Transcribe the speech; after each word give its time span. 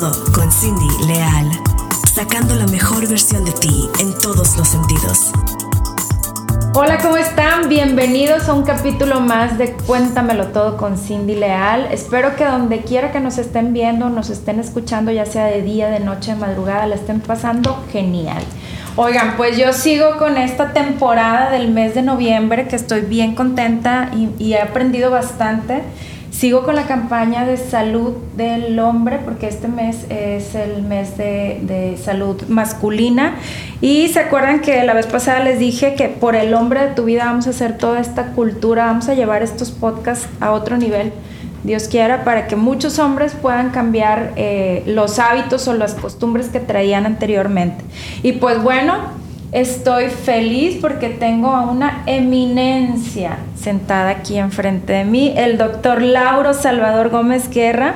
todo 0.00 0.12
con 0.32 0.52
Cindy 0.52 0.86
Leal, 1.08 1.50
sacando 2.14 2.54
la 2.54 2.66
mejor 2.68 3.08
versión 3.08 3.44
de 3.44 3.50
ti 3.52 3.88
en 3.98 4.16
todos 4.18 4.56
los 4.56 4.68
sentidos. 4.68 5.32
Hola, 6.74 6.98
¿cómo 6.98 7.16
están? 7.16 7.68
Bienvenidos 7.68 8.48
a 8.48 8.54
un 8.54 8.62
capítulo 8.62 9.20
más 9.20 9.58
de 9.58 9.72
Cuéntamelo 9.72 10.48
todo 10.48 10.76
con 10.76 10.96
Cindy 10.96 11.34
Leal. 11.34 11.88
Espero 11.90 12.36
que 12.36 12.44
donde 12.44 12.82
quiera 12.82 13.10
que 13.10 13.18
nos 13.18 13.38
estén 13.38 13.72
viendo, 13.72 14.08
nos 14.08 14.30
estén 14.30 14.60
escuchando, 14.60 15.10
ya 15.10 15.26
sea 15.26 15.46
de 15.46 15.62
día, 15.62 15.88
de 15.88 15.98
noche, 15.98 16.32
de 16.32 16.40
madrugada, 16.40 16.86
la 16.86 16.94
estén 16.94 17.20
pasando 17.20 17.82
genial. 17.90 18.44
Oigan, 18.94 19.36
pues 19.36 19.56
yo 19.58 19.72
sigo 19.72 20.16
con 20.16 20.36
esta 20.36 20.72
temporada 20.72 21.50
del 21.50 21.72
mes 21.72 21.96
de 21.96 22.02
noviembre 22.02 22.68
que 22.68 22.76
estoy 22.76 23.00
bien 23.00 23.34
contenta 23.34 24.10
y, 24.14 24.28
y 24.38 24.52
he 24.52 24.60
aprendido 24.60 25.10
bastante. 25.10 25.82
Sigo 26.38 26.62
con 26.62 26.76
la 26.76 26.86
campaña 26.86 27.44
de 27.44 27.56
salud 27.56 28.12
del 28.36 28.78
hombre 28.78 29.18
porque 29.24 29.48
este 29.48 29.66
mes 29.66 30.06
es 30.08 30.54
el 30.54 30.84
mes 30.84 31.18
de, 31.18 31.98
salud 32.00 32.40
masculina 32.46 33.34
y 33.80 34.06
se 34.06 34.20
acuerdan 34.20 34.60
que 34.60 34.84
la 34.84 34.94
vez 34.94 35.08
pasada 35.08 35.40
les 35.42 35.58
dije 35.58 35.96
que 35.96 36.06
por 36.08 36.36
el 36.36 36.54
hombre 36.54 36.80
de 36.84 36.94
tu 36.94 37.06
vida 37.06 37.24
vamos 37.24 37.48
a 37.48 37.50
hacer 37.50 37.76
toda 37.76 37.98
esta 37.98 38.26
cultura, 38.34 38.86
vamos 38.86 39.08
a 39.08 39.14
llevar 39.14 39.42
estos 39.42 39.72
podcasts 39.72 40.28
a 40.38 40.52
otro 40.52 40.76
nivel, 40.76 41.12
Dios 41.64 41.88
quiera, 41.88 42.22
para 42.22 42.46
que 42.46 42.54
muchos 42.54 43.00
hombres 43.00 43.32
puedan 43.34 43.70
cambiar 43.70 44.34
eh, 44.36 44.84
los 44.86 45.18
hábitos 45.18 45.66
o 45.66 45.74
las 45.74 45.94
costumbres 45.94 46.50
que 46.50 46.60
traían 46.60 47.04
anteriormente. 47.04 47.82
Y 48.22 48.34
pues 48.34 48.62
bueno, 48.62 48.94
Estoy 49.52 50.08
feliz 50.08 50.76
porque 50.78 51.08
tengo 51.08 51.48
a 51.48 51.62
una 51.62 52.02
eminencia 52.04 53.38
sentada 53.58 54.10
aquí 54.10 54.36
enfrente 54.36 54.92
de 54.92 55.04
mí, 55.06 55.32
el 55.38 55.56
doctor 55.56 56.02
Lauro 56.02 56.52
Salvador 56.52 57.08
Gómez 57.08 57.48
Guerra. 57.48 57.94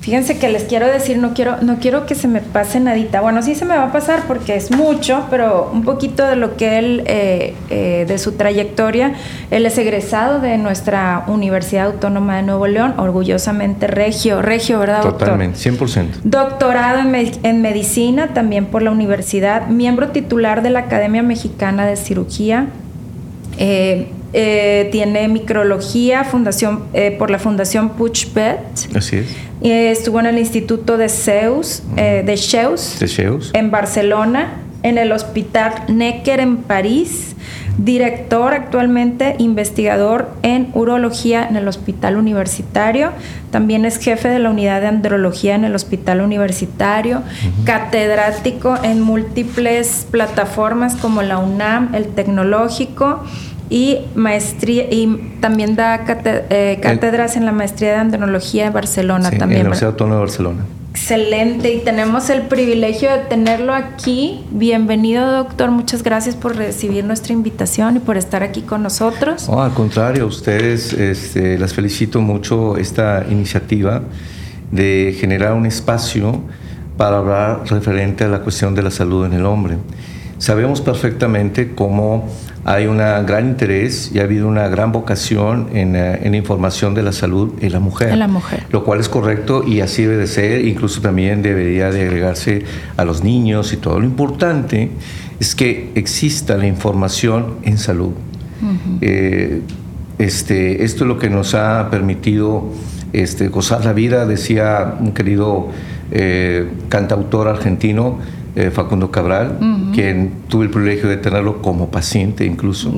Fíjense 0.00 0.38
que 0.38 0.48
les 0.48 0.64
quiero 0.64 0.86
decir, 0.86 1.18
no 1.18 1.34
quiero, 1.34 1.60
no 1.60 1.76
quiero 1.78 2.06
que 2.06 2.14
se 2.14 2.26
me 2.26 2.40
pase 2.40 2.80
nadita. 2.80 3.20
Bueno, 3.20 3.42
sí 3.42 3.54
se 3.54 3.66
me 3.66 3.76
va 3.76 3.84
a 3.84 3.92
pasar 3.92 4.22
porque 4.26 4.56
es 4.56 4.70
mucho, 4.70 5.26
pero 5.28 5.70
un 5.74 5.82
poquito 5.82 6.24
de 6.24 6.36
lo 6.36 6.56
que 6.56 6.78
él, 6.78 7.02
eh, 7.04 7.54
eh, 7.68 8.06
de 8.08 8.16
su 8.16 8.32
trayectoria. 8.32 9.12
Él 9.50 9.66
es 9.66 9.76
egresado 9.76 10.40
de 10.40 10.56
nuestra 10.56 11.24
Universidad 11.26 11.86
Autónoma 11.86 12.36
de 12.36 12.44
Nuevo 12.44 12.66
León, 12.66 12.94
orgullosamente 12.96 13.88
regio, 13.88 14.40
regio, 14.40 14.78
¿verdad, 14.78 15.02
doctor? 15.02 15.18
Totalmente, 15.18 15.58
100%. 15.58 16.06
Doctorado 16.24 17.00
en, 17.00 17.60
medicina, 17.60 18.28
también 18.28 18.66
por 18.66 18.80
la 18.80 18.92
universidad, 18.92 19.66
miembro 19.66 20.08
titular 20.08 20.62
de 20.62 20.70
la 20.70 20.80
Academia 20.80 21.22
Mexicana 21.22 21.84
de 21.84 21.96
Cirugía. 21.96 22.68
Eh, 23.58 24.08
eh, 24.32 24.88
tiene 24.92 25.26
micrología 25.28 26.24
fundación, 26.24 26.84
eh, 26.92 27.16
por 27.18 27.30
la 27.30 27.38
Fundación 27.38 27.90
Puchbet. 27.90 28.60
Así 28.94 29.16
es. 29.16 29.26
estuvo 29.60 30.20
en 30.20 30.26
el 30.26 30.38
Instituto 30.38 30.96
de 30.96 31.08
Zeus, 31.08 31.82
eh, 31.96 32.22
de 32.24 32.36
Zeus, 32.36 32.98
de 33.00 33.40
en 33.54 33.70
Barcelona, 33.70 34.62
en 34.82 34.98
el 34.98 35.12
Hospital 35.12 35.72
Necker 35.88 36.40
en 36.40 36.58
París, 36.58 37.34
director 37.76 38.52
actualmente 38.54 39.36
investigador 39.38 40.30
en 40.42 40.70
urología 40.74 41.46
en 41.48 41.56
el 41.56 41.66
Hospital 41.66 42.16
Universitario, 42.16 43.10
también 43.50 43.84
es 43.84 43.98
jefe 43.98 44.28
de 44.28 44.38
la 44.38 44.50
unidad 44.50 44.80
de 44.80 44.86
andrología 44.86 45.54
en 45.54 45.64
el 45.64 45.74
Hospital 45.74 46.20
Universitario, 46.20 47.22
catedrático 47.64 48.78
en 48.82 49.00
múltiples 49.00 50.06
plataformas 50.10 50.94
como 50.96 51.22
la 51.22 51.38
UNAM, 51.38 51.94
el 51.94 52.06
Tecnológico, 52.06 53.24
y 53.70 53.98
maestría 54.16 54.84
y 54.90 55.38
también 55.40 55.76
da 55.76 56.04
eh, 56.04 56.78
cátedras 56.82 57.36
en 57.36 57.46
la 57.46 57.52
maestría 57.52 57.92
de 57.92 57.96
andronología 57.96 58.64
de 58.64 58.70
Barcelona 58.70 59.30
también. 59.30 59.42
En 59.42 59.48
la 59.50 59.60
Universidad 59.60 59.90
Autónoma 59.92 60.16
de 60.16 60.20
Barcelona. 60.20 60.66
Excelente, 60.90 61.72
y 61.72 61.78
tenemos 61.78 62.30
el 62.30 62.42
privilegio 62.42 63.12
de 63.12 63.18
tenerlo 63.20 63.72
aquí. 63.72 64.44
Bienvenido, 64.50 65.30
doctor. 65.30 65.70
Muchas 65.70 66.02
gracias 66.02 66.34
por 66.34 66.56
recibir 66.56 67.04
nuestra 67.04 67.32
invitación 67.32 67.96
y 67.96 68.00
por 68.00 68.16
estar 68.16 68.42
aquí 68.42 68.62
con 68.62 68.82
nosotros. 68.82 69.46
Oh, 69.48 69.62
al 69.62 69.72
contrario, 69.72 70.26
ustedes 70.26 70.92
este, 70.92 71.58
las 71.58 71.72
felicito 71.72 72.20
mucho 72.20 72.76
esta 72.76 73.24
iniciativa 73.30 74.02
de 74.72 75.16
generar 75.18 75.52
un 75.52 75.66
espacio 75.66 76.42
para 76.96 77.18
hablar 77.18 77.62
referente 77.70 78.24
a 78.24 78.28
la 78.28 78.40
cuestión 78.40 78.74
de 78.74 78.82
la 78.82 78.90
salud 78.90 79.24
en 79.24 79.34
el 79.34 79.46
hombre. 79.46 79.76
Sabemos 80.38 80.80
perfectamente 80.80 81.72
cómo 81.74 82.28
hay 82.64 82.86
un 82.86 82.98
gran 82.98 83.48
interés 83.48 84.10
y 84.12 84.18
ha 84.18 84.24
habido 84.24 84.46
una 84.46 84.68
gran 84.68 84.92
vocación 84.92 85.68
en, 85.72 85.96
eh, 85.96 86.20
en, 86.22 86.34
información 86.34 86.94
de 86.94 87.02
la 87.02 87.12
salud 87.12 87.54
en 87.60 87.72
la 87.72 87.80
mujer. 87.80 88.10
En 88.10 88.18
la 88.18 88.28
mujer. 88.28 88.64
Lo 88.70 88.84
cual 88.84 89.00
es 89.00 89.08
correcto 89.08 89.64
y 89.66 89.80
así 89.80 90.02
debe 90.02 90.18
de 90.18 90.26
ser, 90.26 90.64
incluso 90.64 91.00
también 91.00 91.42
debería 91.42 91.90
de 91.90 92.02
agregarse 92.02 92.64
a 92.96 93.04
los 93.04 93.24
niños 93.24 93.72
y 93.72 93.78
todo. 93.78 93.98
Lo 93.98 94.06
importante 94.06 94.90
es 95.40 95.54
que 95.54 95.90
exista 95.94 96.56
la 96.56 96.66
información 96.66 97.56
en 97.62 97.78
salud. 97.78 98.12
Eh, 99.00 99.62
este, 100.18 100.84
esto 100.84 101.04
es 101.04 101.08
lo 101.08 101.18
que 101.18 101.30
nos 101.30 101.54
ha 101.54 101.88
permitido 101.90 102.66
este, 103.14 103.48
gozar 103.48 103.86
la 103.86 103.94
vida, 103.94 104.26
decía 104.26 104.96
un 105.00 105.12
querido 105.12 105.68
eh, 106.10 106.68
cantautor 106.90 107.48
argentino, 107.48 108.18
eh, 108.56 108.70
Facundo 108.70 109.10
Cabral, 109.10 109.58
quien 109.94 110.32
tuve 110.48 110.64
el 110.64 110.70
privilegio 110.70 111.08
de 111.08 111.16
tenerlo 111.16 111.62
como 111.62 111.90
paciente 111.90 112.44
incluso. 112.44 112.92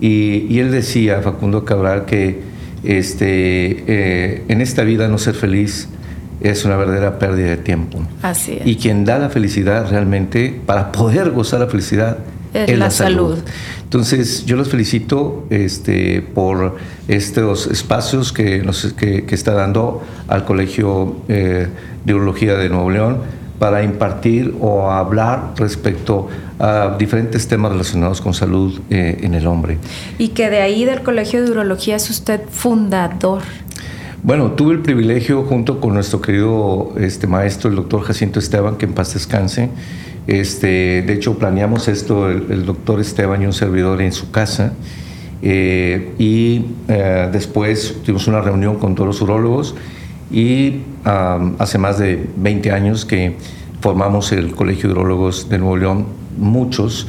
Y, 0.00 0.58
él 0.58 0.70
decía, 0.70 1.20
Facundo 1.20 1.64
Cabral, 1.64 2.04
que 2.04 2.42
este, 2.84 3.84
eh, 3.86 4.44
en 4.48 4.60
esta 4.60 4.84
vida 4.84 5.08
no 5.08 5.18
ser 5.18 5.34
feliz 5.34 5.88
es 6.40 6.64
una 6.64 6.76
verdadera 6.76 7.18
pérdida 7.18 7.48
de 7.48 7.56
tiempo. 7.56 7.98
Así 8.22 8.58
es. 8.60 8.66
Y 8.66 8.76
quien 8.76 9.04
da 9.04 9.18
la 9.18 9.30
felicidad 9.30 9.90
realmente, 9.90 10.60
para 10.64 10.92
poder 10.92 11.30
gozar 11.30 11.60
la 11.60 11.66
felicidad, 11.66 12.18
es, 12.52 12.78
la, 12.78 12.90
salud. 12.90 13.38
Entonces, 13.82 14.44
yo 14.46 14.54
los 14.56 14.68
felicito 14.68 15.44
este, 15.50 16.22
por 16.22 16.76
estos 17.08 17.66
espacios 17.66 18.32
que, 18.32 18.62
nos, 18.62 18.92
que, 18.92 19.24
está 19.30 19.54
dando 19.54 20.04
al 20.28 20.44
Colegio 20.44 21.16
eh, 21.28 21.66
de 22.04 22.14
Urología 22.14 22.54
de 22.54 22.68
Nuevo 22.68 22.90
León 22.90 23.43
para 23.58 23.82
impartir 23.82 24.54
o 24.60 24.90
hablar 24.90 25.52
respecto 25.56 26.28
a 26.58 26.96
diferentes 26.98 27.46
temas 27.48 27.72
relacionados 27.72 28.20
con 28.20 28.34
salud 28.34 28.80
eh, 28.90 29.18
en 29.22 29.34
el 29.34 29.46
hombre. 29.46 29.78
Y 30.18 30.28
que 30.28 30.50
de 30.50 30.60
ahí 30.60 30.84
del 30.84 31.02
Colegio 31.02 31.44
de 31.44 31.50
Urología 31.50 31.96
es 31.96 32.10
usted 32.10 32.40
fundador. 32.50 33.42
Bueno, 34.22 34.52
tuve 34.52 34.74
el 34.74 34.80
privilegio 34.80 35.42
junto 35.42 35.80
con 35.80 35.94
nuestro 35.94 36.20
querido 36.20 36.94
este, 36.98 37.26
maestro, 37.26 37.68
el 37.68 37.76
doctor 37.76 38.02
Jacinto 38.02 38.38
Esteban, 38.38 38.76
que 38.76 38.86
en 38.86 38.94
paz 38.94 39.14
descanse. 39.14 39.68
Este, 40.26 41.02
de 41.02 41.12
hecho, 41.12 41.38
planeamos 41.38 41.88
esto, 41.88 42.30
el, 42.30 42.64
doctor 42.64 43.00
Esteban 43.00 43.42
y 43.42 43.46
un 43.46 43.52
servidor 43.52 44.00
en 44.00 44.12
su 44.12 44.30
casa. 44.30 44.72
Eh, 45.42 46.14
y 46.18 46.64
eh, 46.88 47.28
después 47.30 47.96
tuvimos 48.02 48.26
una 48.26 48.40
reunión 48.40 48.78
con 48.78 48.94
todos 48.94 49.08
los 49.08 49.20
urólogos 49.20 49.74
y 50.30 50.80
hace 51.04 51.78
más 51.78 51.98
de 51.98 52.28
20 52.36 52.72
años 52.72 53.04
que 53.04 53.36
formamos 53.80 54.32
el 54.32 54.54
Colegio 54.54 54.88
de 54.88 54.94
Urologos 54.94 55.48
de 55.48 55.58
Nuevo 55.58 55.76
León, 55.76 56.06
muchos, 56.38 57.06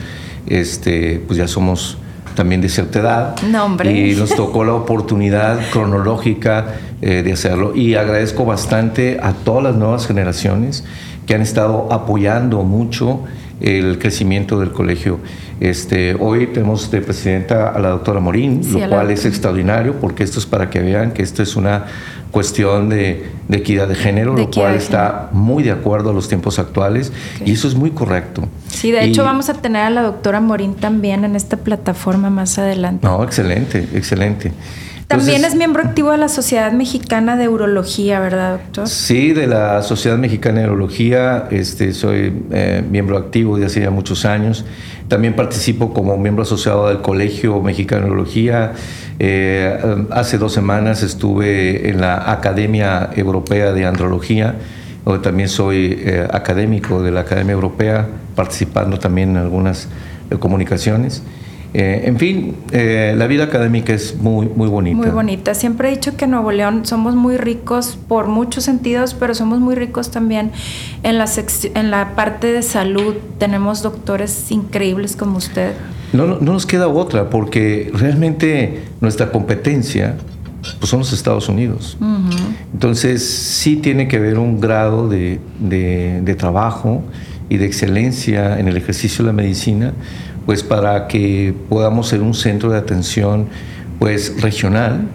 este, 0.48 1.24
pues 1.25 1.38
ya 1.38 1.48
somos 1.48 1.98
también 2.36 2.62
de 2.62 2.70
cierta 2.70 3.00
edad. 3.00 3.36
Y 3.90 4.16
nos 4.16 4.36
tocó 4.36 4.64
la 4.64 4.74
oportunidad 4.74 5.59
cronológica 5.72 6.75
eh, 7.02 7.24
de 7.24 7.34
hacerlo. 7.34 7.75
Y 7.75 7.96
agradezco 7.96 8.46
bastante 8.46 9.18
a 9.22 9.34
todas 9.34 9.64
las 9.64 9.75
nuevas 9.75 10.06
generaciones 10.06 10.84
que 11.25 11.34
han 11.34 11.42
estado 11.42 11.88
apoyando 11.92 12.64
mucho 12.64 13.22
el 13.62 14.00
crecimiento 14.00 14.60
del 14.60 14.72
colegio. 14.72 15.20
Este, 15.60 16.16
hoy 16.16 16.48
tenemos 16.48 16.92
de 16.92 17.02
presidenta 17.02 17.70
a 17.70 17.80
la 17.80 17.90
doctora 17.90 18.20
Morín, 18.20 18.62
lo 18.72 18.90
cual 18.90 19.12
es 19.12 19.26
extraordinario 19.26 19.96
porque 20.02 20.24
esto 20.24 20.40
es 20.40 20.46
para 20.46 20.70
que 20.70 20.80
vean 20.80 21.12
que 21.12 21.24
esto 21.24 21.42
es 21.42 21.56
una 21.56 21.86
cuestión 22.32 22.90
de, 22.90 23.31
equidad 23.50 23.88
de 23.88 23.96
género, 23.96 24.36
lo 24.36 24.52
cual 24.52 24.75
está 24.75 25.30
muy 25.31 25.63
de 25.63 25.72
acuerdo 25.72 26.10
a 26.10 26.13
los 26.13 26.28
tiempos 26.28 26.60
actuales 26.60 27.13
y 27.46 27.54
eso 27.54 27.69
es 27.69 27.75
muy 27.75 27.92
correcto. 27.92 28.44
Sí, 28.68 28.92
de 28.92 29.06
hecho 29.06 29.24
vamos 29.24 29.48
a 29.48 29.54
tener 29.54 29.84
a 29.84 29.90
la 29.90 30.01
doctora 30.01 30.42
Morín 30.42 30.74
también 30.75 31.24
en 31.24 31.38
esta 31.38 31.56
plataforma 31.56 32.30
más 32.30 32.60
adelante. 32.60 33.08
No, 33.08 33.24
excelente, 33.24 33.88
excelente. 33.94 34.51
También 35.07 35.46
es 35.46 35.56
miembro 35.56 35.84
activo 35.84 36.12
de 36.12 36.18
la 36.18 36.30
Sociedad 36.30 36.72
Mexicana 36.72 37.36
de 37.36 37.48
Urología, 37.48 38.19
¿verdad, 38.19 38.54
doctor? 38.54 38.88
Sí, 38.88 39.34
de 39.34 39.46
la 39.46 39.84
Sociedad 39.84 40.18
Mexicana 40.18 40.62
de 40.62 40.68
Urología. 40.68 41.48
Este, 41.52 41.94
soy 41.94 42.34
eh, 42.52 42.84
miembro 42.90 43.18
activo 43.18 43.57
de 43.57 43.68
hace 43.68 43.81
ya 43.81 43.92
muchos 43.92 44.25
años. 44.25 44.66
También 45.07 45.36
participo 45.36 45.94
como 45.94 46.18
miembro 46.18 46.42
asociado 46.42 46.88
del 46.88 47.02
Colegio 47.02 47.62
Mexicano 47.62 48.06
de 48.06 48.12
Urología. 48.12 48.74
Eh, 49.19 50.06
hace 50.10 50.40
dos 50.40 50.54
semanas 50.54 51.04
estuve 51.04 51.88
en 51.90 52.01
la 52.01 52.31
Academia 52.31 53.12
Europea 53.16 53.74
de 53.74 53.86
Andrología, 53.86 54.56
donde 55.06 55.22
también 55.22 55.50
soy 55.50 56.00
eh, 56.00 56.28
académico 56.31 57.04
de 57.04 57.12
la 57.12 57.22
Academia 57.22 57.54
Europea, 57.54 58.08
participando 58.36 58.98
también 58.98 59.31
en 59.31 59.38
algunas 59.38 59.88
comunicaciones. 60.40 61.22
Eh, 61.77 62.04
en 62.07 62.18
fin, 62.18 62.56
eh, 62.72 63.13
la 63.18 63.27
vida 63.27 63.44
académica 63.44 63.94
es 63.94 64.16
muy, 64.16 64.48
muy 64.48 64.69
bonita. 64.69 64.95
Muy 64.95 65.10
bonita. 65.10 65.54
Siempre 65.54 65.89
he 65.89 65.92
dicho 65.92 66.16
que 66.16 66.24
en 66.24 66.31
Nuevo 66.31 66.54
León 66.54 66.86
somos 66.86 67.16
muy 67.16 67.36
ricos 67.36 68.00
por 68.07 68.27
muchos 68.27 68.63
sentidos, 68.63 69.13
pero 69.13 69.36
somos 69.36 69.60
muy 69.60 69.75
ricos 69.75 70.10
también 70.10 70.51
en 71.04 71.18
la, 71.18 71.25
en 71.74 71.92
la 71.92 72.16
parte 72.16 72.54
de 72.54 72.62
salud. 72.62 73.16
Tenemos 73.39 73.81
doctores 73.81 74.51
increíbles 74.51 75.18
como 75.18 75.36
usted. 75.36 75.74
No, 76.13 76.25
no, 76.25 76.39
nos 76.39 76.66
queda 76.66 76.88
otra, 76.88 77.30
porque 77.30 77.92
realmente 77.94 78.83
nuestra 79.01 79.30
competencia 79.33 80.16
pues 80.80 80.89
son 80.89 81.00
los 81.00 81.12
Estados 81.12 81.50
Unidos. 81.50 81.98
Entonces 82.72 83.27
sí 83.27 83.75
tiene 83.75 84.07
que 84.07 84.16
haber 84.16 84.39
un 84.39 84.62
grado 84.62 85.10
de, 85.10 85.42
de, 85.60 86.22
de 86.24 86.36
trabajo 86.36 87.04
y 87.50 87.57
de 87.57 87.66
excelencia 87.66 88.57
en 88.57 88.69
el 88.69 88.77
ejercicio 88.77 89.25
de 89.25 89.31
la 89.31 89.33
medicina, 89.33 89.94
pues 90.45 90.63
para 90.63 91.07
que 91.07 91.53
podamos 91.69 92.07
ser 92.07 92.21
un 92.21 92.33
centro 92.33 92.69
de 92.71 92.77
atención 92.77 93.47
pues 94.00 94.42
regional 94.42 95.07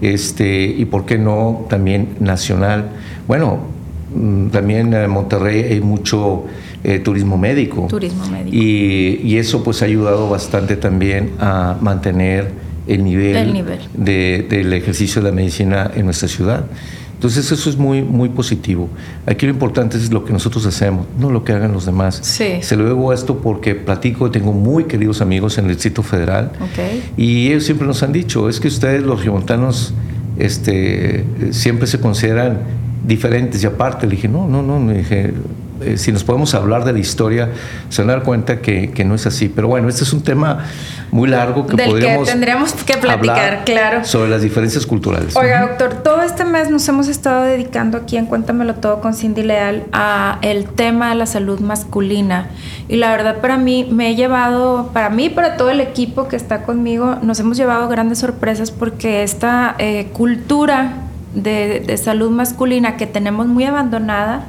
este, 0.00 0.64
y 0.64 0.84
por 0.84 1.06
qué 1.06 1.18
no 1.18 1.66
también 1.68 2.16
nacional. 2.20 2.90
Bueno, 3.26 3.60
mm, 4.14 4.48
también 4.48 4.92
en 4.92 5.10
Monterrey 5.10 5.62
hay 5.62 5.80
mucho 5.80 6.44
eh, 6.84 6.98
turismo 6.98 7.38
médico. 7.38 7.86
Turismo 7.88 8.26
médico. 8.26 8.56
Y, 8.56 9.20
y, 9.24 9.38
eso 9.38 9.64
pues 9.64 9.82
ha 9.82 9.86
ayudado 9.86 10.28
bastante 10.28 10.76
también 10.76 11.32
a 11.40 11.76
mantener 11.80 12.52
el 12.86 13.02
nivel, 13.02 13.36
el 13.36 13.52
nivel. 13.52 13.78
De, 13.94 14.46
del 14.48 14.72
ejercicio 14.72 15.22
de 15.22 15.30
la 15.30 15.34
medicina 15.34 15.90
en 15.94 16.04
nuestra 16.04 16.28
ciudad. 16.28 16.66
Entonces 17.26 17.50
eso 17.50 17.68
es 17.68 17.76
muy, 17.76 18.02
muy 18.02 18.28
positivo. 18.28 18.88
Aquí 19.26 19.46
lo 19.46 19.52
importante 19.52 19.96
es 19.96 20.12
lo 20.12 20.24
que 20.24 20.32
nosotros 20.32 20.64
hacemos, 20.64 21.06
no 21.18 21.32
lo 21.32 21.42
que 21.42 21.52
hagan 21.52 21.72
los 21.72 21.84
demás. 21.84 22.20
Sí. 22.22 22.58
Se 22.60 22.76
lo 22.76 22.84
digo 22.84 23.12
esto 23.12 23.38
porque 23.38 23.74
platico, 23.74 24.30
tengo 24.30 24.52
muy 24.52 24.84
queridos 24.84 25.20
amigos 25.20 25.58
en 25.58 25.64
el 25.64 25.72
Distrito 25.72 26.04
Federal 26.04 26.52
okay. 26.60 27.02
y 27.16 27.48
ellos 27.48 27.64
siempre 27.64 27.84
nos 27.84 28.00
han 28.04 28.12
dicho, 28.12 28.48
es 28.48 28.60
que 28.60 28.68
ustedes 28.68 29.02
los 29.02 29.22
riomontanos 29.22 29.92
este, 30.38 31.24
siempre 31.50 31.88
se 31.88 31.98
consideran 31.98 32.60
diferentes 33.04 33.60
y 33.64 33.66
aparte. 33.66 34.06
Le 34.06 34.14
dije, 34.14 34.28
no, 34.28 34.46
no, 34.46 34.62
no, 34.62 34.78
me 34.78 34.98
dije, 34.98 35.34
eh, 35.80 35.96
si 35.96 36.12
nos 36.12 36.22
podemos 36.22 36.54
hablar 36.54 36.84
de 36.84 36.92
la 36.92 37.00
historia, 37.00 37.50
se 37.88 38.02
van 38.02 38.10
a 38.10 38.12
dar 38.14 38.22
cuenta 38.22 38.60
que, 38.60 38.92
que, 38.92 39.04
no 39.04 39.16
es 39.16 39.26
así. 39.26 39.48
Pero 39.48 39.66
bueno, 39.66 39.88
este 39.88 40.04
es 40.04 40.12
un 40.12 40.22
tema 40.22 40.64
muy 41.16 41.28
largo 41.28 41.66
que 41.66 41.76
Del 41.76 41.88
podríamos 41.88 42.26
que 42.26 42.32
tendríamos 42.32 42.72
que 42.74 42.96
platicar, 42.98 43.64
claro. 43.64 44.04
Sobre 44.04 44.28
las 44.28 44.42
diferencias 44.42 44.86
culturales. 44.86 45.34
Oiga, 45.34 45.66
doctor, 45.66 45.94
todo 46.02 46.22
este 46.22 46.44
mes 46.44 46.70
nos 46.70 46.86
hemos 46.88 47.08
estado 47.08 47.44
dedicando 47.44 47.96
aquí 47.96 48.18
en 48.18 48.26
Cuéntamelo 48.26 48.74
Todo 48.74 49.00
con 49.00 49.14
Cindy 49.14 49.42
Leal 49.42 49.84
a 49.92 50.38
el 50.42 50.66
tema 50.66 51.08
de 51.08 51.14
la 51.14 51.26
salud 51.26 51.58
masculina. 51.60 52.50
Y 52.88 52.96
la 52.96 53.10
verdad 53.10 53.40
para 53.40 53.56
mí 53.56 53.88
me 53.90 54.10
he 54.10 54.14
llevado, 54.14 54.90
para 54.92 55.08
mí 55.08 55.30
para 55.30 55.56
todo 55.56 55.70
el 55.70 55.80
equipo 55.80 56.28
que 56.28 56.36
está 56.36 56.62
conmigo, 56.62 57.16
nos 57.22 57.40
hemos 57.40 57.56
llevado 57.56 57.88
grandes 57.88 58.18
sorpresas 58.18 58.70
porque 58.70 59.22
esta 59.22 59.74
eh, 59.78 60.08
cultura 60.12 60.92
de, 61.34 61.80
de 61.80 61.96
salud 61.96 62.30
masculina 62.30 62.96
que 62.96 63.06
tenemos 63.06 63.46
muy 63.46 63.64
abandonada, 63.64 64.44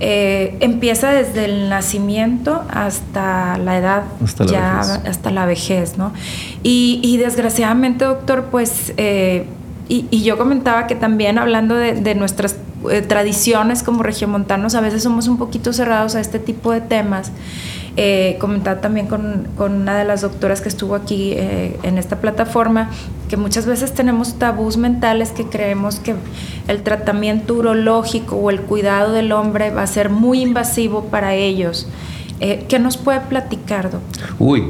eh, 0.00 0.56
empieza 0.60 1.10
desde 1.10 1.46
el 1.46 1.68
nacimiento 1.68 2.62
hasta 2.70 3.56
la 3.58 3.78
edad, 3.78 4.02
hasta 4.22 4.44
la 4.44 4.50
ya 4.50 4.76
vejez. 4.78 5.08
hasta 5.08 5.30
la 5.30 5.46
vejez, 5.46 5.98
¿no? 5.98 6.12
Y, 6.62 7.00
y 7.02 7.16
desgraciadamente, 7.16 8.04
doctor, 8.04 8.46
pues, 8.50 8.92
eh, 8.96 9.46
y, 9.88 10.06
y, 10.10 10.22
yo 10.22 10.36
comentaba 10.36 10.86
que 10.86 10.96
también 10.96 11.38
hablando 11.38 11.76
de, 11.76 11.94
de 11.94 12.14
nuestras 12.14 12.56
eh, 12.90 13.02
tradiciones 13.02 13.82
como 13.82 14.02
regiomontanos, 14.02 14.74
a 14.74 14.80
veces 14.80 15.02
somos 15.02 15.28
un 15.28 15.38
poquito 15.38 15.72
cerrados 15.72 16.14
a 16.14 16.20
este 16.20 16.38
tipo 16.38 16.72
de 16.72 16.80
temas. 16.80 17.32
Eh, 17.98 18.36
comentaba 18.38 18.82
también 18.82 19.06
con, 19.06 19.48
con, 19.56 19.72
una 19.72 19.98
de 19.98 20.04
las 20.04 20.20
doctoras 20.20 20.60
que 20.60 20.68
estuvo 20.68 20.94
aquí 20.94 21.32
eh, 21.32 21.78
en 21.82 21.96
esta 21.96 22.16
plataforma, 22.20 22.90
que 23.30 23.38
muchas 23.38 23.64
veces 23.64 23.94
tenemos 23.94 24.34
tabús 24.34 24.76
mentales 24.76 25.30
que 25.30 25.46
creemos 25.46 25.98
que 25.98 26.14
el 26.68 26.82
tratamiento 26.82 27.54
urológico 27.54 28.36
o 28.36 28.50
el 28.50 28.60
cuidado 28.60 29.12
del 29.12 29.32
hombre 29.32 29.70
va 29.70 29.82
a 29.82 29.86
ser 29.86 30.10
muy 30.10 30.42
invasivo 30.42 31.04
para 31.04 31.34
ellos. 31.34 31.88
Eh, 32.40 32.66
¿Qué 32.68 32.78
nos 32.78 32.98
puede 32.98 33.20
platicar, 33.20 33.90
doctor? 33.90 34.34
Uy, 34.38 34.64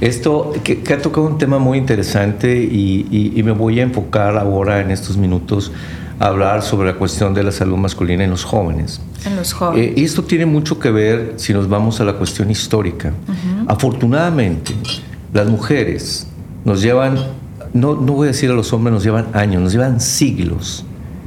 esto 0.00 0.52
que, 0.62 0.80
ha 0.94 0.98
tocado 1.02 1.26
un 1.26 1.36
tema 1.36 1.58
muy 1.58 1.78
interesante 1.78 2.62
y, 2.62 3.08
y, 3.10 3.32
y 3.34 3.42
me 3.42 3.50
voy 3.50 3.80
a 3.80 3.82
enfocar 3.82 4.38
ahora 4.38 4.80
en 4.80 4.92
estos 4.92 5.16
minutos 5.16 5.72
hablar 6.18 6.62
sobre 6.62 6.92
la 6.92 6.98
cuestión 6.98 7.34
de 7.34 7.42
la 7.44 7.52
salud 7.52 7.76
masculina 7.76 8.24
en 8.24 8.30
los 8.30 8.44
jóvenes. 8.44 9.00
En 9.24 9.36
los 9.36 9.52
jóvenes. 9.52 9.88
Eh, 9.88 9.94
y 9.96 10.04
esto 10.04 10.24
tiene 10.24 10.46
mucho 10.46 10.78
que 10.78 10.90
ver 10.90 11.34
si 11.36 11.52
nos 11.52 11.68
vamos 11.68 12.00
a 12.00 12.04
la 12.04 12.14
cuestión 12.14 12.50
histórica. 12.50 13.08
Uh 13.08 13.30
-huh. 13.30 13.64
Afortunadamente, 13.68 14.74
las 15.32 15.48
mujeres 15.48 16.26
nos 16.64 16.82
llevan, 16.82 17.18
no, 17.72 17.94
no 17.94 18.12
voy 18.14 18.26
a 18.26 18.30
decir 18.32 18.50
a 18.50 18.54
los 18.54 18.72
hombres, 18.72 18.92
nos 18.92 19.04
llevan 19.04 19.28
años, 19.32 19.62
nos 19.62 19.72
llevan 19.72 20.00
siglos 20.00 20.84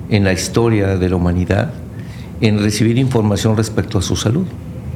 en 0.09 0.23
la 0.23 0.33
historia 0.33 0.97
de 0.97 1.09
la 1.09 1.15
humanidad 1.15 1.71
en 2.41 2.59
recibir 2.59 2.97
información 2.97 3.55
respecto 3.55 3.97
a 3.97 4.01
su 4.01 4.15
salud. 4.15 4.45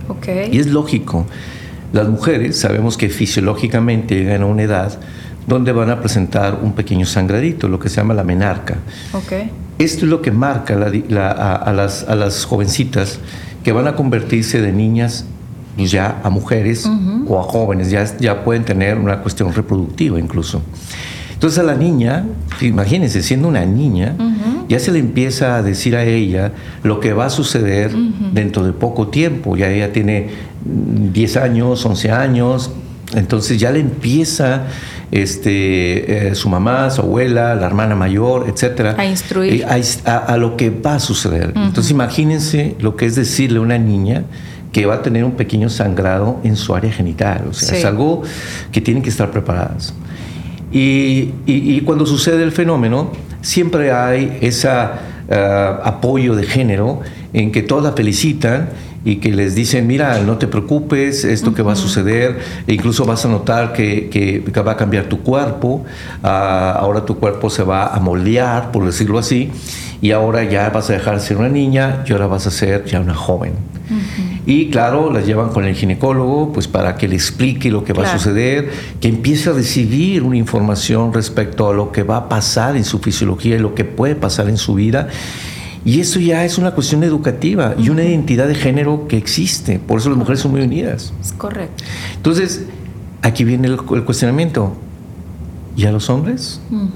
Okay. 0.08 0.50
Y 0.52 0.60
es 0.60 0.68
lógico. 0.68 1.26
Las 1.94 2.10
mujeres 2.10 2.60
sabemos 2.60 2.98
que 2.98 3.10
fisiológicamente 3.10 4.16
llegan 4.16 4.42
a 4.42 4.46
una 4.48 4.64
edad 4.64 5.00
donde 5.48 5.72
van 5.72 5.90
a 5.92 6.00
presentar 6.02 6.60
un 6.62 6.74
pequeño 6.74 7.06
sangradito, 7.06 7.68
lo 7.68 7.80
que 7.80 7.88
se 7.88 7.98
llama 7.98 8.14
la 8.14 8.24
menarca. 8.24 8.78
Okay. 9.14 9.52
Esto 9.78 10.06
es 10.06 10.12
lo 10.12 10.22
que 10.22 10.32
marca 10.32 10.76
la, 10.76 10.92
la, 11.10 11.32
a, 11.32 11.56
a, 11.56 11.74
las, 11.74 12.04
a, 12.08 12.16
las, 12.16 12.46
jovencitas 12.46 13.20
que 13.64 13.72
van 13.72 13.88
a 13.88 13.96
convertirse 13.96 14.62
de 14.62 14.72
niñas 14.72 15.26
ya 15.78 16.22
a 16.24 16.30
mujeres 16.30 16.86
uh 16.86 16.90
-huh. 16.90 17.26
o 17.28 17.40
a 17.40 17.44
jóvenes, 17.44 17.92
ya, 17.92 18.06
ya 18.18 18.44
pueden 18.44 18.64
tener 18.64 18.98
una 18.98 19.22
cuestión 19.22 19.54
reproductiva 19.54 20.20
incluso. 20.20 20.62
Entonces 21.34 21.60
a 21.60 21.64
la 21.64 21.76
niña, 21.76 22.26
imagínense, 22.62 23.22
siendo 23.22 23.50
una 23.50 23.66
niña, 23.66 24.16
uh 24.18 24.24
-huh. 24.24 24.68
ya 24.70 24.80
se 24.80 24.92
le 24.92 25.00
empieza 25.00 25.58
a 25.58 25.64
decir 25.64 25.96
a 25.98 26.04
ella 26.06 26.54
lo 26.84 27.02
que 27.02 27.12
va 27.12 27.26
a 27.26 27.30
suceder 27.30 27.94
uh 27.94 27.98
-huh. 28.00 28.32
dentro 28.32 28.64
de 28.64 28.72
poco 28.72 29.10
tiempo. 29.10 29.58
Ya 29.58 29.70
ella 29.70 29.92
tiene 29.92 30.30
10 30.64 31.38
años, 31.38 31.86
11 31.86 32.12
años, 32.12 32.72
entonces 33.14 33.60
ya 33.60 33.72
le 33.72 33.80
empieza 33.80 34.64
este, 35.12 36.30
eh, 36.30 36.36
su 36.36 36.50
mamá, 36.50 36.90
su 36.90 37.02
abuela, 37.02 37.56
la 37.56 37.66
hermana 37.68 37.96
mayor, 37.96 38.48
etcétera, 38.50 38.96
a 38.98 39.06
instruir 39.06 39.62
eh, 39.62 39.86
a, 40.06 40.38
lo 40.38 40.58
que 40.58 40.70
va 40.70 40.96
a 40.96 41.00
suceder. 41.00 41.50
Uh 41.50 41.60
-huh. 41.60 41.66
Entonces 41.68 41.92
imagínense 41.92 42.76
lo 42.80 42.96
que 42.96 43.06
es 43.06 43.16
decirle 43.16 43.60
a 43.60 43.62
una 43.62 43.78
niña 43.78 44.24
que 44.72 44.86
va 44.86 44.96
a 44.96 45.02
tener 45.02 45.24
un 45.24 45.34
pequeño 45.34 45.70
sangrado 45.70 46.40
en 46.44 46.56
su 46.56 46.76
área 46.76 46.92
genital. 46.92 47.46
O 47.50 47.54
sea, 47.54 47.70
sí. 47.70 47.76
es 47.78 47.86
algo 47.86 48.24
que 48.72 48.82
tienen 48.82 49.02
que 49.02 49.10
estar 49.10 49.32
preparadas. 49.32 49.94
Y, 50.72 51.32
y, 51.46 51.76
y 51.76 51.82
cuando 51.82 52.06
sucede 52.06 52.44
el 52.44 52.52
fenómeno, 52.52 53.12
siempre 53.42 53.92
hay 53.94 54.38
ese 54.42 54.68
uh, 54.68 55.34
apoyo 55.84 56.36
de 56.36 56.44
género 56.44 57.02
en 57.32 57.52
que 57.52 57.62
todas 57.62 57.94
felicitan 57.96 58.70
y 59.06 59.18
que 59.18 59.32
les 59.32 59.54
dicen, 59.54 59.86
mira, 59.86 60.20
no 60.22 60.38
te 60.40 60.48
preocupes, 60.48 61.24
esto 61.24 61.54
que 61.54 61.62
va 61.62 61.74
a 61.74 61.76
suceder, 61.76 62.40
e 62.66 62.74
incluso 62.74 63.06
vas 63.06 63.24
a 63.24 63.30
notar 63.30 63.72
que, 63.72 64.10
que, 64.10 64.44
que 64.44 64.62
va 64.62 64.72
a 64.72 64.78
cambiar 64.78 65.06
tu 65.06 65.22
cuerpo, 65.22 65.86
uh, 66.24 66.28
ahora 66.28 67.06
tu 67.06 67.18
cuerpo 67.20 67.52
se 67.52 67.62
va 67.62 67.86
a 67.88 68.00
moldear, 68.00 68.72
por 68.72 68.84
decirlo 68.84 69.20
así, 69.20 69.52
y 70.02 70.12
ahora 70.12 70.44
ya 70.44 70.70
vas 70.72 70.90
a 70.90 70.94
dejar 70.94 71.16
de 71.16 71.22
ser 71.22 71.38
una 71.38 71.50
niña 71.50 72.04
y 72.08 72.14
ahora 72.14 72.26
vas 72.26 72.48
a 72.48 72.52
ser 72.52 72.84
ya 72.86 73.00
una 73.00 73.14
joven. 73.14 73.54
Uh 73.90 73.94
-huh. 73.94 74.36
Y 74.48 74.70
claro, 74.70 75.12
las 75.12 75.26
llevan 75.26 75.50
con 75.50 75.66
el 75.66 75.76
ginecólogo, 75.76 76.52
pues 76.52 76.68
para 76.68 76.96
que 76.96 77.08
le 77.08 77.16
explique 77.16 77.72
lo 77.72 77.84
que 77.84 77.94
claro. 77.94 78.10
va 78.10 78.16
a 78.16 78.18
suceder, 78.18 78.70
que 79.00 79.08
empiece 79.08 79.50
a 79.50 79.54
recibir 79.54 80.24
una 80.24 80.38
información 80.38 81.14
respecto 81.14 81.70
a 81.70 81.74
lo 81.74 81.92
que 81.92 82.04
va 82.04 82.18
a 82.18 82.30
pasar 82.30 82.76
en 82.76 82.86
su 82.86 83.00
fisiología 83.00 83.56
y 83.56 83.60
lo 83.60 83.74
que 83.74 83.86
puede 83.86 84.16
pasar 84.16 84.50
en 84.50 84.58
su 84.58 84.76
vida. 84.76 85.08
Y 85.86 86.00
eso 86.00 86.20
ya 86.20 86.44
es 86.44 86.58
una 86.58 86.72
cuestión 86.72 87.04
educativa 87.04 87.76
y 87.78 87.90
una 87.90 88.04
identidad 88.04 88.48
de 88.48 88.56
género 88.56 89.08
que 89.08 89.18
existe. 89.18 89.78
Por 89.78 90.00
eso 90.00 90.10
las 90.10 90.18
mujeres 90.18 90.40
son 90.40 90.52
muy 90.52 90.62
unidas. 90.62 91.14
Es 91.22 91.32
correcto. 91.32 91.84
Entonces, 92.16 92.66
aquí 93.22 93.44
viene 93.44 93.68
el, 93.68 93.78
el 93.94 94.04
cuestionamiento. 94.04 94.74
¿Y 95.78 95.86
a 95.86 95.92
los 95.92 96.10
hombres? 96.10 96.60
Uh 96.72 96.76
-huh. 96.76 96.90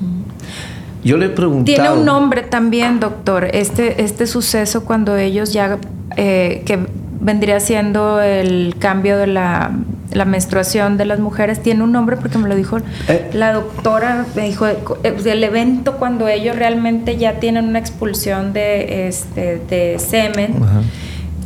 Yo 1.03 1.17
le 1.17 1.27
he 1.27 1.29
preguntado... 1.29 1.65
Tiene 1.65 1.91
un 1.91 2.05
nombre 2.05 2.41
también, 2.41 2.99
doctor, 2.99 3.47
este, 3.53 4.01
este 4.01 4.25
suceso 4.25 4.83
cuando 4.85 5.15
ellos 5.17 5.53
ya, 5.53 5.77
eh, 6.17 6.63
que 6.65 6.79
vendría 7.19 7.59
siendo 7.59 8.21
el 8.21 8.75
cambio 8.79 9.17
de 9.17 9.27
la, 9.27 9.71
la, 10.11 10.25
menstruación 10.25 10.97
de 10.97 11.05
las 11.05 11.19
mujeres, 11.19 11.61
tiene 11.61 11.83
un 11.83 11.91
nombre 11.91 12.17
porque 12.17 12.37
me 12.37 12.47
lo 12.47 12.55
dijo 12.55 12.77
eh. 13.07 13.29
la 13.33 13.53
doctora, 13.53 14.25
me 14.35 14.43
dijo, 14.43 14.67
el 15.03 15.43
evento 15.43 15.97
cuando 15.97 16.27
ellos 16.27 16.55
realmente 16.55 17.17
ya 17.17 17.39
tienen 17.39 17.65
una 17.65 17.79
expulsión 17.79 18.53
de, 18.53 19.07
este, 19.07 19.59
de 19.69 19.99
semen, 19.99 20.55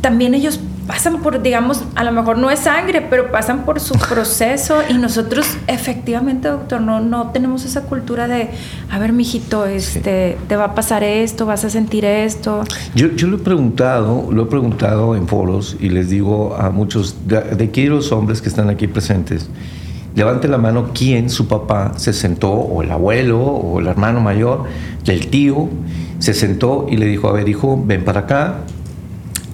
también 0.00 0.34
ellos 0.34 0.60
pasan 0.86 1.20
por, 1.22 1.42
digamos, 1.42 1.82
a 1.94 2.04
lo 2.04 2.12
mejor 2.12 2.38
no 2.38 2.50
es 2.50 2.60
sangre, 2.60 3.00
pero 3.00 3.30
pasan 3.30 3.64
por 3.64 3.80
su 3.80 3.94
proceso 4.08 4.82
y 4.88 4.94
nosotros 4.94 5.46
efectivamente, 5.66 6.48
doctor, 6.48 6.80
no, 6.80 7.00
no 7.00 7.30
tenemos 7.30 7.64
esa 7.64 7.82
cultura 7.82 8.28
de, 8.28 8.50
a 8.90 8.98
ver, 8.98 9.12
mijito, 9.12 9.66
este, 9.66 10.36
sí. 10.38 10.44
te 10.48 10.56
va 10.56 10.64
a 10.64 10.74
pasar 10.74 11.02
esto, 11.02 11.46
vas 11.46 11.64
a 11.64 11.70
sentir 11.70 12.04
esto. 12.04 12.64
Yo, 12.94 13.08
yo 13.08 13.26
lo 13.26 13.36
he 13.36 13.40
preguntado, 13.40 14.28
lo 14.30 14.44
he 14.44 14.46
preguntado 14.46 15.16
en 15.16 15.26
foros 15.28 15.76
y 15.80 15.88
les 15.88 16.10
digo 16.10 16.56
a 16.56 16.70
muchos, 16.70 17.26
de, 17.26 17.40
de 17.40 17.64
aquí 17.64 17.86
los 17.86 18.12
hombres 18.12 18.42
que 18.42 18.48
están 18.48 18.68
aquí 18.68 18.86
presentes, 18.86 19.48
levante 20.14 20.48
la 20.48 20.58
mano 20.58 20.90
quién 20.94 21.30
su 21.30 21.48
papá 21.48 21.92
se 21.96 22.12
sentó, 22.12 22.52
o 22.52 22.82
el 22.82 22.90
abuelo, 22.90 23.40
o 23.40 23.80
el 23.80 23.86
hermano 23.86 24.20
mayor, 24.20 24.64
del 25.04 25.26
tío, 25.28 25.68
se 26.18 26.34
sentó 26.34 26.86
y 26.88 26.96
le 26.96 27.06
dijo, 27.06 27.28
a 27.28 27.32
ver 27.32 27.48
hijo, 27.48 27.82
ven 27.84 28.04
para 28.04 28.20
acá, 28.20 28.60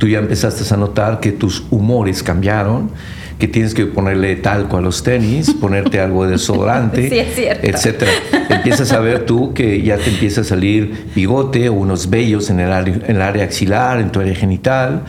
tú 0.00 0.08
ya 0.08 0.18
empezaste 0.18 0.64
a 0.72 0.78
notar 0.78 1.20
que 1.20 1.30
tus 1.30 1.62
humores 1.70 2.22
cambiaron, 2.22 2.90
que 3.38 3.46
tienes 3.46 3.74
que 3.74 3.84
ponerle 3.84 4.34
talco 4.36 4.78
a 4.78 4.80
los 4.80 5.02
tenis, 5.02 5.54
ponerte 5.60 6.00
algo 6.00 6.24
de 6.24 6.32
desodorante, 6.32 7.10
sí, 7.10 7.44
etcétera. 7.62 8.10
Empiezas 8.48 8.92
a 8.92 9.00
ver 9.00 9.26
tú 9.26 9.52
que 9.52 9.82
ya 9.82 9.98
te 9.98 10.08
empieza 10.08 10.40
a 10.40 10.44
salir 10.44 11.08
bigote 11.14 11.68
o 11.68 11.74
unos 11.74 12.08
vellos 12.08 12.48
en 12.48 12.60
el 12.60 12.72
área, 12.72 12.94
en 12.94 13.16
el 13.16 13.22
área 13.22 13.44
axilar, 13.44 14.00
en 14.00 14.10
tu 14.10 14.20
área 14.20 14.34
genital. 14.34 15.02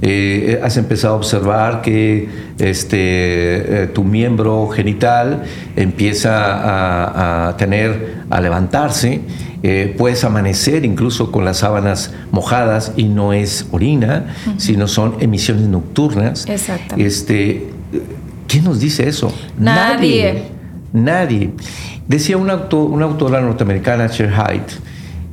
Eh, 0.00 0.60
has 0.62 0.76
empezado 0.76 1.14
a 1.14 1.16
observar 1.16 1.82
que 1.82 2.28
este, 2.60 2.98
eh, 3.82 3.86
tu 3.92 4.04
miembro 4.04 4.68
genital 4.68 5.42
empieza 5.74 7.48
a, 7.48 7.56
tener, 7.56 8.16
a 8.30 8.40
levantarse, 8.40 9.22
eh, 9.68 9.92
puedes 9.98 10.22
amanecer 10.22 10.84
incluso 10.84 11.32
con 11.32 11.44
las 11.44 11.56
sábanas 11.56 12.14
mojadas 12.30 12.92
y 12.96 13.06
no 13.06 13.32
es 13.32 13.66
orina, 13.72 14.32
sino 14.58 14.86
son 14.86 15.16
emisiones 15.18 15.66
nocturnas. 15.66 16.46
Exactamente. 16.46 17.04
Este, 17.04 17.66
¿Quién 18.46 18.62
nos 18.62 18.78
dice 18.78 19.08
eso? 19.08 19.34
Nadie. 19.58 20.44
Nadie. 20.92 21.50
Decía 22.06 22.36
una, 22.36 22.68
una 22.70 23.06
autora 23.06 23.40
norteamericana, 23.40 24.08
Cher 24.08 24.30
Hyde, 24.30 24.66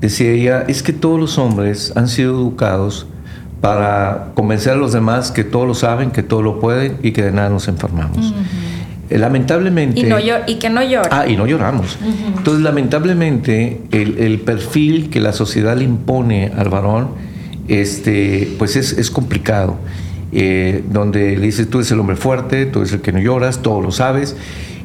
decía 0.01 0.31
ella, 0.31 0.65
es 0.67 0.81
que 0.81 0.93
todos 0.93 1.19
los 1.19 1.37
hombres 1.37 1.93
han 1.95 2.07
sido 2.07 2.33
educados 2.33 3.05
para 3.61 4.31
convencer 4.33 4.73
a 4.73 4.75
los 4.77 4.93
demás 4.93 5.29
que 5.29 5.43
todo 5.43 5.67
lo 5.67 5.75
saben, 5.75 6.09
que 6.09 6.23
todo 6.23 6.41
lo 6.41 6.59
pueden 6.59 6.97
y 7.03 7.11
que 7.11 7.21
de 7.21 7.31
nada 7.31 7.49
nos 7.49 7.67
enfermamos. 7.67 8.33
Lamentablemente... 9.09 9.99
Y, 9.99 10.03
no 10.03 10.17
y 10.19 10.55
que 10.55 10.69
no 10.69 10.83
llora. 10.83 11.09
Ah, 11.11 11.27
y 11.27 11.35
no 11.35 11.45
lloramos. 11.45 11.97
Entonces, 12.37 12.63
lamentablemente, 12.63 13.81
el, 13.91 14.39
perfil 14.41 15.09
que 15.09 15.19
la 15.19 15.33
sociedad 15.33 15.77
le 15.77 15.83
impone 15.83 16.51
al 16.55 16.69
varón, 16.69 17.09
este, 17.67 18.53
pues 18.57 18.75
es, 18.75 18.93
es 18.93 19.11
complicado. 19.11 19.77
Eh, 20.31 20.83
donde 20.89 21.37
le 21.37 21.45
dices, 21.45 21.69
tú 21.69 21.77
eres 21.77 21.91
el 21.91 21.99
hombre 21.99 22.15
fuerte, 22.15 22.65
tú 22.65 22.79
eres 22.79 22.93
el 22.93 23.01
que 23.01 23.11
no 23.11 23.19
lloras, 23.19 23.61
todo 23.61 23.81
lo 23.81 23.91
sabes, 23.91 24.35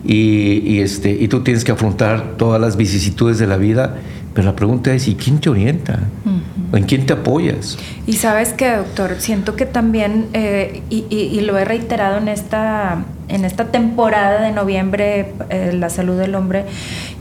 y, 0.05 0.63
y, 0.65 0.81
este, 0.81 1.11
y 1.11 1.29
tú 1.29 1.41
tienes 1.41 1.65
que 1.65 1.73
afrontar 1.73 2.37
todas 2.37 2.61
las 2.61 2.77
vicisitudes 2.77 3.39
de 3.39 3.47
la 3.47 3.57
vida, 3.57 3.97
pero 4.35 4.47
la 4.47 4.55
pregunta 4.55 4.93
es, 4.93 5.09
¿y 5.09 5.15
quién 5.15 5.39
te 5.39 5.49
orienta? 5.49 6.01
¿En 6.73 6.85
quién 6.85 7.07
te 7.07 7.15
apoyas? 7.15 7.79
Y 8.07 8.15
sabes 8.15 8.53
que, 8.53 8.71
doctor, 8.77 9.17
siento 9.19 9.57
que 9.57 9.65
también, 9.65 10.27
eh, 10.35 10.83
y, 10.91 11.41
lo 11.41 11.57
he 11.57 11.65
reiterado 11.65 12.19
en 12.19 12.29
esta, 12.29 13.05
en 13.29 13.45
esta 13.45 13.67
temporada 13.67 14.43
de 14.43 14.53
noviembre, 14.53 15.33
eh, 15.49 15.73
la 15.73 15.89
salud 15.89 16.19
del 16.19 16.35
hombre, 16.35 16.67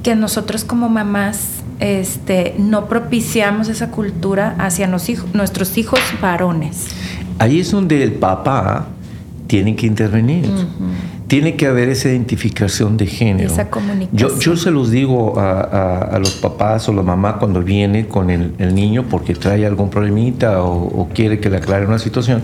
que 0.03 0.15
nosotros 0.15 0.65
como 0.65 0.89
mamás 0.89 1.61
este, 1.79 2.55
no 2.57 2.87
propiciamos 2.87 3.69
esa 3.69 3.91
cultura 3.91 4.55
hacia 4.59 4.87
nuestros 4.87 5.77
hijos 5.77 5.99
varones. 6.21 6.87
Ahí 7.39 7.59
es 7.59 7.71
donde 7.71 8.03
el 8.03 8.13
papá 8.13 8.87
tiene 9.47 9.75
que 9.75 9.87
intervenir 9.87 10.49
tiene 11.27 11.55
que 11.55 11.67
haber 11.67 11.89
esa 11.89 12.09
identificación 12.09 12.95
de 12.95 13.05
género. 13.05 13.51
Esa 13.51 13.69
comunicación. 13.69 14.39
Yo, 14.39 14.55
se 14.55 14.71
los 14.71 14.91
digo 14.91 15.39
a, 15.39 16.17
los 16.19 16.35
papás 16.35 16.87
o 16.87 16.93
la 16.93 17.03
mamá 17.03 17.37
cuando 17.37 17.61
viene 17.61 18.07
con 18.07 18.29
el, 18.29 18.53
niño 18.73 19.03
porque 19.09 19.35
trae 19.35 19.65
algún 19.65 19.89
problemita 19.89 20.63
o, 20.63 21.09
quiere 21.13 21.39
que 21.39 21.49
le 21.49 21.57
aclare 21.57 21.85
una 21.85 21.99
situación. 21.99 22.41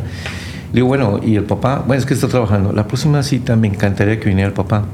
Le 0.72 0.78
digo, 0.78 0.88
bueno, 0.88 1.20
¿y 1.24 1.36
el 1.36 1.44
papá? 1.44 1.84
Bueno, 1.86 2.00
es 2.00 2.06
que 2.06 2.13
está 2.13 2.28
trabajando. 2.28 2.74
La 2.74 2.88
próxima 2.88 3.24
cita 3.24 3.56
me 3.56 3.68
encantaría 3.68 4.20
que 4.20 4.28
viniera 4.28 4.48
el 4.48 4.54
papá 4.54 4.86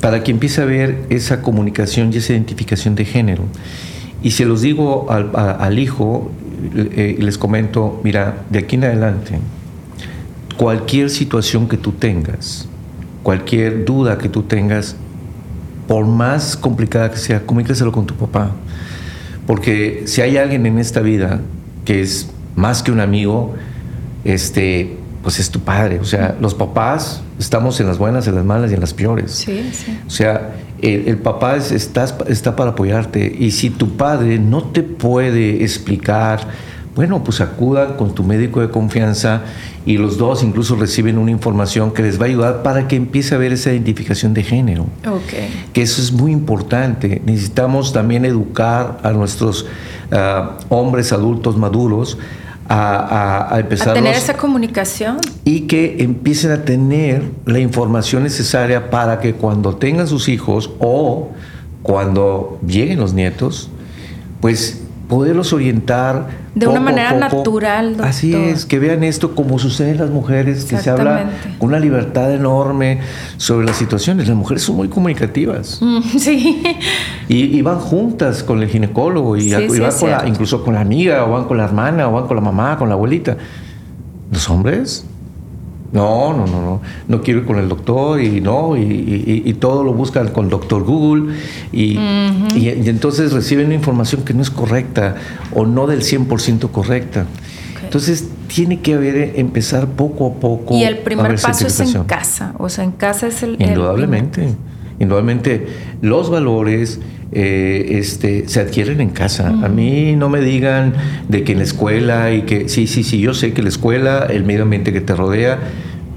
para 0.00 0.22
que 0.22 0.32
empiece 0.32 0.60
a 0.60 0.64
ver 0.64 1.06
esa 1.08 1.40
comunicación 1.40 2.12
y 2.12 2.16
esa 2.16 2.32
identificación 2.32 2.94
de 2.94 3.04
género. 3.04 3.44
Y 4.22 4.32
se 4.32 4.44
los 4.44 4.62
digo 4.62 5.06
al, 5.10 5.78
hijo, 5.78 6.30
eh, 6.74 7.16
les 7.18 7.38
comento, 7.38 8.00
mira, 8.02 8.44
de 8.50 8.58
aquí 8.58 8.76
en 8.76 8.84
adelante, 8.84 9.38
cualquier 10.56 11.10
situación 11.10 11.68
que 11.68 11.76
tú 11.76 11.92
tengas, 11.92 12.68
cualquier 13.24 13.84
duda 13.84 14.18
que 14.18 14.28
tú 14.28 14.44
tengas, 14.44 14.94
por 15.88 16.06
más 16.06 16.56
complicada 16.56 17.10
que 17.10 17.16
sea, 17.16 17.44
comunícaselo 17.44 17.90
con 17.90 18.06
tu 18.06 18.14
papá. 18.14 18.52
Porque 19.48 20.04
si 20.06 20.20
hay 20.20 20.36
alguien 20.36 20.64
en 20.66 20.78
esta 20.78 21.00
vida 21.00 21.40
que 21.84 22.00
es 22.00 22.30
más 22.54 22.82
que 22.84 22.92
un 22.92 23.00
amigo, 23.00 23.54
este, 24.24 24.96
pues 25.22 25.40
es 25.40 25.50
tu 25.50 25.60
padre. 25.60 25.98
O 25.98 26.04
sea, 26.04 26.36
los 26.40 26.54
papás 26.54 27.22
estamos 27.38 27.80
en 27.80 27.86
las 27.86 27.98
buenas, 27.98 28.28
en 28.28 28.36
las 28.36 28.44
malas 28.44 28.70
y 28.70 28.74
en 28.74 28.80
las 28.80 28.94
peores. 28.94 29.32
Sí, 29.32 29.70
sí. 29.72 29.98
O 30.06 30.10
sea, 30.10 30.52
el, 30.80 31.16
papá 31.16 31.56
está, 31.56 32.06
está 32.28 32.56
para 32.56 32.70
apoyarte. 32.70 33.34
Y 33.38 33.50
si 33.50 33.70
tu 33.70 33.96
padre 33.96 34.38
no 34.38 34.64
te 34.64 34.82
puede 34.82 35.62
explicar, 35.62 36.40
bueno, 36.94 37.24
pues 37.24 37.40
acudan 37.40 37.94
con 37.94 38.14
tu 38.14 38.22
médico 38.22 38.60
de 38.60 38.70
confianza 38.70 39.42
y 39.84 39.98
los 39.98 40.16
dos 40.16 40.42
incluso 40.44 40.76
reciben 40.76 41.18
una 41.18 41.32
información 41.32 41.92
que 41.92 42.02
les 42.02 42.20
va 42.20 42.24
a 42.24 42.28
ayudar 42.28 42.62
para 42.62 42.86
que 42.86 42.94
empiece 42.94 43.34
a 43.34 43.36
haber 43.36 43.52
esa 43.52 43.72
identificación 43.72 44.32
de 44.32 44.44
género. 44.44 44.86
Okay. 45.00 45.66
Que 45.72 45.82
eso 45.82 46.00
es 46.00 46.12
muy 46.12 46.30
importante. 46.30 47.20
Necesitamos 47.26 47.92
también 47.92 48.24
educar 48.24 49.00
a 49.02 49.10
nuestros 49.10 49.66
ah, 50.12 50.58
hombres 50.68 51.12
adultos 51.12 51.56
maduros 51.56 52.16
a, 52.68 53.56
empezar 53.58 53.90
a 53.90 53.94
tener 53.94 54.14
esa 54.14 54.36
comunicación 54.36 55.18
y 55.44 55.62
que 55.62 55.96
empiecen 56.02 56.50
a 56.50 56.64
tener 56.64 57.30
la 57.44 57.58
información 57.58 58.22
necesaria 58.22 58.90
para 58.90 59.20
que 59.20 59.34
cuando 59.34 59.76
tengan 59.76 60.06
sus 60.06 60.28
hijos 60.28 60.70
o 60.78 61.28
cuando 61.82 62.58
lleguen 62.66 63.00
los 63.00 63.12
nietos, 63.12 63.68
pues 64.40 64.83
poderlos 65.08 65.52
orientar. 65.52 66.44
De 66.54 66.68
una 66.68 66.80
manera 66.80 67.12
natural, 67.12 67.90
doctor. 67.90 68.06
Así 68.06 68.32
es, 68.32 68.64
que 68.64 68.78
vean 68.78 69.02
esto 69.02 69.34
como 69.34 69.58
sucede 69.58 69.90
en 69.90 69.98
las 69.98 70.10
mujeres, 70.10 70.64
que 70.64 70.78
se 70.78 70.88
habla 70.90 71.30
con 71.58 71.70
una 71.70 71.80
libertad 71.80 72.32
enorme 72.32 73.00
sobre 73.36 73.66
las 73.66 73.76
situaciones. 73.76 74.28
Las 74.28 74.36
mujeres 74.36 74.62
son 74.62 74.76
muy 74.76 74.88
comunicativas. 74.88 75.80
Mm, 75.94 76.18
sí. 76.18 76.62
Y, 77.28 77.60
van 77.62 77.78
juntas 77.78 78.42
con 78.42 78.62
el 78.62 78.68
ginecólogo, 78.68 79.36
y, 79.36 79.52
van 79.52 79.68
con 79.68 80.28
incluso 80.28 80.64
con 80.64 80.74
la 80.74 80.80
amiga, 80.80 81.24
o 81.24 81.32
van 81.32 81.44
con 81.44 81.58
la 81.58 81.64
hermana, 81.64 82.08
o 82.08 82.12
van 82.12 82.26
con 82.26 82.36
la 82.36 82.40
mamá, 82.40 82.78
con 82.78 82.88
la 82.88 82.94
abuelita. 82.94 83.36
Los 84.32 84.48
hombres 84.48 85.04
no, 85.94 86.32
no, 86.32 86.44
no, 86.46 86.60
no. 86.60 86.80
No 87.06 87.22
quiero 87.22 87.40
ir 87.40 87.46
con 87.46 87.56
el 87.56 87.68
doctor 87.68 88.20
y 88.20 88.40
no, 88.40 88.76
y, 88.76 89.56
todo 89.60 89.84
lo 89.84 89.94
buscan 89.94 90.28
con 90.30 90.48
doctor 90.48 90.82
Google 90.82 91.36
y, 91.72 91.96
entonces 91.96 93.32
reciben 93.32 93.66
una 93.66 93.76
información 93.76 94.24
que 94.24 94.34
no 94.34 94.42
es 94.42 94.50
correcta 94.50 95.14
o 95.54 95.64
no 95.64 95.86
del 95.86 96.00
100% 96.02 96.70
correcta. 96.72 97.26
Entonces 97.80 98.28
tiene 98.48 98.80
que 98.80 98.94
haber, 98.94 99.38
empezar 99.38 99.86
poco 99.86 100.26
a 100.26 100.40
poco. 100.40 100.74
Y 100.74 100.82
el 100.82 100.98
primer 100.98 101.40
paso 101.40 101.68
es 101.68 101.78
en 101.78 102.02
casa, 102.04 102.54
o 102.58 102.68
sea, 102.68 102.82
en 102.82 102.90
casa 102.90 103.28
es 103.28 103.44
el... 103.44 103.56
Indudablemente, 103.62 104.48
indudablemente. 104.98 105.66
Los 106.02 106.30
valores, 106.30 107.00
eh, 107.32 107.98
este, 107.98 108.48
se 108.48 108.60
adquieren 108.60 109.00
en 109.00 109.10
casa. 109.10 109.48
A 109.48 109.68
mí 109.68 110.14
no 110.16 110.28
me 110.28 110.40
digan 110.40 110.94
de 111.28 111.42
que 111.42 111.52
en 111.52 111.58
la 111.58 111.64
escuela 111.64 112.32
y 112.32 112.42
que 112.42 112.68
sí, 112.68 112.86
sí, 112.86 113.02
sí, 113.02 113.20
yo 113.20 113.34
sé 113.34 113.52
que 113.52 113.62
la 113.62 113.70
escuela, 113.70 114.26
el 114.30 114.44
medio 114.44 114.62
ambiente 114.62 114.92
que 114.92 115.00
te 115.00 115.14
rodea, 115.14 115.58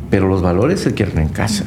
pero 0.10 0.28
los 0.28 0.42
valores 0.42 0.82
se 0.82 0.90
adquieren 0.90 1.18
en 1.20 1.30
casa. 1.30 1.66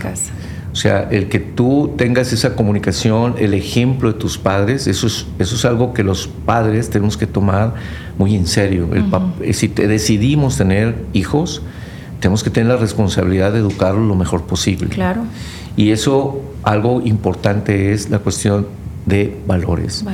O 0.72 0.76
sea, 0.76 1.08
el 1.10 1.28
que 1.28 1.40
tú 1.40 1.94
tengas 1.96 2.32
esa 2.32 2.54
comunicación, 2.54 3.34
el 3.38 3.54
ejemplo 3.54 4.12
de 4.12 4.18
tus 4.18 4.38
padres, 4.38 4.86
eso 4.86 5.08
es, 5.08 5.26
eso 5.40 5.56
es 5.56 5.64
algo 5.64 5.92
que 5.92 6.04
los 6.04 6.28
padres 6.28 6.90
tenemos 6.90 7.16
que 7.16 7.26
tomar 7.26 7.74
muy 8.18 8.36
en 8.36 8.46
serio. 8.46 8.88
El 8.92 9.54
Si 9.54 9.68
te 9.68 9.88
decidimos 9.88 10.56
tener 10.56 10.94
hijos, 11.12 11.62
tenemos 12.20 12.44
que 12.44 12.50
tener 12.50 12.72
la 12.72 12.76
responsabilidad 12.76 13.52
de 13.52 13.58
educarlos 13.58 14.06
lo 14.06 14.14
mejor 14.14 14.42
posible. 14.42 14.90
Claro. 14.90 15.22
Y 15.76 15.90
eso, 15.90 16.40
algo 16.62 17.00
importante 17.02 17.92
es 17.92 18.10
la 18.10 18.18
cuestión 18.18 18.66
de 19.06 19.36
valores. 19.46 20.04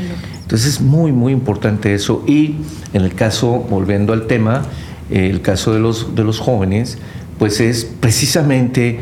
Entonces 0.42 0.74
es 0.74 0.80
muy, 0.80 1.12
muy 1.12 1.32
importante 1.32 1.94
eso. 1.94 2.22
Y 2.26 2.56
en 2.92 3.02
el 3.02 3.14
caso, 3.14 3.66
volviendo 3.68 4.12
al 4.12 4.26
tema, 4.26 4.62
eh, 5.10 5.28
el 5.30 5.42
caso 5.42 5.72
de 5.72 5.80
los, 5.80 6.14
de 6.14 6.24
los 6.24 6.38
jóvenes, 6.38 6.98
pues 7.38 7.60
es 7.60 7.84
precisamente 7.84 9.00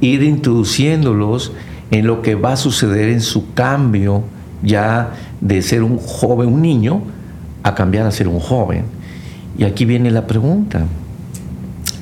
ir 0.00 0.22
introduciéndolos 0.22 1.52
en 1.90 2.06
lo 2.06 2.22
que 2.22 2.34
va 2.34 2.52
a 2.52 2.56
suceder 2.56 3.08
en 3.08 3.20
su 3.20 3.52
cambio 3.54 4.24
ya 4.62 5.12
de 5.40 5.62
ser 5.62 5.82
un 5.82 5.98
joven, 5.98 6.52
un 6.52 6.62
niño, 6.62 7.02
a 7.62 7.74
cambiar 7.74 8.06
a 8.06 8.10
ser 8.10 8.28
un 8.28 8.40
joven. 8.40 8.84
Y 9.56 9.64
aquí 9.64 9.84
viene 9.84 10.10
la 10.10 10.26
pregunta. 10.26 10.86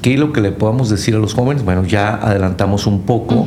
¿Qué 0.07 0.15
es 0.15 0.21
lo 0.21 0.33
que 0.33 0.41
le 0.41 0.53
podamos 0.53 0.89
decir 0.89 1.17
a 1.17 1.19
los 1.19 1.35
jóvenes? 1.35 1.65
Bueno, 1.65 1.85
ya 1.85 2.15
adelantamos 2.15 2.87
un 2.87 3.03
poco 3.03 3.45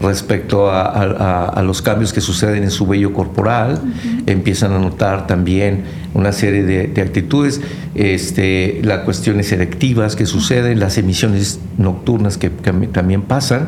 respecto 0.00 0.70
a, 0.70 1.60
los 1.64 1.82
cambios 1.82 2.12
que 2.12 2.20
suceden 2.20 2.62
en 2.62 2.70
su 2.70 2.86
vello 2.86 3.12
corporal. 3.12 3.80
Empiezan 4.26 4.70
a 4.70 4.78
notar 4.78 5.26
también 5.26 5.82
una 6.14 6.30
serie 6.30 6.62
de, 6.62 7.02
actitudes, 7.02 7.60
este, 7.96 8.82
las 8.84 9.00
cuestiones 9.00 9.48
selectivas 9.48 10.14
que 10.14 10.26
suceden, 10.26 10.78
las 10.78 10.96
emisiones 10.96 11.58
nocturnas 11.76 12.38
que, 12.38 12.50
también 12.50 13.22
pasan. 13.22 13.66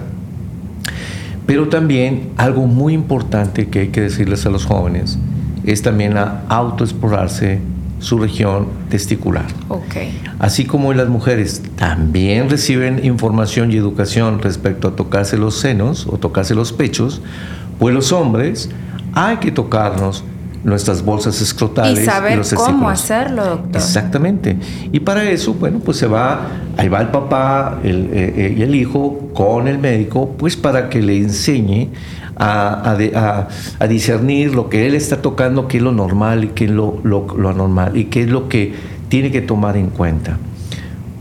Pero 1.44 1.68
también 1.68 2.30
algo 2.36 2.68
muy 2.68 2.92
importante 2.94 3.66
que 3.66 3.80
hay 3.80 3.88
que 3.88 4.02
decirles 4.02 4.46
a 4.46 4.50
los 4.50 4.64
jóvenes 4.64 5.18
es 5.64 5.82
también 5.82 6.16
a 6.16 6.42
autoexplorarse 6.48 7.58
su 7.98 8.18
región 8.18 8.68
testicular. 8.88 9.46
Okay. 9.68 10.20
Así 10.38 10.64
como 10.64 10.92
las 10.92 11.08
mujeres 11.08 11.62
también 11.76 12.48
reciben 12.48 13.04
información 13.04 13.72
y 13.72 13.76
educación 13.76 14.40
respecto 14.40 14.88
a 14.88 14.96
tocarse 14.96 15.36
los 15.36 15.58
senos 15.58 16.06
o 16.06 16.18
tocarse 16.18 16.54
los 16.54 16.72
pechos, 16.72 17.20
pues 17.78 17.94
los 17.94 18.12
hombres 18.12 18.70
hay 19.14 19.38
que 19.38 19.50
tocarnos 19.50 20.24
nuestras 20.64 21.04
bolsas 21.04 21.40
escrotales 21.40 22.00
y 22.00 22.04
saber 22.04 22.40
cómo 22.54 22.88
hacerlo, 22.88 23.44
doctor. 23.44 23.76
Exactamente. 23.76 24.56
Y 24.92 25.00
para 25.00 25.28
eso, 25.28 25.54
bueno, 25.54 25.78
pues 25.78 25.98
se 25.98 26.06
va, 26.06 26.46
ahí 26.76 26.88
va 26.88 27.00
el 27.00 27.08
papá 27.08 27.78
el, 27.82 28.10
eh, 28.12 28.34
eh, 28.36 28.54
y 28.58 28.62
el 28.62 28.74
hijo 28.74 29.30
con 29.34 29.68
el 29.68 29.78
médico, 29.78 30.34
pues 30.36 30.56
para 30.56 30.88
que 30.88 31.00
le 31.00 31.16
enseñe 31.16 31.88
a, 32.38 32.96
a, 33.80 33.88
discernir 33.88 34.54
lo 34.54 34.68
que 34.68 34.86
él 34.86 34.94
está 34.94 35.20
tocando, 35.20 35.66
qué 35.66 35.78
es 35.78 35.82
lo 35.82 35.92
normal 35.92 36.44
y 36.44 36.48
qué 36.48 36.66
es 36.66 36.70
lo, 36.70 37.00
lo, 37.02 37.26
lo 37.36 37.48
anormal 37.48 37.96
y 37.96 38.04
qué 38.04 38.22
es 38.22 38.28
lo 38.28 38.48
que 38.48 38.74
tiene 39.08 39.30
que 39.32 39.40
tomar 39.40 39.76
en 39.76 39.90
cuenta. 39.90 40.38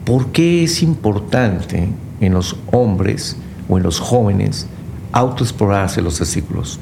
¿Por 0.05 0.27
qué 0.27 0.63
es 0.63 0.83
importante 0.83 1.89
en 2.21 2.33
los 2.33 2.55
hombres 2.71 3.35
o 3.67 3.77
en 3.77 3.83
los 3.83 3.99
jóvenes 3.99 4.67
autoexplorarse 5.11 6.01
los 6.01 6.19
testículos? 6.19 6.79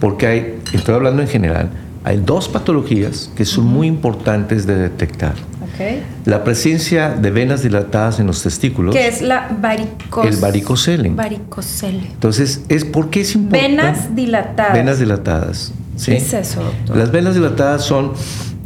Porque 0.00 0.26
hay, 0.26 0.58
estoy 0.72 0.94
hablando 0.94 1.22
en 1.22 1.28
general, 1.28 1.70
hay 2.04 2.18
dos 2.18 2.48
patologías 2.48 3.30
que 3.34 3.44
son 3.44 3.66
muy 3.66 3.86
importantes 3.86 4.66
de 4.66 4.76
detectar. 4.76 5.34
La 6.24 6.44
presencia 6.44 7.10
de 7.10 7.30
venas 7.30 7.62
dilatadas 7.62 8.20
en 8.20 8.26
los 8.26 8.42
testículos. 8.42 8.94
Que 8.94 9.08
es 9.08 9.22
la 9.22 9.48
varicocele. 9.60 10.34
El 10.34 10.40
varicocele. 10.40 11.10
Varicocele. 11.10 12.06
Entonces, 12.12 12.62
es 12.68 12.84
¿por 12.84 13.10
qué 13.10 13.20
es 13.20 13.34
importante? 13.34 13.68
Venas 13.68 14.14
dilatadas. 14.14 14.72
Venas 14.72 14.98
dilatadas. 14.98 15.72
¿sí? 15.96 16.12
¿Qué 16.12 16.16
es 16.18 16.32
eso, 16.32 16.62
doctor? 16.62 16.96
Las 16.96 17.10
venas 17.10 17.34
dilatadas 17.34 17.84
son 17.84 18.12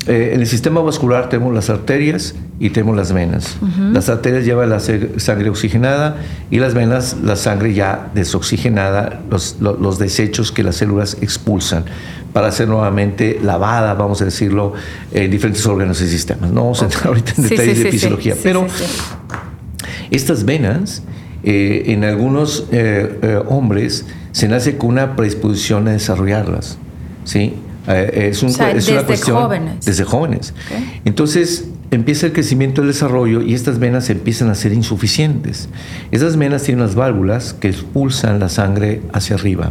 eh, 0.06 0.32
en 0.34 0.40
el 0.40 0.46
sistema 0.46 0.80
vascular 0.80 1.28
tenemos 1.28 1.54
las 1.54 1.70
arterias 1.70 2.34
y 2.58 2.70
tenemos 2.70 2.96
las 2.96 3.12
venas. 3.12 3.56
Las 3.92 4.08
arterias 4.08 4.44
llevan 4.44 4.70
la 4.70 4.78
sangre 4.80 5.50
oxigenada 5.50 6.16
y 6.50 6.58
las 6.58 6.74
venas 6.74 7.16
la 7.22 7.36
sangre 7.36 7.74
ya 7.74 8.10
desoxigenada, 8.14 9.20
los, 9.30 9.56
los, 9.60 9.98
desechos 9.98 10.52
que 10.52 10.62
las 10.62 10.76
células 10.76 11.16
expulsan 11.20 11.84
para 12.32 12.52
ser 12.52 12.68
nuevamente 12.68 13.38
lavada, 13.42 13.94
vamos 13.94 14.22
a 14.22 14.26
decirlo, 14.26 14.74
en 15.12 15.30
diferentes 15.30 15.66
órganos 15.66 16.00
y 16.00 16.08
sistemas. 16.08 16.50
No 16.50 16.62
vamos 16.62 16.82
a 16.82 16.84
entrar 16.84 17.08
ahorita 17.08 17.32
en 17.36 17.42
detalles 17.48 17.82
de 17.82 17.90
fisiología, 17.90 18.36
pero 18.42 18.66
estas 20.10 20.44
venas, 20.44 21.02
eh, 21.42 21.84
en 21.86 22.04
algunos 22.04 22.66
eh, 22.70 23.42
hombres, 23.48 24.06
se 24.32 24.48
nace 24.48 24.76
con 24.76 24.90
una 24.90 25.16
predisposición 25.16 25.88
a 25.88 25.92
desarrollarlas. 25.92 26.78
¿sí? 27.24 27.54
Eh, 27.88 28.28
es, 28.30 28.42
un, 28.42 28.52
desde 28.52 28.92
una 28.92 29.02
cuestión 29.02 29.36
jóvenes. 29.36 29.84
desde 29.84 30.04
jóvenes. 30.04 30.54
Entonces 31.04 31.68
empieza 31.92 32.26
el 32.26 32.32
crecimiento, 32.32 32.80
el 32.80 32.88
desarrollo 32.88 33.42
y 33.42 33.54
estas 33.54 33.78
venas 33.78 34.08
empiezan 34.08 34.48
a 34.48 34.54
ser 34.54 34.72
insuficientes. 34.72 35.68
Esas 36.10 36.36
venas 36.36 36.62
tienen 36.62 36.82
las 36.84 36.94
válvulas 36.94 37.52
que 37.52 37.68
expulsan 37.68 38.40
la 38.40 38.48
sangre 38.48 39.02
hacia 39.12 39.36
arriba. 39.36 39.70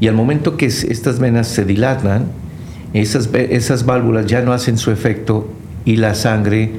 Y 0.00 0.08
al 0.08 0.14
momento 0.14 0.56
que 0.56 0.66
estas 0.66 1.18
venas 1.18 1.46
se 1.46 1.64
dilatan, 1.64 2.24
esas, 2.94 3.28
esas 3.34 3.84
válvulas 3.84 4.26
ya 4.26 4.40
no 4.40 4.52
hacen 4.52 4.78
su 4.78 4.90
efecto 4.90 5.48
y 5.84 5.96
la 5.96 6.14
sangre, 6.14 6.72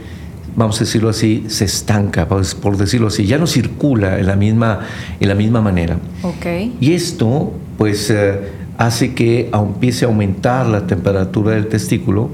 vamos 0.56 0.78
a 0.78 0.80
decirlo 0.86 1.10
así, 1.10 1.46
se 1.48 1.66
estanca, 1.66 2.28
por 2.28 2.78
decirlo 2.78 3.08
así, 3.08 3.28
ya 3.28 3.38
no 3.38 3.46
circula 3.46 4.20
en 4.20 4.26
la 4.26 4.36
misma, 4.36 4.80
en 5.20 5.30
la 5.30 5.36
misma 5.36 5.62
manera. 5.62 5.98
Okay. 6.24 6.76
Y 6.82 6.94
esto, 6.94 7.54
pues... 7.78 8.10
Eh, 8.10 8.58
hace 8.78 9.14
que 9.14 9.50
empiece 9.52 10.06
a 10.06 10.08
aumentar 10.08 10.68
la 10.68 10.86
temperatura 10.86 11.54
del 11.54 11.68
testículo 11.68 12.30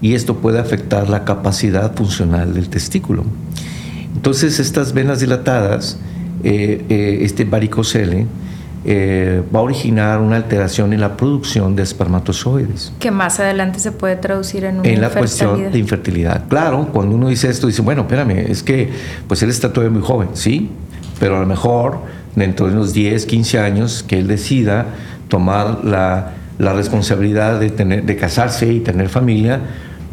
y 0.00 0.14
esto 0.14 0.36
puede 0.36 0.58
afectar 0.58 1.08
la 1.08 1.24
capacidad 1.24 1.94
funcional 1.94 2.54
del 2.54 2.68
testículo. 2.68 3.24
Entonces 4.14 4.58
estas 4.60 4.92
venas 4.92 5.20
dilatadas, 5.20 5.98
eh, 6.42 6.84
eh, 6.88 7.18
este 7.22 7.44
varicocele, 7.44 8.26
eh, 8.88 9.42
va 9.52 9.58
a 9.58 9.62
originar 9.62 10.20
una 10.20 10.36
alteración 10.36 10.92
en 10.92 11.00
la 11.00 11.16
producción 11.16 11.74
de 11.74 11.82
espermatozoides. 11.82 12.92
Que 13.00 13.10
más 13.10 13.40
adelante 13.40 13.80
se 13.80 13.90
puede 13.90 14.14
traducir 14.14 14.64
en 14.64 14.78
una 14.78 14.88
En 14.88 15.00
la 15.00 15.10
cuestión 15.10 15.72
de 15.72 15.78
infertilidad. 15.78 16.44
Claro, 16.48 16.88
cuando 16.92 17.16
uno 17.16 17.28
dice 17.28 17.50
esto, 17.50 17.66
dice, 17.66 17.82
bueno, 17.82 18.02
espérame, 18.02 18.48
es 18.48 18.62
que 18.62 18.88
pues 19.26 19.42
él 19.42 19.50
está 19.50 19.72
todavía 19.72 19.92
muy 19.92 20.06
joven, 20.06 20.28
sí, 20.34 20.70
pero 21.18 21.36
a 21.36 21.40
lo 21.40 21.46
mejor 21.46 21.98
dentro 22.36 22.68
de 22.68 22.74
unos 22.74 22.92
10, 22.92 23.26
15 23.26 23.58
años 23.58 24.04
que 24.06 24.20
él 24.20 24.28
decida 24.28 24.86
tomar 25.28 25.84
la, 25.84 26.32
responsabilidad 26.58 27.58
de, 27.58 27.70
tener, 27.70 28.04
de 28.04 28.16
casarse 28.16 28.72
y 28.72 28.80
tener 28.80 29.08
familia, 29.08 29.60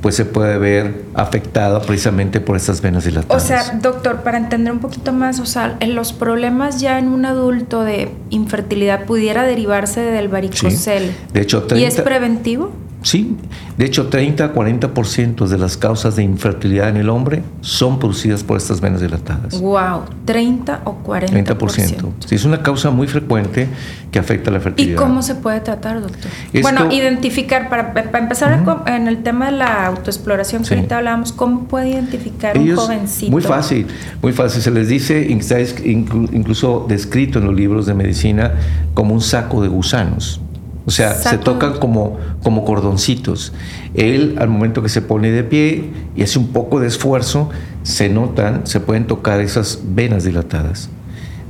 pues 0.03 0.15
se 0.17 0.25
puede 0.25 0.57
ver 0.57 1.05
afectada 1.13 1.81
precisamente 1.81 2.41
por 2.41 2.57
estas 2.57 2.81
venas 2.81 3.05
dilatadas. 3.05 3.41
O 3.41 3.47
sea, 3.47 3.79
doctor, 3.81 4.17
para 4.17 4.37
entender 4.37 4.73
un 4.73 4.79
poquito 4.79 5.13
más, 5.13 5.39
o 5.39 5.45
sea, 5.45 5.77
en 5.79 5.95
los 5.95 6.11
problemas 6.11 6.81
ya 6.81 6.99
en 6.99 7.07
un 7.07 7.25
adulto 7.25 7.85
de 7.85 8.11
infertilidad 8.29 9.05
pudiera 9.05 9.43
derivarse 9.43 10.01
del 10.01 10.27
varicocele. 10.27 11.15
De 11.31 11.41
hecho, 11.41 11.65
¿Y 11.73 11.85
es 11.85 12.01
preventivo? 12.01 12.73
Sí, 13.03 13.35
de 13.77 13.85
hecho 13.85 14.07
30 14.07 14.45
a 14.45 14.53
40% 14.53 15.47
de 15.47 15.57
las 15.57 15.77
causas 15.77 16.15
de 16.15 16.23
infertilidad 16.23 16.89
en 16.89 16.97
el 16.97 17.09
hombre 17.09 17.43
son 17.61 17.99
producidas 17.99 18.43
por 18.43 18.57
estas 18.57 18.79
venas 18.79 19.01
dilatadas. 19.01 19.59
Wow, 19.59 20.03
30 20.25 20.81
o 20.85 21.03
40%. 21.03 21.57
30%. 21.57 22.11
Sí, 22.25 22.35
es 22.35 22.45
una 22.45 22.63
causa 22.63 22.91
muy 22.91 23.07
frecuente 23.07 23.67
que 24.09 24.19
afecta 24.19 24.51
la 24.51 24.61
fertilidad. 24.61 24.95
¿Y 24.95 25.03
cómo 25.03 25.21
se 25.21 25.35
puede 25.35 25.59
tratar, 25.59 26.01
doctor? 26.01 26.31
bueno, 26.61 26.91
identificar, 26.91 27.69
para, 27.69 27.93
para 27.93 28.19
empezar 28.19 28.63
en 28.87 29.07
el 29.07 29.21
tema 29.21 29.47
de 29.47 29.57
la 29.57 29.87
autoexploración 29.87 30.63
que 30.63 30.75
ahorita 30.75 30.99
hablábamos, 30.99 31.33
¿cómo 31.33 31.65
puede 31.65 31.89
identificar 31.89 32.57
un 32.57 32.75
jovencito? 32.75 33.31
Muy 33.31 33.41
fácil, 33.41 33.87
muy 34.21 34.31
fácil. 34.31 34.61
Se 34.61 34.71
les 34.71 34.87
dice, 34.87 35.27
incluso 35.29 36.85
descrito 36.87 37.39
en 37.39 37.45
los 37.45 37.55
libros 37.55 37.85
de 37.85 37.93
medicina, 37.95 38.53
como 38.93 39.13
un 39.13 39.21
saco 39.21 39.61
de 39.61 39.67
gusanos. 39.67 40.39
O 40.86 40.91
sea, 40.91 41.13
se 41.13 41.38
tocan 41.38 41.80
como, 41.80 42.17
como 42.41 42.65
cordoncitos. 42.65 43.54
Él, 43.93 44.36
al 44.39 44.50
momento 44.50 44.84
que 44.84 44.89
se 44.89 45.02
pone 45.02 45.32
de 45.32 45.43
pie 45.43 45.91
y 46.15 46.24
hace 46.24 46.38
un 46.39 46.48
poco 46.48 46.80
de 46.80 46.88
esfuerzo, 46.88 47.50
se 47.84 48.10
notan, 48.10 48.67
se 48.67 48.80
pueden 48.80 49.08
tocar 49.08 49.39
esas 49.39 49.80
venas 49.84 50.26
dilatadas. 50.26 50.89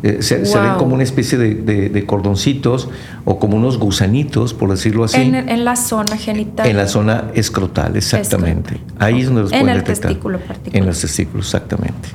Eh, 0.03 0.21
se, 0.21 0.35
ven 0.35 0.73
como 0.77 0.95
una 0.95 1.03
especie 1.03 1.37
de, 1.37 2.05
cordoncitos 2.05 2.89
o 3.23 3.39
como 3.39 3.55
unos 3.55 3.79
gusanitos, 3.79 4.53
por 4.53 4.69
decirlo 4.69 5.05
así. 5.05 5.21
En, 5.21 5.63
la 5.63 5.77
zona 5.77 6.17
genital. 6.17 6.67
En 6.67 6.75
la 6.75 6.87
zona 6.87 7.31
escrotal, 7.33 7.95
exactamente. 7.95 8.81
Ahí 8.99 9.21
es 9.21 9.27
donde 9.27 9.43
los 9.43 9.51
pueden 9.51 9.67
detectar. 9.67 9.85
En 9.85 9.91
el 9.91 10.01
testículo 10.01 10.39
particular. 10.39 10.81
En 10.81 10.85
los 10.85 10.99
testículos, 10.99 11.45
exactamente. 11.45 12.09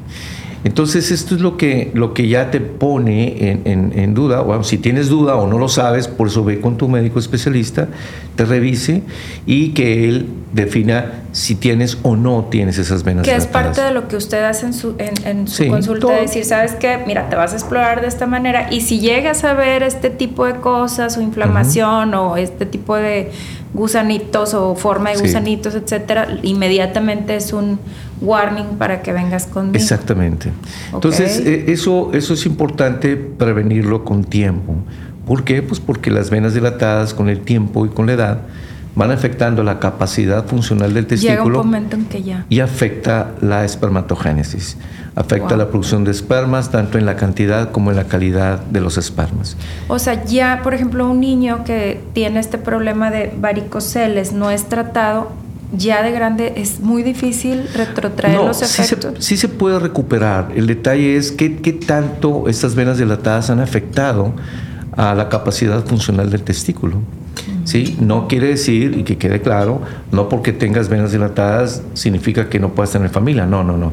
Entonces 0.64 1.10
esto 1.10 1.36
es 1.36 1.40
lo 1.40 1.56
que, 1.56 1.90
lo 1.94 2.14
que 2.14 2.28
ya 2.28 2.50
te 2.50 2.60
pone 2.60 3.60
en, 3.64 4.14
duda, 4.14 4.42
o 4.42 4.64
si 4.64 4.78
tienes 4.78 5.08
duda 5.08 5.36
o 5.36 5.46
no 5.46 5.58
lo 5.58 5.68
sabes, 5.68 6.08
por 6.08 6.26
eso 6.28 6.44
ve 6.44 6.60
con 6.60 6.76
tu 6.76 6.88
médico 6.88 7.18
especialista, 7.18 7.88
te 8.34 8.44
revise 8.44 9.02
y 9.46 9.70
que 9.70 10.08
él 10.08 10.26
defina 10.52 11.22
si 11.32 11.54
tienes 11.54 11.98
o 12.02 12.16
no 12.16 12.46
tienes 12.50 12.78
esas 12.78 13.04
venas. 13.04 13.24
Que 13.24 13.36
es 13.36 13.46
parte 13.46 13.80
de 13.82 13.92
lo 13.92 14.08
que 14.08 14.16
usted 14.16 14.42
hace 14.44 14.66
en 14.66 14.72
su, 14.72 14.94
en, 14.98 15.46
su 15.46 15.68
consulta, 15.68 16.12
decir, 16.14 16.44
¿sabes 16.44 16.74
qué? 16.74 16.98
Mira, 17.06 17.28
te 17.28 17.36
vas 17.36 17.52
a 17.52 17.56
explorar 17.56 18.00
de 18.00 18.08
esta 18.08 18.26
manera 18.26 18.72
y 18.72 18.80
si 18.80 18.98
llegas 18.98 19.44
a 19.44 19.54
ver 19.54 19.82
este 19.82 20.10
tipo 20.10 20.44
de 20.44 20.56
cosas 20.56 21.16
o 21.16 21.20
inflamación 21.20 22.14
o 22.14 22.36
este 22.36 22.66
tipo 22.66 22.96
de 22.96 23.30
gusanitos 23.74 24.54
o 24.54 24.74
forma 24.74 25.10
de 25.10 25.18
gusanitos, 25.18 25.74
etcétera, 25.74 26.38
inmediatamente 26.42 27.36
es 27.36 27.52
un 27.52 27.78
warning 28.20 28.76
para 28.78 29.02
que 29.02 29.12
vengas 29.12 29.46
conmigo. 29.46 29.76
Exactamente. 29.76 30.50
Entonces, 30.92 31.40
eh, 31.40 31.66
eso, 31.68 32.10
eso 32.12 32.34
es 32.34 32.46
importante 32.46 33.16
prevenirlo 33.16 34.04
con 34.04 34.24
tiempo. 34.24 34.76
¿Por 35.26 35.44
qué? 35.44 35.62
Pues 35.62 35.80
porque 35.80 36.10
las 36.10 36.30
venas 36.30 36.54
dilatadas 36.54 37.14
con 37.14 37.28
el 37.28 37.40
tiempo 37.40 37.84
y 37.86 37.90
con 37.90 38.06
la 38.06 38.12
edad 38.14 38.38
van 38.94 39.12
afectando 39.12 39.62
la 39.62 39.78
capacidad 39.78 40.44
funcional 40.46 40.92
del 40.92 41.06
testículo. 41.06 41.44
Llega 41.44 41.60
un 41.60 41.66
momento 41.66 41.96
en 41.96 42.06
que 42.06 42.22
ya. 42.22 42.46
Y 42.48 42.60
afecta 42.60 43.32
la 43.40 43.64
espermatogénesis. 43.64 44.76
Afecta 45.14 45.56
la 45.56 45.68
producción 45.68 46.04
de 46.04 46.10
espermas, 46.12 46.70
tanto 46.70 46.96
en 46.96 47.04
la 47.04 47.16
cantidad 47.16 47.70
como 47.70 47.90
en 47.90 47.96
la 47.96 48.04
calidad 48.04 48.60
de 48.60 48.80
los 48.80 48.98
espermas. 48.98 49.56
O 49.88 49.98
sea, 49.98 50.24
ya, 50.24 50.60
por 50.62 50.74
ejemplo, 50.74 51.08
un 51.08 51.20
niño 51.20 51.64
que 51.64 52.00
tiene 52.12 52.40
este 52.40 52.56
problema 52.56 53.10
de 53.10 53.34
varicoceles 53.38 54.32
no 54.32 54.50
es 54.50 54.68
tratado, 54.68 55.32
ya 55.72 56.02
de 56.02 56.12
grande 56.12 56.54
es 56.56 56.80
muy 56.80 57.02
difícil 57.02 57.68
retrotraer 57.74 58.36
los 58.36 58.62
efectos. 58.62 59.14
Sí 59.24 59.36
se, 59.36 59.48
puede 59.48 59.78
recuperar. 59.78 60.50
El 60.54 60.66
detalle 60.66 61.16
es 61.16 61.32
qué, 61.32 61.56
qué 61.56 61.72
tanto 61.72 62.48
estas 62.48 62.74
venas 62.74 62.98
dilatadas 62.98 63.50
han 63.50 63.60
afectado 63.60 64.34
a 64.96 65.14
la 65.14 65.28
capacidad 65.28 65.84
funcional 65.84 66.30
del 66.30 66.42
testículo. 66.42 67.00
¿Sí? 67.64 67.96
No 68.00 68.28
quiere 68.28 68.48
decir, 68.48 68.96
y 68.96 69.04
que 69.04 69.18
quede 69.18 69.42
claro, 69.42 69.82
no 70.10 70.28
porque 70.28 70.52
tengas 70.52 70.88
venas 70.88 71.12
dilatadas 71.12 71.82
significa 71.94 72.48
que 72.48 72.58
no 72.58 72.70
puedas 72.70 72.90
tener 72.90 73.10
familia. 73.10 73.46
No, 73.46 73.62
no, 73.62 73.76
no. 73.76 73.92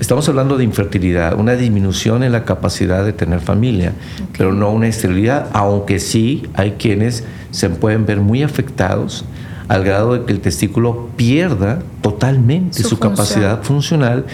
Estamos 0.00 0.28
hablando 0.28 0.56
de 0.56 0.64
infertilidad, 0.64 1.38
una 1.38 1.54
disminución 1.54 2.22
en 2.22 2.32
la 2.32 2.44
capacidad 2.44 3.04
de 3.04 3.12
tener 3.12 3.40
familia, 3.40 3.92
pero 4.36 4.52
no 4.52 4.70
una 4.70 4.86
esterilidad, 4.86 5.48
aunque 5.52 5.98
sí 5.98 6.44
hay 6.54 6.72
quienes 6.72 7.24
se 7.50 7.68
pueden 7.68 8.06
ver 8.06 8.20
muy 8.20 8.42
afectados 8.42 9.24
al 9.68 9.84
grado 9.84 10.14
de 10.14 10.24
que 10.24 10.32
el 10.32 10.40
testículo 10.40 11.10
pierda 11.16 11.80
totalmente 12.00 12.82
su, 12.82 12.98
capacidad 12.98 13.62
funcional 13.62 14.24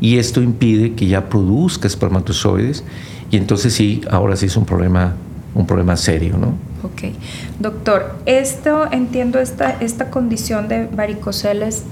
y 0.00 0.18
esto 0.18 0.42
impide 0.42 0.92
que 0.94 1.06
ya 1.06 1.28
produzca 1.28 1.88
espermatozoides 1.88 2.84
y 3.30 3.38
entonces 3.38 3.72
sí, 3.72 4.02
ahora 4.10 4.36
sí 4.36 4.46
es 4.46 4.56
un 4.56 4.66
problema, 4.66 5.14
un 5.54 5.66
problema 5.66 5.96
serio, 5.96 6.36
¿no? 6.36 6.48
Ok. 6.84 7.14
Doctor, 7.58 8.16
esto, 8.26 8.92
entiendo, 8.92 9.38
esta, 9.38 9.70
esta 9.80 10.10
condición 10.10 10.68
de 10.68 10.86
varicoceles, 10.86 11.84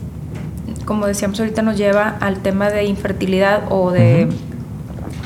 como 0.84 1.06
decíamos 1.06 1.40
ahorita, 1.40 1.62
nos 1.62 1.78
lleva 1.78 2.16
al 2.20 2.40
tema 2.40 2.68
de 2.68 2.84
infertilidad 2.84 3.62
o 3.70 3.90
de... 3.90 4.28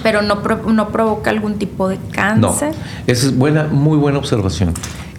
Pero 0.04 0.20
no, 0.20 0.42
no 0.70 0.88
provoca 0.90 1.30
algún 1.30 1.54
tipo 1.54 1.88
de 1.88 1.98
cáncer. 2.12 2.70
No, 2.70 2.82
esa 3.06 3.26
es 3.26 3.36
buena, 3.36 3.64
muy 3.64 3.96
buena 3.96 4.18
observación. 4.18 4.74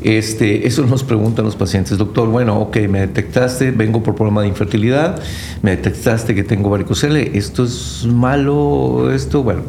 Este, 0.05 0.67
eso 0.67 0.83
nos 0.83 1.03
preguntan 1.03 1.45
los 1.45 1.55
pacientes, 1.55 1.97
doctor, 1.97 2.29
bueno, 2.29 2.59
ok, 2.59 2.77
me 2.87 2.99
detectaste, 2.99 3.71
vengo 3.71 4.03
por 4.03 4.13
problema 4.13 4.43
de 4.43 4.47
infertilidad, 4.47 5.19
me 5.63 5.71
detectaste 5.71 6.35
que 6.35 6.43
tengo 6.43 6.69
varicocele, 6.69 7.31
esto 7.35 7.63
es 7.63 8.05
malo, 8.07 9.11
esto, 9.11 9.41
bueno, 9.41 9.63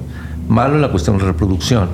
malo 0.47 0.75
en 0.75 0.83
la 0.83 0.91
cuestión 0.91 1.17
de 1.17 1.25
reproducción, 1.25 1.89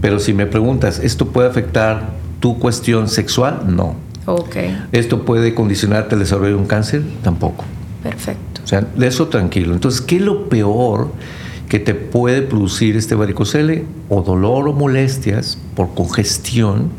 pero 0.00 0.20
si 0.20 0.32
me 0.32 0.46
preguntas, 0.46 1.00
¿esto 1.00 1.26
puede 1.26 1.50
afectar 1.50 2.14
tu 2.40 2.58
cuestión 2.58 3.08
sexual? 3.08 3.64
No. 3.68 3.94
Ok. 4.24 4.56
¿Esto 4.92 5.26
puede 5.26 5.54
condicionarte 5.54 6.14
el 6.14 6.20
desarrollo 6.20 6.56
de 6.56 6.62
un 6.62 6.66
cáncer? 6.66 7.02
Tampoco. 7.22 7.66
Perfecto. 8.02 8.62
O 8.64 8.66
sea, 8.66 8.80
de 8.80 9.06
eso 9.06 9.28
tranquilo. 9.28 9.74
Entonces, 9.74 10.00
¿qué 10.00 10.16
es 10.16 10.22
lo 10.22 10.48
peor 10.48 11.08
que 11.68 11.78
te 11.78 11.92
puede 11.94 12.40
producir 12.40 12.96
este 12.96 13.14
varicocele? 13.14 13.84
O 14.08 14.22
dolor 14.22 14.66
o 14.68 14.72
molestias 14.72 15.58
por 15.76 15.92
congestión 15.92 16.90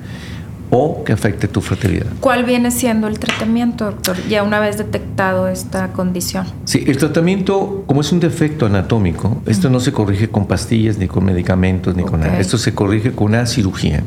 o 0.75 1.03
que 1.03 1.13
afecte 1.13 1.47
tu 1.47 1.61
fertilidad. 1.61 2.07
¿Cuál 2.19 2.45
viene 2.45 2.71
siendo 2.71 3.07
el 3.07 3.19
tratamiento, 3.19 3.85
doctor, 3.85 4.17
ya 4.27 4.41
una 4.41 4.59
vez 4.59 4.79
detectado 4.79 5.47
esta 5.47 5.93
condición? 5.93 6.47
Sí, 6.65 6.83
el 6.87 6.97
tratamiento, 6.97 7.83
como 7.85 8.01
es 8.01 8.11
un 8.11 8.19
defecto 8.19 8.65
anatómico, 8.65 9.41
esto 9.45 9.69
no 9.69 9.79
se 9.79 9.93
corrige 9.93 10.29
con 10.29 10.47
pastillas, 10.47 10.97
ni 10.97 11.07
con 11.07 11.25
medicamentos, 11.25 11.95
ni 11.95 12.03
con 12.03 12.21
nada. 12.21 12.39
Esto 12.39 12.57
se 12.57 12.73
corrige 12.73 13.11
con 13.11 13.27
una 13.27 13.45
cirugía. 13.45 14.01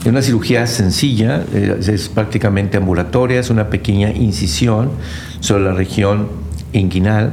Es 0.00 0.06
una 0.06 0.20
cirugía 0.20 0.66
sencilla, 0.66 1.42
eh, 1.54 1.80
es 1.80 2.10
prácticamente 2.10 2.76
ambulatoria, 2.76 3.40
es 3.40 3.48
una 3.48 3.70
pequeña 3.70 4.10
incisión 4.10 4.90
sobre 5.40 5.64
la 5.64 5.72
región 5.72 6.28
inguinal 6.72 7.32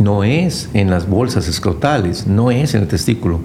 no 0.00 0.24
es 0.24 0.70
en 0.74 0.90
las 0.90 1.08
bolsas 1.08 1.48
escrotales, 1.48 2.26
no 2.26 2.50
es 2.50 2.74
en 2.74 2.82
el 2.82 2.88
testículo. 2.88 3.40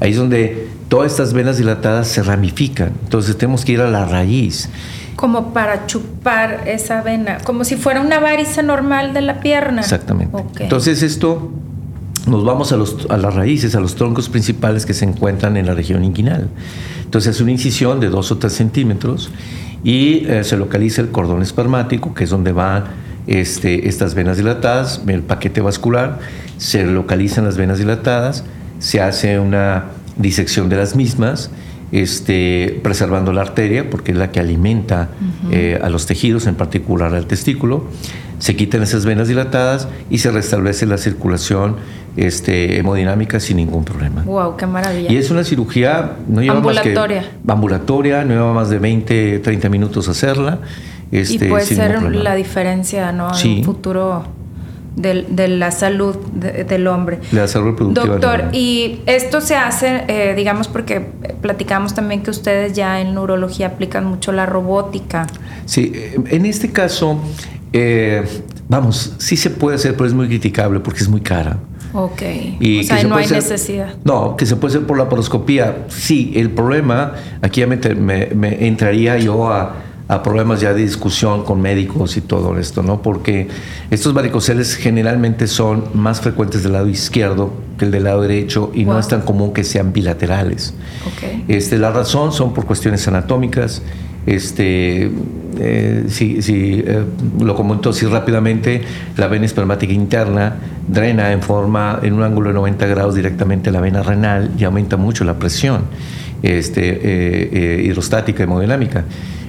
Ahí 0.00 0.10
es 0.10 0.16
donde 0.16 0.68
todas 0.92 1.12
estas 1.12 1.32
venas 1.32 1.56
dilatadas 1.56 2.06
se 2.06 2.22
ramifican. 2.22 2.92
Entonces 3.04 3.38
tenemos 3.38 3.64
que 3.64 3.72
ir 3.72 3.80
a 3.80 3.88
la 3.88 4.04
raíz. 4.04 4.68
Como 5.16 5.54
para 5.54 5.86
chupar 5.86 6.64
esa 6.68 7.00
vena, 7.00 7.38
como 7.44 7.64
si 7.64 7.76
fuera 7.76 8.02
una 8.02 8.20
varice 8.20 8.62
normal 8.62 9.14
de 9.14 9.22
la 9.22 9.40
pierna. 9.40 9.80
Exactamente. 9.80 10.36
Entonces 10.58 11.02
esto 11.02 11.50
nos 12.26 12.44
vamos 12.44 12.72
a, 12.72 12.76
los, 12.76 13.06
a, 13.08 13.16
las 13.16 13.34
raíces, 13.34 13.74
a 13.74 13.80
los 13.80 13.94
troncos 13.94 14.28
principales 14.28 14.84
que 14.84 14.92
se 14.92 15.06
encuentran 15.06 15.56
en 15.56 15.64
la 15.64 15.72
región 15.72 16.04
inguinal. 16.04 16.50
Entonces 17.02 17.36
es 17.36 17.40
una 17.40 17.52
incisión 17.52 17.98
de 17.98 18.10
2 18.10 18.30
o 18.30 18.36
3 18.36 18.52
centímetros 18.52 19.30
y 19.82 20.26
eh, 20.26 20.44
se 20.44 20.58
localiza 20.58 21.00
el 21.00 21.08
cordón 21.08 21.40
espermático, 21.40 22.12
que 22.12 22.24
es 22.24 22.30
donde 22.30 22.52
van 22.52 22.84
este, 23.26 23.88
estas 23.88 24.14
venas 24.14 24.36
dilatadas, 24.36 25.00
el 25.06 25.22
paquete 25.22 25.62
vascular, 25.62 26.18
se 26.58 26.84
localizan 26.84 27.46
las 27.46 27.56
venas 27.56 27.78
dilatadas, 27.78 28.44
se 28.78 29.00
hace 29.00 29.38
una 29.38 29.86
disección 30.16 30.68
de 30.68 30.76
las 30.76 30.96
mismas, 30.96 31.50
este, 31.92 32.80
preservando 32.82 33.32
la 33.32 33.42
arteria, 33.42 33.90
porque 33.90 34.12
es 34.12 34.18
la 34.18 34.30
que 34.30 34.40
alimenta 34.40 35.10
eh, 35.50 35.78
a 35.82 35.88
los 35.90 36.06
tejidos, 36.06 36.46
en 36.46 36.54
particular 36.54 37.14
al 37.14 37.26
testículo. 37.26 37.84
Se 38.38 38.56
quitan 38.56 38.82
esas 38.82 39.04
venas 39.04 39.28
dilatadas 39.28 39.88
y 40.10 40.18
se 40.18 40.32
restablece 40.32 40.86
la 40.86 40.98
circulación 40.98 41.76
este, 42.16 42.78
hemodinámica 42.78 43.40
sin 43.40 43.58
ningún 43.58 43.84
problema. 43.84 44.22
¡Wow! 44.22 44.56
¡Qué 44.56 44.66
maravilla! 44.66 45.12
Y 45.12 45.16
es 45.16 45.30
una 45.30 45.44
cirugía, 45.44 46.16
no 46.28 46.40
lleva 46.40 46.56
ambulatoria. 46.56 47.20
Más 47.20 47.30
que, 47.46 47.52
ambulatoria, 47.52 48.24
no 48.24 48.34
lleva 48.34 48.52
más 48.52 48.70
de 48.70 48.78
20, 48.78 49.38
30 49.38 49.68
minutos 49.68 50.08
hacerla. 50.08 50.58
Este, 51.12 51.46
y 51.46 51.48
puede 51.48 51.66
ser 51.66 52.02
la 52.14 52.34
diferencia, 52.34 53.12
¿no? 53.12 53.30
En 53.38 53.58
un 53.58 53.64
futuro 53.64 54.24
de, 54.96 55.48
la 55.48 55.70
salud 55.70 56.16
del 56.16 56.86
hombre. 56.86 57.20
La 57.32 57.48
salud 57.48 57.70
reproductiva. 57.70 58.06
Doctor, 58.06 58.44
y 58.52 59.00
esto 59.06 59.40
se 59.40 59.56
hace, 59.56 60.04
eh, 60.08 60.34
digamos, 60.36 60.68
porque 60.68 61.00
platicamos 61.40 61.94
también 61.94 62.22
que 62.22 62.30
ustedes 62.30 62.74
ya 62.74 63.00
en 63.00 63.14
neurología 63.14 63.68
aplican 63.68 64.04
mucho 64.04 64.32
la 64.32 64.46
robótica. 64.46 65.26
Sí, 65.64 65.92
en 66.26 66.46
este 66.46 66.70
caso, 66.70 67.18
eh, 67.72 68.24
vamos, 68.68 69.14
sí 69.18 69.36
se 69.36 69.50
puede 69.50 69.76
hacer, 69.76 69.92
pero 69.92 70.06
es 70.06 70.14
muy 70.14 70.26
criticable 70.28 70.80
porque 70.80 71.00
es 71.00 71.08
muy 71.08 71.20
cara. 71.20 71.58
Ok. 71.94 72.22
Y 72.60 72.80
o 72.80 72.82
sea, 72.84 73.02
no 73.04 73.16
hay 73.16 73.26
necesidad. 73.26 73.94
No, 74.04 74.36
que 74.36 74.46
se 74.46 74.56
puede 74.56 74.74
hacer 74.74 74.86
por 74.86 74.96
la 74.96 75.08
paroscopía. 75.08 75.84
Sí, 75.88 76.32
el 76.36 76.50
problema, 76.50 77.14
aquí 77.42 77.60
ya 77.60 77.66
me 77.66 78.66
entraría 78.66 79.18
yo 79.18 79.48
a 79.48 79.74
a 80.12 80.22
problemas 80.22 80.60
ya 80.60 80.74
de 80.74 80.82
discusión 80.82 81.42
con 81.42 81.62
médicos 81.62 82.18
y 82.18 82.20
todo 82.20 82.58
esto, 82.58 82.82
¿no? 82.82 83.00
Porque 83.00 83.48
estos 83.90 84.12
varicoceles 84.12 84.74
generalmente 84.74 85.46
son 85.46 85.84
más 85.94 86.20
frecuentes 86.20 86.62
del 86.62 86.72
lado 86.72 86.86
izquierdo 86.86 87.50
que 87.78 87.86
el 87.86 87.90
del 87.90 88.04
lado 88.04 88.20
derecho 88.20 88.70
y 88.74 88.84
no 88.84 88.98
es 88.98 89.08
tan 89.08 89.22
común 89.22 89.54
que 89.54 89.64
sean 89.64 89.94
bilaterales. 89.94 90.74
Okay. 91.16 91.46
Este, 91.48 91.78
la 91.78 91.92
razón 91.92 92.30
son 92.32 92.52
por 92.52 92.66
cuestiones 92.66 93.08
anatómicas. 93.08 93.80
Este, 94.26 95.10
eh, 95.58 96.04
si, 96.08 96.38
eh, 96.86 97.04
lo 97.40 97.54
comento 97.54 97.88
así 97.88 98.04
rápidamente, 98.04 98.82
la 99.16 99.28
vena 99.28 99.46
espermática 99.46 99.94
interna 99.94 100.56
drena 100.86 101.32
en 101.32 101.40
forma, 101.40 102.00
en 102.02 102.12
un 102.12 102.22
ángulo 102.22 102.48
de 102.48 102.54
90 102.54 102.86
grados 102.86 103.14
directamente 103.14 103.70
la 103.70 103.80
vena 103.80 104.02
renal 104.02 104.50
y 104.58 104.64
aumenta 104.64 104.98
mucho 104.98 105.24
la 105.24 105.38
presión 105.38 105.84
este, 106.42 107.00
eh, 107.02 107.82
hidrostática, 107.84 108.42
hemodinámica 108.42 109.06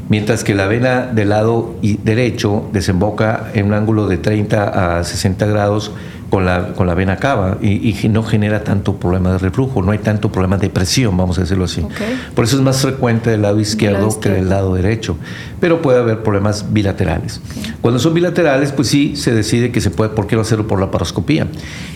mientras 0.09 0.43
que 0.43 0.55
la 0.55 0.67
vena 0.67 1.07
del 1.07 1.29
lado 1.29 1.75
derecho 1.81 2.63
desemboca 2.71 3.51
en 3.53 3.67
un 3.67 3.73
ángulo 3.73 4.07
de 4.07 4.17
30 4.17 4.99
a 4.99 5.03
60 5.03 5.45
grados 5.47 5.91
con 6.33 6.45
la, 6.45 6.73
con 6.73 6.87
la 6.87 6.95
vena 6.95 7.17
cava 7.17 7.59
y, 7.61 7.95
no 8.09 8.23
genera 8.23 8.63
tanto 8.63 8.95
problema 8.95 9.33
de 9.33 9.37
reflujo, 9.37 9.83
no 9.83 9.91
hay 9.91 9.99
tanto 9.99 10.31
problema 10.31 10.57
de 10.57 10.67
presión, 10.67 11.15
vamos 11.15 11.37
a 11.37 11.41
decirlo 11.41 11.65
así. 11.65 11.85
Por 12.33 12.45
eso 12.45 12.55
es 12.55 12.63
más 12.63 12.81
frecuente 12.81 13.29
del 13.29 13.43
lado 13.43 13.59
izquierdo, 13.59 14.19
que 14.19 14.29
del 14.29 14.49
lado 14.49 14.73
derecho, 14.73 15.15
pero 15.59 15.83
puede 15.83 15.99
haber 15.99 16.23
problemas 16.23 16.73
bilaterales. 16.73 17.39
Cuando 17.81 17.99
son 17.99 18.15
bilaterales, 18.15 18.71
pues 18.71 18.87
sí, 18.87 19.15
se 19.15 19.31
decide 19.31 19.71
que 19.71 19.79
se 19.79 19.91
puede, 19.91 20.09
¿por 20.09 20.25
qué 20.25 20.35
no 20.35 20.41
hacerlo 20.41 20.67
por 20.67 20.79
la 20.79 20.89
paroscopía? 20.89 21.45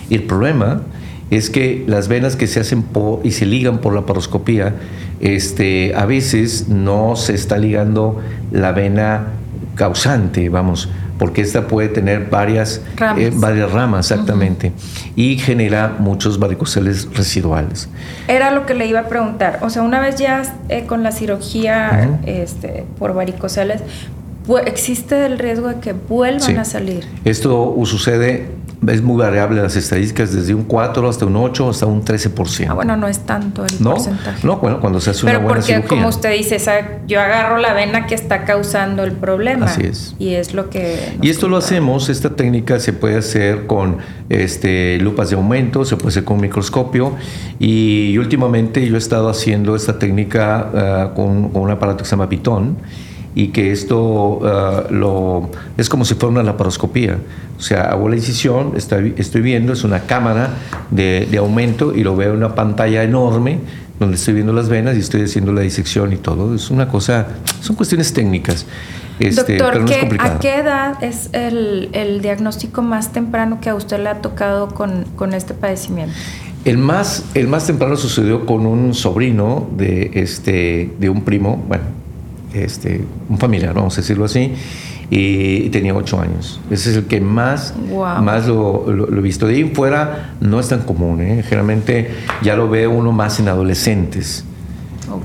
Y 0.08 0.14
el 0.14 0.24
problema 0.24 0.82
es 1.30 1.50
que 1.50 1.84
las 1.88 2.08
venas 2.08 2.36
que 2.36 2.48
se 2.48 2.60
hacen 2.60 2.86
y 3.24 3.32
se 3.32 3.46
ligan 3.46 3.80
por 3.80 3.94
la 3.94 4.06
paroscopía, 4.06 4.76
este, 5.20 5.94
a 5.96 6.06
veces 6.06 6.70
no 6.70 7.16
se 7.16 7.34
está 7.34 7.58
ligando 7.58 8.22
la 8.52 8.72
vena 8.72 9.28
causante, 9.76 10.50
vamos, 10.50 10.90
porque 11.18 11.42
esta 11.42 11.68
puede 11.68 11.90
tener 11.90 12.30
varias 12.30 12.82
ramas, 12.96 13.22
eh, 13.22 13.32
varias 13.34 13.72
ramas 13.72 14.12
exactamente, 14.12 14.72
y 15.16 15.38
genera 15.38 15.96
muchos 16.00 16.40
varicoceles 16.40 17.08
residuales. 17.14 17.90
Era 18.28 18.52
lo 18.52 18.66
que 18.66 18.74
le 18.74 18.88
iba 18.88 19.02
a 19.02 19.08
preguntar, 19.08 19.60
o 19.62 19.70
sea, 19.70 19.82
una 19.82 20.00
vez 20.00 20.16
ya 20.16 20.44
eh, 20.70 20.86
con 20.86 21.04
la 21.04 21.12
cirugía 21.12 22.20
este, 22.26 22.86
por 22.98 23.14
varicoceles, 23.14 23.82
¿existe 24.66 25.26
el 25.26 25.40
riesgo 25.40 25.68
de 25.70 25.80
que 25.80 25.94
vuelvan 25.94 26.58
a 26.58 26.66
salir? 26.66 27.06
Esto 27.26 27.76
sucede 27.86 28.48
es 28.86 29.02
muy 29.02 29.18
variable 29.18 29.62
las 29.62 29.76
estadísticas, 29.76 30.34
desde 30.34 30.54
un 30.54 30.64
4 30.64 31.10
hasta 31.10 31.26
un 31.26 31.36
8 31.36 31.70
hasta 31.70 31.86
un 31.86 32.06
13%. 32.06 32.68
Ah, 32.70 32.74
bueno, 32.74 32.96
no 32.96 33.08
es 33.08 33.20
tanto 33.20 33.66
el 33.66 33.74
porcentaje. 33.78 34.46
No, 34.46 34.58
bueno, 34.58 34.80
cuando 34.80 35.02
se 35.02 35.10
hace 35.10 35.26
una 35.26 35.40
buena 35.40 35.60
porque, 35.60 35.82
como 35.84 36.08
usted 36.08 36.34
dice, 36.34 36.58
yo 37.08 37.20
agarro 37.20 37.58
la 37.58 37.74
vena 37.74 38.06
que 38.06 38.16
está 38.16 38.46
causando 38.46 39.04
el 39.04 39.14
problema. 39.14 39.66
Así 39.66 39.82
es. 39.84 40.16
Y 40.20 40.36
es 40.36 40.54
lo 40.54 40.70
que... 40.70 41.18
Y 41.22 41.30
esto 41.30 41.48
lo 41.48 41.58
hacemos, 41.58 42.10
esta 42.10 42.36
técnica 42.36 42.80
se 42.80 42.94
puede 42.94 43.18
hacer 43.18 43.66
con 43.66 43.98
este, 44.30 45.00
lupas 45.00 45.30
de 45.32 45.38
aumento, 45.38 45.84
se 45.84 45.96
puede 45.98 46.10
hacer 46.10 46.24
con 46.24 46.40
microscopio. 46.40 47.16
Y, 47.60 48.18
últimamente 48.18 48.88
yo 48.88 48.96
he 48.96 48.98
estado 48.98 49.30
haciendo 49.30 49.76
esta 49.76 49.98
técnica 50.00 50.70
ah, 50.74 51.12
con, 51.16 51.52
un 51.54 51.72
aparato 51.72 52.00
que 52.00 52.06
se 52.06 52.12
llama 52.12 52.30
Pitón 52.30 52.78
y 53.38 53.50
que 53.50 53.72
esto 53.72 54.40
ah, 54.44 54.86
lo, 54.90 55.52
es 55.78 55.90
como 55.90 56.06
si 56.06 56.16
fuera 56.16 56.30
una 56.30 56.42
laparoscopía. 56.42 57.20
O 57.56 57.62
sea, 57.62 57.84
hago 57.92 58.10
la 58.10 58.16
incisión, 58.16 58.74
estoy, 58.76 59.14
estoy 59.16 59.42
viendo, 59.42 59.74
es 59.74 59.84
una 59.84 60.02
cámara 60.02 60.50
de, 60.90 61.28
de, 61.30 61.38
aumento 61.38 61.94
y 61.94 62.04
lo 62.04 62.16
veo 62.16 62.32
en 62.32 62.38
una 62.38 62.56
pantalla 62.56 63.04
enorme 63.04 63.60
donde 64.00 64.16
estoy 64.16 64.34
viendo 64.34 64.54
las 64.54 64.70
venas 64.70 64.96
y 64.96 65.02
estoy 65.02 65.22
haciendo 65.22 65.54
la 65.54 65.62
disección 65.62 66.14
y 66.14 66.18
todo. 66.18 66.56
Es 66.56 66.72
una 66.72 66.88
cosa, 66.88 67.28
son 67.62 67.76
cuestiones 67.76 68.12
técnicas. 68.12 68.66
Este, 69.20 69.58
Doctor, 69.58 69.86
¿a 70.20 70.40
qué 70.40 70.56
edad 70.56 71.04
es 71.04 71.30
el, 71.34 72.20
diagnóstico 72.24 72.82
más 72.82 73.14
temprano 73.14 73.60
que 73.62 73.70
a 73.70 73.76
usted 73.76 74.00
le 74.00 74.10
ha 74.10 74.22
tocado 74.22 74.70
con, 74.70 75.06
con 75.16 75.36
este 75.36 75.54
padecimiento? 75.54 76.16
El 76.66 76.80
más, 76.80 77.24
el 77.36 77.48
más 77.48 77.68
temprano 77.68 77.98
sucedió 77.98 78.48
con 78.48 78.66
un 78.66 78.96
sobrino 78.96 79.68
de, 79.78 80.10
este, 80.16 80.92
de 81.00 81.10
un 81.10 81.22
primo, 81.22 81.64
bueno, 81.68 81.84
este, 82.64 83.02
un 83.30 83.38
familiar, 83.38 83.74
vamos 83.74 83.98
a 83.98 84.02
decirlo 84.02 84.26
así, 84.26 84.54
y 85.10 85.70
tenía 85.70 85.96
ocho 85.96 86.20
años. 86.20 86.60
Ese 86.70 86.92
es 86.92 86.98
el 86.98 87.06
que 87.06 87.22
más, 87.22 87.74
más 88.22 88.48
lo, 88.48 88.86
he 88.90 89.22
visto. 89.22 89.48
De 89.48 89.56
ahí 89.56 89.64
fuera 89.74 90.36
no 90.42 90.60
es 90.60 90.68
tan 90.70 90.82
común, 90.82 91.22
¿eh? 91.22 91.44
generalmente 91.44 92.12
ya 92.42 92.56
lo 92.56 92.70
ve 92.70 92.88
uno 92.88 93.12
más 93.12 93.40
en 93.40 93.48
adolescentes. 93.48 94.44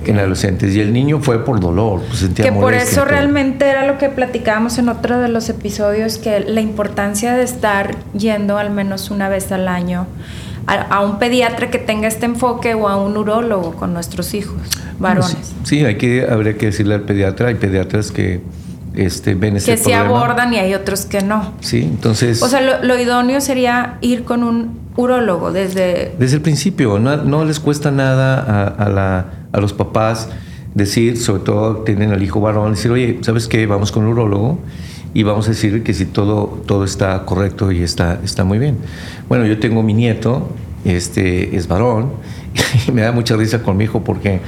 En 0.06 0.18
adolescentes. 0.18 0.76
Y 0.76 0.80
el 0.80 0.92
niño 0.92 1.18
fue 1.20 1.44
por 1.44 1.58
dolor, 1.58 2.02
pues 2.06 2.20
sentía 2.20 2.44
Que 2.44 2.52
por 2.52 2.72
eso 2.72 3.04
realmente 3.04 3.66
era 3.66 3.84
lo 3.84 3.98
que 3.98 4.08
platicábamos 4.08 4.78
en 4.78 4.88
otro 4.88 5.18
de 5.18 5.28
los 5.28 5.48
episodios, 5.48 6.18
que 6.18 6.38
la 6.40 6.60
importancia 6.60 7.34
de 7.34 7.42
estar 7.42 7.96
yendo 8.16 8.58
al 8.58 8.70
menos 8.70 9.10
una 9.10 9.28
vez 9.28 9.50
al 9.50 9.66
año 9.66 10.06
a, 10.66 11.00
un 11.00 11.18
pediatra 11.18 11.70
que 11.70 11.78
tenga 11.78 12.08
este 12.08 12.26
enfoque 12.26 12.74
o 12.74 12.88
a 12.88 12.96
un 12.96 13.16
urólogo 13.16 13.74
con 13.74 13.92
nuestros 13.92 14.34
hijos, 14.34 14.60
varones. 15.02 15.52
Sí, 15.64 15.84
hay 15.84 15.96
que, 15.96 16.26
habría 16.28 16.56
que 16.56 16.66
decirle 16.66 16.94
al 16.94 17.02
pediatra, 17.02 17.48
hay 17.48 17.56
pediatras 17.56 18.10
que 18.10 18.40
este, 18.94 19.34
ven 19.34 19.56
ese 19.56 19.72
Que 19.72 19.78
se 19.78 19.94
abordan 19.94 20.52
y 20.54 20.58
hay 20.58 20.74
otros 20.74 21.04
que 21.04 21.22
no. 21.22 21.52
Sí, 21.60 21.82
entonces... 21.82 22.42
O 22.42 22.48
sea, 22.48 22.80
lo, 22.82 22.98
idóneo 22.98 23.40
sería 23.40 23.98
ir 24.00 24.24
con 24.24 24.42
un 24.42 24.80
urólogo 24.96 25.52
desde... 25.52 26.14
Desde 26.18 26.36
el 26.36 26.42
principio, 26.42 26.98
no, 26.98 27.44
les 27.44 27.60
cuesta 27.60 27.90
nada 27.90 28.66
a, 28.68 28.88
la, 28.88 29.26
a 29.52 29.60
los 29.60 29.72
papás 29.72 30.28
decir, 30.74 31.18
sobre 31.18 31.42
todo 31.42 31.76
tienen 31.78 32.12
al 32.12 32.22
hijo 32.22 32.40
varón, 32.40 32.72
decir, 32.72 32.90
oye, 32.90 33.18
¿sabes 33.22 33.48
qué? 33.48 33.66
Vamos 33.66 33.92
con 33.92 34.04
un 34.04 34.10
urólogo 34.10 34.58
y 35.14 35.22
vamos 35.22 35.46
a 35.46 35.50
decir 35.50 35.82
que 35.82 35.92
si 35.92 36.06
todo, 36.06 36.62
todo 36.66 36.84
está 36.84 37.24
correcto 37.24 37.72
y 37.72 37.82
está, 37.82 38.20
está 38.24 38.44
muy 38.44 38.58
bien. 38.58 38.78
Bueno, 39.28 39.46
yo 39.46 39.58
tengo 39.58 39.82
mi 39.82 39.92
nieto, 39.92 40.48
este, 40.84 41.56
es 41.56 41.68
varón, 41.68 42.12
y 42.88 42.92
me 42.92 43.02
da 43.02 43.12
mucha 43.12 43.36
risa 43.36 43.62
con 43.62 43.76
mi 43.76 43.84
hijo 43.84 44.02
porque 44.02 44.40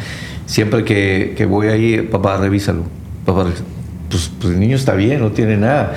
siempre 0.46 0.84
que, 0.84 1.34
que 1.36 1.46
voy 1.46 1.68
ahí, 1.68 2.02
papá, 2.02 2.38
revísalo. 2.38 2.84
Papá, 3.24 3.46
pues, 4.08 4.30
pues, 4.40 4.52
el 4.52 4.60
niño 4.60 4.76
está 4.76 4.94
bien, 4.94 5.20
no 5.20 5.32
tiene 5.32 5.56
nada. 5.56 5.94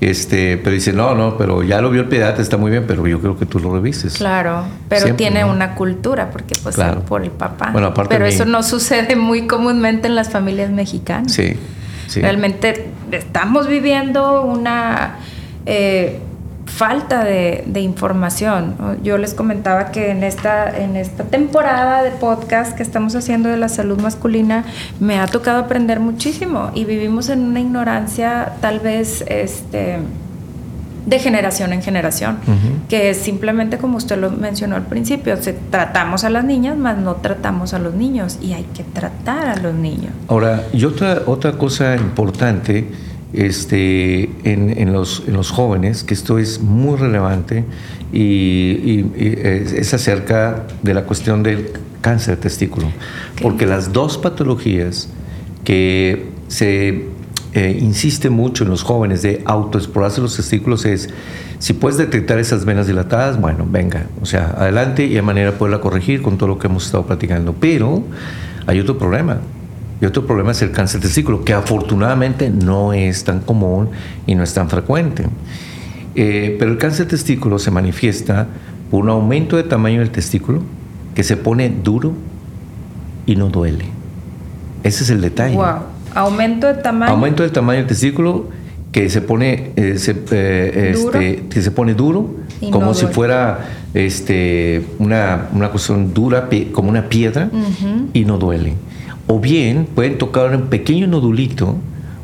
Este, 0.00 0.56
pero 0.56 0.72
dice, 0.72 0.94
no, 0.94 1.14
no, 1.14 1.36
pero 1.36 1.62
ya 1.62 1.82
lo 1.82 1.90
vio 1.90 2.00
el 2.02 2.08
pediatra, 2.08 2.42
está 2.42 2.56
muy 2.56 2.70
bien, 2.70 2.84
pero 2.86 3.06
yo 3.06 3.20
creo 3.20 3.38
que 3.38 3.44
tú 3.44 3.60
lo 3.60 3.74
revises. 3.74 4.14
Claro, 4.14 4.64
pero 4.88 5.14
tiene 5.14 5.44
una 5.44 5.74
cultura, 5.74 6.30
porque 6.30 6.54
pues 6.62 6.76
por 7.06 7.22
el 7.22 7.30
papá. 7.30 7.68
Bueno, 7.72 7.88
aparte 7.88 8.14
pero 8.14 8.24
eso 8.24 8.46
no 8.46 8.62
sucede 8.62 9.14
muy 9.14 9.46
comúnmente 9.46 10.08
en 10.08 10.14
las 10.14 10.30
familias 10.30 10.70
mexicanas. 10.70 11.32
Sí, 11.32 11.54
Realmente 12.14 12.88
estamos 13.12 13.68
viviendo 13.68 14.42
una 14.42 15.18
eh, 15.66 16.18
falta 16.70 17.24
de, 17.24 17.80
información. 17.80 18.76
Yo 19.02 19.18
les 19.18 19.34
comentaba 19.34 19.90
que 19.90 20.10
en 20.10 20.22
esta, 20.22 20.76
en 20.76 20.96
esta 20.96 21.24
temporada 21.24 22.02
de 22.02 22.10
podcast 22.10 22.76
que 22.76 22.82
estamos 22.82 23.14
haciendo 23.14 23.48
de 23.48 23.56
la 23.56 23.68
salud 23.68 24.00
masculina 24.00 24.64
me 25.00 25.18
ha 25.18 25.26
tocado 25.26 25.58
aprender 25.58 26.00
muchísimo 26.00 26.70
y 26.74 26.84
vivimos 26.84 27.28
en 27.28 27.40
una 27.40 27.60
ignorancia 27.60 28.52
tal 28.60 28.80
vez 28.80 29.24
este, 29.28 29.98
de 31.06 31.18
generación 31.18 31.72
en 31.72 31.82
generación, 31.82 32.38
que 32.88 33.10
es 33.10 33.16
simplemente 33.16 33.78
como 33.78 33.96
usted 33.96 34.18
lo 34.18 34.30
mencionó 34.30 34.76
al 34.76 34.86
principio, 34.86 35.36
se, 35.36 35.52
tratamos 35.52 36.24
a 36.24 36.30
las 36.30 36.44
niñas, 36.44 36.76
más 36.76 36.98
no 36.98 37.16
tratamos 37.16 37.74
a 37.74 37.78
los 37.78 37.94
niños 37.94 38.38
y 38.40 38.52
hay 38.52 38.64
que 38.74 38.84
tratar 38.84 39.48
a 39.48 39.56
los 39.56 39.74
niños. 39.74 40.12
Ahora, 40.28 40.64
y 40.72 40.84
otra, 40.84 41.22
otra 41.26 41.52
cosa 41.52 41.96
importante, 41.96 42.88
este, 43.32 44.30
en, 44.44 44.92
los, 44.92 45.24
en 45.26 45.34
los 45.34 45.50
jóvenes, 45.50 46.04
que 46.04 46.14
esto 46.14 46.38
es 46.38 46.60
muy 46.60 46.96
relevante 46.96 47.64
y, 48.12 49.06
es 49.16 49.94
acerca 49.94 50.66
de 50.82 50.94
la 50.94 51.04
cuestión 51.04 51.42
del 51.42 51.70
cáncer 52.00 52.36
de 52.36 52.42
testículo. 52.42 52.88
Porque 53.40 53.66
las 53.66 53.92
dos 53.92 54.18
patologías 54.18 55.08
que 55.64 56.26
se 56.48 57.06
eh, 57.52 57.78
insiste 57.80 58.30
mucho 58.30 58.64
en 58.64 58.70
los 58.70 58.82
jóvenes 58.82 59.22
de 59.22 59.42
autoexplorarse 59.44 60.20
los 60.20 60.36
testículos 60.36 60.84
es, 60.84 61.08
si 61.58 61.72
puedes 61.72 61.98
detectar 61.98 62.38
esas 62.38 62.64
venas 62.64 62.86
dilatadas, 62.86 63.40
bueno, 63.40 63.66
venga, 63.68 64.06
o 64.22 64.26
sea, 64.26 64.54
adelante 64.56 65.04
y 65.06 65.16
hay 65.16 65.22
manera 65.22 65.52
de 65.52 65.56
poderla 65.56 65.80
corregir 65.80 66.22
con 66.22 66.38
todo 66.38 66.48
lo 66.48 66.58
que 66.58 66.68
hemos 66.68 66.86
estado 66.86 67.06
platicando. 67.06 67.54
Pero 67.58 68.02
hay 68.66 68.80
otro 68.80 68.98
problema, 68.98 69.38
y 70.00 70.06
otro 70.06 70.26
problema 70.26 70.52
es 70.52 70.62
el 70.62 70.72
cáncer 70.72 71.00
de 71.00 71.08
testículo, 71.08 71.44
que 71.44 71.52
afortunadamente 71.52 72.48
no 72.48 72.92
es 72.92 73.24
tan 73.24 73.40
común 73.40 73.90
y 74.26 74.34
no 74.34 74.42
es 74.42 74.54
tan 74.54 74.70
frecuente. 74.70 75.26
Eh, 76.14 76.56
pero 76.58 76.72
el 76.72 76.78
cáncer 76.78 77.06
de 77.06 77.10
testículo 77.10 77.58
se 77.58 77.70
manifiesta 77.70 78.46
por 78.90 79.02
un 79.02 79.10
aumento 79.10 79.56
de 79.56 79.62
tamaño 79.62 80.00
del 80.00 80.10
testículo 80.10 80.62
que 81.14 81.22
se 81.22 81.36
pone 81.36 81.68
duro 81.68 82.14
y 83.26 83.36
no 83.36 83.48
duele. 83.48 83.84
Ese 84.82 85.04
es 85.04 85.10
el 85.10 85.20
detalle. 85.20 85.54
Wow. 85.54 85.82
Aumento 86.14 86.66
de 86.66 86.74
tamaño. 86.74 87.12
Aumento 87.12 87.42
del 87.42 87.52
tamaño 87.52 87.80
del 87.80 87.86
testículo 87.86 88.48
que 88.92 89.08
se 89.08 89.20
pone, 89.20 89.72
eh, 89.76 89.96
eh, 89.96 90.92
este, 90.94 91.44
que 91.48 91.62
se 91.62 91.70
pone 91.70 91.94
duro, 91.94 92.34
como 92.72 92.94
si 92.94 93.06
fuera 93.06 93.68
este, 93.94 94.84
una, 94.98 95.48
una 95.52 95.68
cuestión 95.68 96.12
dura, 96.12 96.48
como 96.72 96.88
una 96.88 97.08
piedra, 97.08 97.50
y 98.12 98.24
no 98.24 98.38
duele. 98.38 98.74
O 99.30 99.38
bien 99.38 99.86
pueden 99.94 100.18
tocar 100.18 100.52
un 100.56 100.62
pequeño 100.62 101.06
nodulito, 101.06 101.76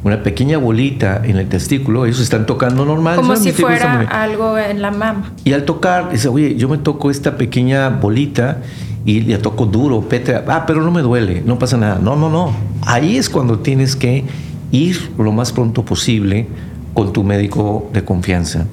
una 0.02 0.24
pequeña 0.24 0.58
bolita 0.58 1.22
en 1.24 1.36
el 1.36 1.48
testículo, 1.48 2.04
ellos 2.04 2.18
están 2.18 2.46
tocando 2.46 2.84
normal. 2.84 3.14
Como 3.14 3.36
si 3.36 3.52
fuera 3.52 4.00
algo 4.10 4.58
en 4.58 4.82
la 4.82 4.90
mama. 4.90 5.32
Y 5.44 5.52
al 5.52 5.64
tocar, 5.64 6.10
dice, 6.10 6.26
oye, 6.26 6.56
yo 6.56 6.68
me 6.68 6.78
toco 6.78 7.08
esta 7.08 7.36
pequeña 7.36 7.90
bolita 7.90 8.58
y 9.04 9.20
le 9.20 9.38
toco 9.38 9.66
duro, 9.66 10.00
petra, 10.00 10.44
ah, 10.48 10.64
pero 10.66 10.82
no 10.82 10.90
me 10.90 11.00
duele, 11.00 11.44
no 11.46 11.60
pasa 11.60 11.76
nada. 11.76 12.00
No, 12.02 12.16
no, 12.16 12.28
no. 12.28 12.50
Ahí 12.82 13.16
es 13.16 13.30
cuando 13.30 13.60
tienes 13.60 13.94
que 13.94 14.24
ir 14.72 15.12
lo 15.16 15.30
más 15.30 15.52
pronto 15.52 15.84
posible 15.84 16.48
con 16.92 17.12
tu 17.12 17.22
médico 17.22 17.88
de 17.92 18.04
confianza. 18.04 18.66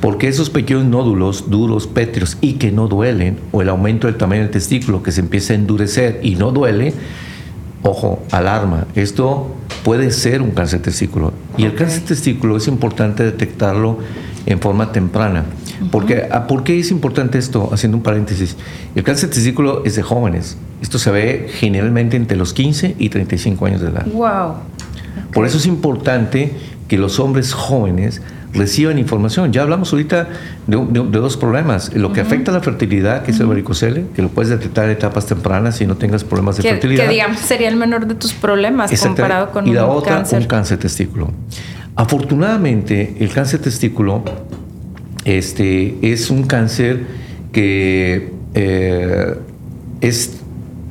Porque 0.00 0.28
esos 0.28 0.48
pequeños 0.48 0.84
nódulos 0.84 1.50
duros, 1.50 1.88
pétreos 1.88 2.38
y 2.40 2.52
que 2.52 2.70
no 2.70 2.86
duelen, 2.86 3.36
o 3.50 3.62
el 3.62 3.68
aumento 3.68 4.06
del 4.06 4.16
tamaño 4.16 4.42
del 4.42 4.50
testículo 4.50 5.02
que 5.02 5.10
se 5.10 5.22
empieza 5.22 5.54
a 5.54 5.56
endurecer 5.56 6.20
y 6.22 6.36
no 6.36 6.52
duele, 6.52 6.94
Ojo, 7.86 8.22
alarma. 8.30 8.86
Esto 8.94 9.54
puede 9.84 10.10
ser 10.10 10.40
un 10.40 10.52
cáncer 10.52 10.80
testículo. 10.80 11.34
Y 11.58 11.64
el 11.64 11.74
cáncer 11.74 12.02
testículo 12.02 12.56
es 12.56 12.66
importante 12.66 13.22
detectarlo 13.22 13.98
en 14.46 14.58
forma 14.58 14.90
temprana. 14.90 15.44
Porque, 15.90 16.26
ah, 16.30 16.46
¿Por 16.46 16.64
qué 16.64 16.80
es 16.80 16.90
importante 16.90 17.36
esto? 17.36 17.68
Haciendo 17.74 17.98
un 17.98 18.02
paréntesis. 18.02 18.56
El 18.94 19.02
cáncer 19.02 19.28
testículo 19.28 19.84
es 19.84 19.96
de 19.96 20.02
jóvenes. 20.02 20.56
Esto 20.80 20.98
se 20.98 21.10
ve 21.10 21.50
generalmente 21.50 22.16
entre 22.16 22.38
los 22.38 22.54
15 22.54 22.96
y 22.98 23.10
35 23.10 23.66
años 23.66 23.82
de 23.82 23.88
edad. 23.88 24.06
Wow. 24.06 24.54
Por 25.34 25.44
eso 25.44 25.58
es 25.58 25.66
importante 25.66 26.52
que 26.88 26.96
los 26.96 27.20
hombres 27.20 27.52
jóvenes 27.52 28.22
reciban 28.54 28.98
información. 28.98 29.52
Ya 29.52 29.62
hablamos 29.62 29.92
ahorita 29.92 30.28
de, 30.66 30.76
dos 30.76 31.36
problemas. 31.36 31.94
Lo 31.94 32.12
que 32.12 32.20
afecta 32.20 32.50
a 32.50 32.54
la 32.54 32.60
fertilidad, 32.60 33.22
que 33.22 33.32
es 33.32 33.40
el 33.40 33.46
varicocele, 33.46 34.06
que 34.14 34.22
lo 34.22 34.28
puedes 34.28 34.50
detectar 34.50 34.86
en 34.86 34.92
etapas 34.92 35.26
tempranas 35.26 35.76
si 35.76 35.86
no 35.86 35.96
tengas 35.96 36.24
problemas 36.24 36.56
de 36.56 36.62
fertilidad. 36.62 37.04
Que 37.04 37.10
digamos 37.10 37.40
sería 37.40 37.68
el 37.68 37.76
menor 37.76 38.06
de 38.06 38.14
tus 38.14 38.32
problemas 38.32 38.90
comparado 39.00 39.50
con 39.50 39.66
y 39.66 39.72
la 39.72 39.86
otra, 39.86 40.24
un 40.30 40.44
cáncer 40.44 40.78
testículo. 40.78 41.30
Afortunadamente, 41.96 43.16
el 43.20 43.30
cáncer 43.30 43.60
testículo 43.60 44.24
este, 45.24 45.96
es 46.02 46.30
un 46.30 46.44
cáncer 46.44 47.02
que 47.52 48.32
eh, 48.54 49.34
es 50.00 50.40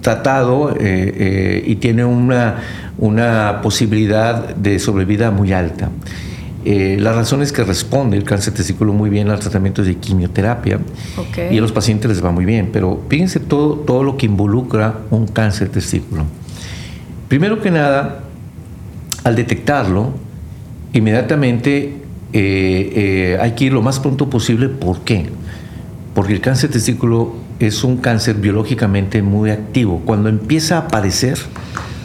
tratado 0.02 0.71
eh, 0.71 0.76
eh, 0.80 1.63
y 1.65 1.76
tiene 1.76 2.06
una, 2.06 2.58
una 2.97 3.62
posibilidad 3.62 4.56
de 4.56 4.80
sobrevida 4.80 5.32
muy 5.32 5.54
alta. 5.54 5.89
Eh, 6.65 6.97
la 6.99 7.12
razón 7.13 7.41
es 7.41 7.52
que 7.52 7.63
responde 7.63 8.15
el 8.15 8.23
cáncer 8.23 8.54
testículo 8.54 8.93
muy 8.93 9.10
bien 9.10 9.30
al 9.30 9.39
tratamiento 9.39 9.84
de 9.84 9.95
quimioterapia 9.95 10.80
y 11.52 11.58
a 11.58 11.62
los 11.62 11.73
pacientes 11.73 12.10
les 12.10 12.23
va 12.23 12.32
muy 12.32 12.45
bien, 12.45 12.69
pero 12.71 13.02
fíjense 13.10 13.41
todo, 13.41 13.76
todo 13.76 14.04
lo 14.04 14.15
que 14.15 14.28
involucra 14.28 14.99
un 15.12 15.28
cáncer 15.28 15.69
testículo. 15.69 16.26
Primero 17.28 17.62
que 17.62 17.71
nada, 17.71 18.23
al 19.23 19.36
detectarlo, 19.36 20.13
inmediatamente 20.93 22.04
eh, 22.34 22.93
eh, 22.95 23.38
hay 23.41 23.52
que 23.52 23.65
ir 23.65 23.73
lo 23.73 23.82
más 23.82 23.99
pronto 23.99 24.30
posible. 24.30 24.69
¿Por 24.69 25.02
qué? 25.02 25.26
Porque 26.13 26.34
el 26.34 26.41
cáncer 26.41 26.71
testículo 26.71 27.34
es 27.60 27.84
un 27.84 27.97
cáncer 27.97 28.36
biológicamente 28.36 29.21
muy 29.21 29.52
activo. 29.52 30.02
Cuando 30.06 30.30
empieza 30.30 30.76
a 30.76 30.80
aparecer, 30.82 31.38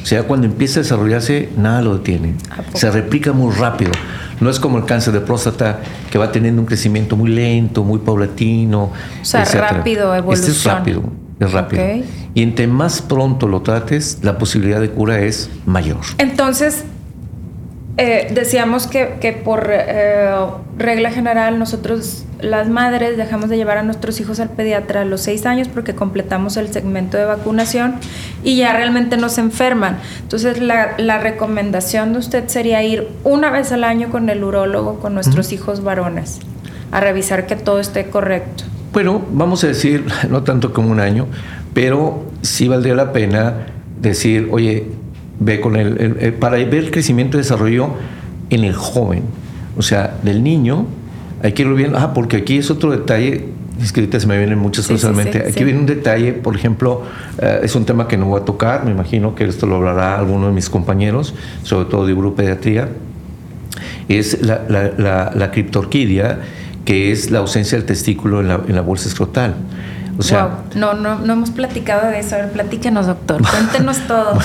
o 0.03 0.07
sea, 0.07 0.23
cuando 0.25 0.47
empieza 0.47 0.81
a 0.81 0.83
desarrollarse, 0.83 1.51
nada 1.57 1.83
lo 1.83 1.99
detiene. 1.99 2.35
Se 2.75 2.91
replica 2.91 3.33
muy 3.33 3.55
rápido. 3.55 3.93
No 4.41 4.51
es 4.51 4.61
como 4.61 4.79
el 4.79 4.85
cáncer 4.85 5.13
de 5.13 5.21
próstata 5.21 5.81
que 6.11 6.19
va 6.19 6.31
teniendo 6.31 6.61
un 6.61 6.67
crecimiento 6.67 7.17
muy 7.17 7.31
lento, 7.31 7.83
muy 7.83 7.99
paulatino. 7.99 8.93
O 9.21 9.25
sea, 9.25 9.45
rápido, 9.45 10.15
evolución. 10.15 10.51
Este 10.51 10.59
es 10.59 10.65
rápido, 10.65 11.03
es 11.41 11.53
rápido. 11.53 11.83
Y 12.35 12.43
entre 12.43 12.67
más 12.69 13.03
pronto 13.03 13.49
lo 13.49 13.63
trates, 13.63 14.19
la 14.23 14.39
posibilidad 14.39 14.81
de 14.81 14.91
cura 14.91 15.21
es 15.21 15.51
mayor. 15.67 15.99
Entonces, 16.19 16.85
eh, 18.01 18.29
decíamos 18.33 18.87
que, 18.87 19.17
que 19.21 19.33
por 19.33 19.71
eh, 19.73 20.31
regla 20.77 21.11
general 21.11 21.59
nosotros 21.59 22.25
las 22.41 22.69
madres 22.69 23.17
dejamos 23.17 23.51
de 23.51 23.57
llevar 23.57 23.77
a 23.79 23.83
nuestros 23.83 24.21
hijos 24.21 24.39
al 24.39 24.51
pediatra 24.51 25.01
a 25.01 25.05
los 25.05 25.23
seis 25.23 25.45
años 25.47 25.67
porque 25.67 25.97
completamos 25.97 26.57
el 26.57 26.73
segmento 26.73 27.17
de 27.17 27.25
vacunación 27.25 27.97
y 28.45 28.57
ya 28.57 28.73
realmente 28.73 29.17
no 29.17 29.29
se 29.29 29.41
enferman. 29.41 29.99
Entonces 30.21 30.61
la, 30.61 30.95
la 30.97 31.19
recomendación 31.19 32.13
de 32.13 32.21
usted 32.21 32.47
sería 32.47 32.85
ir 32.85 33.09
una 33.25 33.51
vez 33.51 33.73
al 33.73 33.83
año 33.83 34.11
con 34.11 34.29
el 34.29 34.45
urólogo 34.45 35.01
con 35.01 35.15
nuestros 35.15 35.53
hijos 35.53 35.83
varones 35.83 36.39
a 36.93 37.01
revisar 37.01 37.49
que 37.49 37.57
todo 37.57 37.81
esté 37.81 38.07
correcto. 38.11 38.63
Bueno, 38.93 39.21
vamos 39.33 39.65
a 39.65 39.67
decir, 39.67 40.07
no 40.31 40.45
tanto 40.45 40.73
como 40.73 40.93
un 40.93 41.01
año, 41.01 41.27
pero 41.75 42.27
sí 42.43 42.69
valdría 42.69 42.95
la 42.95 43.13
pena 43.13 43.67
decir, 44.01 44.49
oye, 44.53 44.87
ve 45.41 45.61
con 45.61 45.77
el, 45.77 46.35
para 46.35 46.57
ver 46.57 46.75
el 46.75 46.91
crecimiento 46.91 47.37
y 47.37 47.41
desarrollo 47.41 47.91
en 48.51 48.65
el 48.65 48.75
joven, 48.75 49.23
o 49.77 49.83
sea, 49.83 50.17
del 50.23 50.43
niño, 50.43 50.87
hay 51.43 51.53
que 51.53 51.63
irlo 51.63 51.75
viendo, 51.75 51.99
ah, 51.99 52.13
porque 52.15 52.39
aquí 52.39 52.59
es 52.59 52.71
otro 52.71 52.91
detalle, 52.91 53.45
es 53.81 53.93
que 53.93 54.01
ahorita 54.01 54.19
se 54.19 54.27
me 54.27 54.37
vienen 54.37 54.59
muchas 54.59 54.89
cosas 54.89 55.15
mente, 55.15 55.45
aquí 55.47 55.63
viene 55.65 55.79
un 55.79 55.87
detalle, 55.87 56.33
por 56.33 56.57
ejemplo, 56.57 57.03
eh, 57.41 57.61
es 57.63 57.77
un 57.77 57.85
tema 57.85 58.09
que 58.09 58.17
no 58.17 58.27
voy 58.27 58.41
a 58.41 58.45
tocar, 58.45 58.85
me 58.85 58.91
imagino 58.91 59.35
que 59.35 59.45
esto 59.45 59.67
lo 59.67 59.77
hablará 59.77 60.19
alguno 60.19 60.49
de 60.49 60.53
mis 60.53 60.69
compañeros, 60.69 61.35
sobre 61.63 61.89
todo 61.89 62.07
de 62.07 62.15
uropediatría, 62.15 62.89
es 64.09 64.43
la, 64.43 64.63
la, 64.69 65.33
la, 65.35 65.51
criptorquidia, 65.51 66.41
que 66.85 67.13
es 67.13 67.31
la 67.31 67.41
ausencia 67.41 67.77
del 67.77 67.87
testículo 67.87 68.41
en 68.41 68.49
la, 68.49 68.61
en 68.67 68.75
la 68.75 68.81
bolsa 68.81 69.09
escrotal. 69.09 69.55
O 70.19 70.23
sea, 70.23 70.65
no, 70.75 70.95
no, 70.95 71.21
no 71.21 71.33
hemos 71.33 71.51
platicado 71.51 72.09
de 72.09 72.19
eso. 72.19 72.35
A 72.35 72.39
ver, 72.39 72.51
platíquenos, 72.51 73.07
doctor. 73.07 73.41
Cuéntenos 73.51 73.99
todo. 74.09 74.37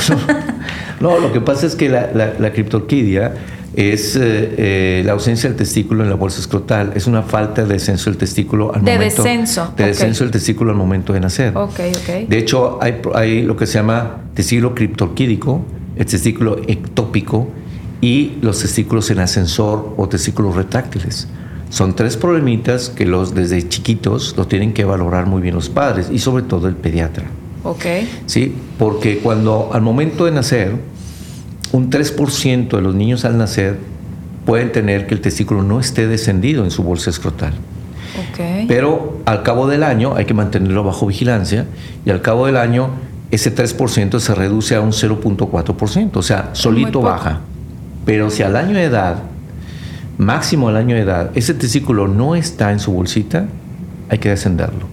No, 1.04 1.20
lo 1.20 1.34
que 1.34 1.42
pasa 1.42 1.68
es 1.68 1.76
que 1.76 1.90
la, 1.90 2.12
la, 2.40 2.54
criptorquidia 2.54 3.34
es 3.76 4.16
eh, 4.16 4.22
eh, 4.22 5.04
la 5.06 5.12
ausencia 5.12 5.50
del 5.50 5.58
testículo 5.58 6.02
en 6.02 6.10
la 6.10 6.16
bolsa 6.16 6.40
escrotal. 6.40 6.94
Es 6.96 7.08
una 7.08 7.24
falta 7.24 7.64
de 7.64 7.74
descenso 7.74 8.10
del 8.10 8.18
testículo 8.18 8.74
al 8.74 8.86
de 8.86 8.94
momento. 8.94 9.22
De 9.22 9.30
descenso. 9.30 9.74
De 9.76 9.88
descenso 9.88 10.24
del 10.24 10.32
testículo 10.32 10.72
al 10.72 10.78
momento 10.78 11.12
de 11.12 11.20
nacer. 11.20 11.58
Ok, 11.58 11.82
ok. 11.90 12.30
De 12.30 12.38
hecho, 12.38 12.80
hay, 12.82 13.02
hay 13.16 13.42
lo 13.42 13.58
que 13.58 13.68
se 13.68 13.74
llama 13.74 14.22
testículo 14.34 14.74
criptorquídico, 14.74 15.62
el 15.98 16.06
testículo 16.06 16.62
ectópico 16.70 17.50
y 18.00 18.38
los 18.42 18.60
testículos 18.60 19.12
en 19.12 19.20
ascensor 19.20 19.96
o 19.98 20.08
testículos 20.08 20.56
retráctiles. 20.56 21.28
Son 21.70 21.98
tres 21.98 22.16
problemitas 22.16 22.88
que 22.88 23.06
los 23.06 23.36
desde 23.36 23.68
chiquitos 23.68 24.36
lo 24.38 24.48
tienen 24.48 24.72
que 24.72 24.86
valorar 24.86 25.26
muy 25.26 25.42
bien 25.42 25.54
los 25.54 25.68
padres 25.68 26.08
y 26.10 26.20
sobre 26.20 26.44
todo 26.44 26.70
el 26.70 26.78
pediatra. 26.78 27.26
Ok. 27.64 27.86
Sí, 28.26 28.54
porque 28.78 29.20
cuando 29.20 29.70
al 29.74 29.82
momento 29.82 30.26
de 30.26 30.32
nacer, 30.32 30.93
un 31.74 31.90
3% 31.90 32.70
de 32.70 32.82
los 32.82 32.96
niños 32.96 33.26
al 33.26 33.38
nacer 33.38 33.78
pueden 34.46 34.72
tener 34.72 35.08
que 35.08 35.16
el 35.16 35.22
testículo 35.22 35.64
no 35.64 35.80
esté 35.80 36.08
descendido 36.08 36.64
en 36.64 36.72
su 36.72 36.84
bolsa 36.84 37.10
escrotal. 37.10 37.54
Okay. 38.32 38.66
Pero 38.68 39.20
al 39.26 39.44
cabo 39.44 39.68
del 39.68 39.84
año 39.84 40.16
hay 40.16 40.26
que 40.26 40.34
mantenerlo 40.34 40.84
bajo 40.84 41.08
vigilancia 41.08 41.66
y 42.06 42.12
al 42.12 42.22
cabo 42.22 42.46
del 42.46 42.58
año 42.58 42.92
ese 43.32 43.54
3% 43.54 44.20
se 44.20 44.36
reduce 44.36 44.76
a 44.76 44.82
un 44.82 44.92
0.4%, 44.92 46.12
o 46.14 46.22
sea, 46.22 46.52
solito 46.54 47.02
baja. 47.02 47.42
Pero 48.06 48.30
si 48.30 48.44
al 48.44 48.56
año 48.56 48.76
de 48.76 48.84
edad 48.84 49.18
máximo 50.18 50.70
al 50.70 50.78
año 50.78 50.96
de 50.96 51.02
edad, 51.02 51.32
ese 51.34 51.56
testículo 51.56 52.08
no 52.08 52.36
está 52.36 52.72
en 52.72 52.80
su 52.80 52.92
bolsita, 52.92 53.46
hay 54.10 54.20
que 54.20 54.30
descenderlo. 54.30 54.93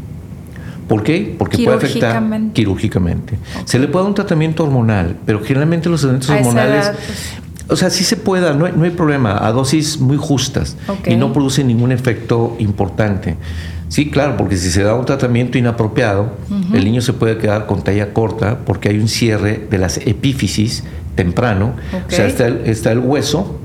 ¿Por 0.91 1.05
qué? 1.05 1.37
Porque 1.39 1.63
puede 1.63 1.77
afectar 1.77 2.21
quirúrgicamente. 2.53 3.39
Se 3.65 3.79
le 3.79 3.87
puede 3.87 4.03
dar 4.03 4.09
un 4.09 4.15
tratamiento 4.17 4.65
hormonal, 4.65 5.19
pero 5.25 5.41
generalmente 5.41 5.89
los 5.89 6.01
tratamientos 6.01 6.31
hormonales, 6.31 6.91
pues. 7.07 7.69
o 7.69 7.77
sea, 7.77 7.91
sí 7.91 8.03
se 8.03 8.17
puede, 8.17 8.53
no 8.53 8.85
hay, 8.85 8.91
problema, 8.91 9.47
a 9.47 9.53
dosis 9.53 10.01
muy 10.01 10.17
justas 10.17 10.77
y 11.07 11.15
no 11.15 11.33
produce 11.33 11.63
ningún 11.63 11.93
efecto 11.93 12.57
importante. 12.59 13.37
Sí, 13.87 14.11
claro, 14.11 14.37
porque 14.37 14.57
si 14.57 14.69
se 14.69 14.83
da 14.83 14.97
un 14.97 15.05
tratamiento 15.05 15.59
inapropiado, 15.59 16.33
el 16.75 16.85
niño 16.85 17.03
se 17.03 17.13
puede 17.13 17.39
quedar 17.39 17.67
con 17.67 17.85
talla 17.85 18.13
corta 18.13 18.59
porque 18.67 18.89
hay 18.89 18.99
un 18.99 19.07
cierre 19.07 19.65
de 19.71 19.79
las 19.79 19.99
epífisis 19.99 20.83
temprano. 21.15 21.75
O 22.09 22.11
sea, 22.11 22.27
está 22.27 22.91
el 22.91 22.99
hueso 22.99 23.61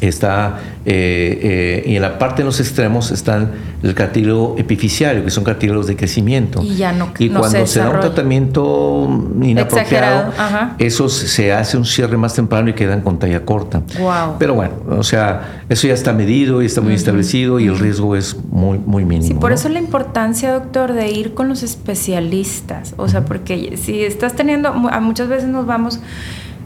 está 0.00 0.58
eh, 0.84 1.82
eh, 1.84 1.90
y 1.90 1.96
en 1.96 2.02
la 2.02 2.18
parte 2.18 2.42
de 2.42 2.46
los 2.46 2.60
extremos 2.60 3.10
están 3.10 3.52
el 3.82 3.94
cartílago 3.94 4.54
epificiario, 4.58 5.24
que 5.24 5.30
son 5.30 5.44
cartílagos 5.44 5.86
de 5.86 5.96
crecimiento. 5.96 6.62
Y 6.62 6.76
ya 6.76 6.92
no 6.92 7.12
Y 7.18 7.28
cuando 7.28 7.66
se, 7.66 7.80
da 7.80 7.90
un 7.90 8.00
tratamiento 8.00 9.08
inapropiado, 9.42 10.32
eso 10.78 11.08
se 11.08 11.52
hace 11.52 11.76
un 11.76 11.84
cierre 11.84 12.16
más 12.16 12.34
temprano 12.34 12.70
y 12.70 12.72
quedan 12.72 13.02
con 13.02 13.18
talla 13.18 13.44
corta. 13.44 13.82
Wow. 13.98 14.36
Pero 14.38 14.54
bueno, 14.54 14.74
o 14.88 15.02
sea, 15.02 15.62
eso 15.68 15.86
ya 15.86 15.94
está 15.94 16.12
medido 16.12 16.62
y 16.62 16.66
está 16.66 16.80
muy 16.80 16.94
establecido 16.94 17.60
y 17.60 17.66
el 17.66 17.78
riesgo 17.78 18.16
es 18.16 18.36
muy, 18.50 18.78
muy 18.78 19.04
mínimo. 19.04 19.28
Sí, 19.28 19.34
por 19.34 19.52
eso 19.52 19.68
la 19.68 19.78
importancia, 19.78 20.52
doctor, 20.52 20.92
de 20.92 21.10
ir 21.10 21.34
con 21.34 21.48
los 21.48 21.62
especialistas. 21.62 22.94
O 22.96 23.08
sea, 23.08 23.24
porque 23.24 23.76
si 23.76 24.02
estás 24.02 24.34
teniendo, 24.34 24.72
muchas 24.72 25.28
veces 25.28 25.48
nos 25.48 25.66
vamos 25.66 26.00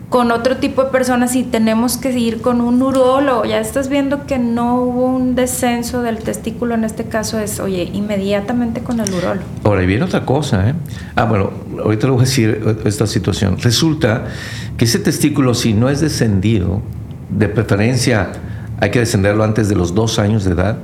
con 0.08 0.30
otro 0.30 0.56
tipo 0.56 0.84
de 0.84 0.90
personas 0.90 1.36
y 1.36 1.42
tenemos 1.42 1.98
que 1.98 2.18
ir 2.18 2.40
con 2.40 2.62
un 2.62 2.80
urólogo. 2.80 3.44
Ya 3.44 3.60
estás 3.60 3.88
viendo 3.88 4.26
que 4.26 4.38
no 4.38 4.82
hubo 4.82 5.04
un 5.04 5.34
descenso 5.34 6.02
del 6.02 6.18
testículo, 6.18 6.74
en 6.74 6.84
este 6.84 7.04
caso 7.04 7.38
es, 7.38 7.60
oye, 7.60 7.90
inmediatamente 7.92 8.80
con 8.80 9.00
el 9.00 9.12
urólogo. 9.12 9.46
Ahora, 9.64 9.82
y 9.82 9.86
viene 9.86 10.04
otra 10.04 10.24
cosa, 10.24 10.70
¿eh? 10.70 10.74
Ah, 11.14 11.24
bueno, 11.24 11.50
ahorita 11.82 12.06
le 12.06 12.12
voy 12.12 12.22
a 12.22 12.24
decir 12.24 12.78
esta 12.84 13.06
situación. 13.06 13.58
Resulta 13.58 14.24
que 14.78 14.86
ese 14.86 14.98
testículo, 14.98 15.54
si 15.54 15.74
no 15.74 15.90
es 15.90 16.00
descendido, 16.00 16.80
de 17.28 17.48
preferencia 17.48 18.32
hay 18.80 18.90
que 18.90 19.00
descenderlo 19.00 19.44
antes 19.44 19.68
de 19.68 19.74
los 19.74 19.94
dos 19.94 20.18
años 20.18 20.44
de 20.44 20.52
edad, 20.52 20.78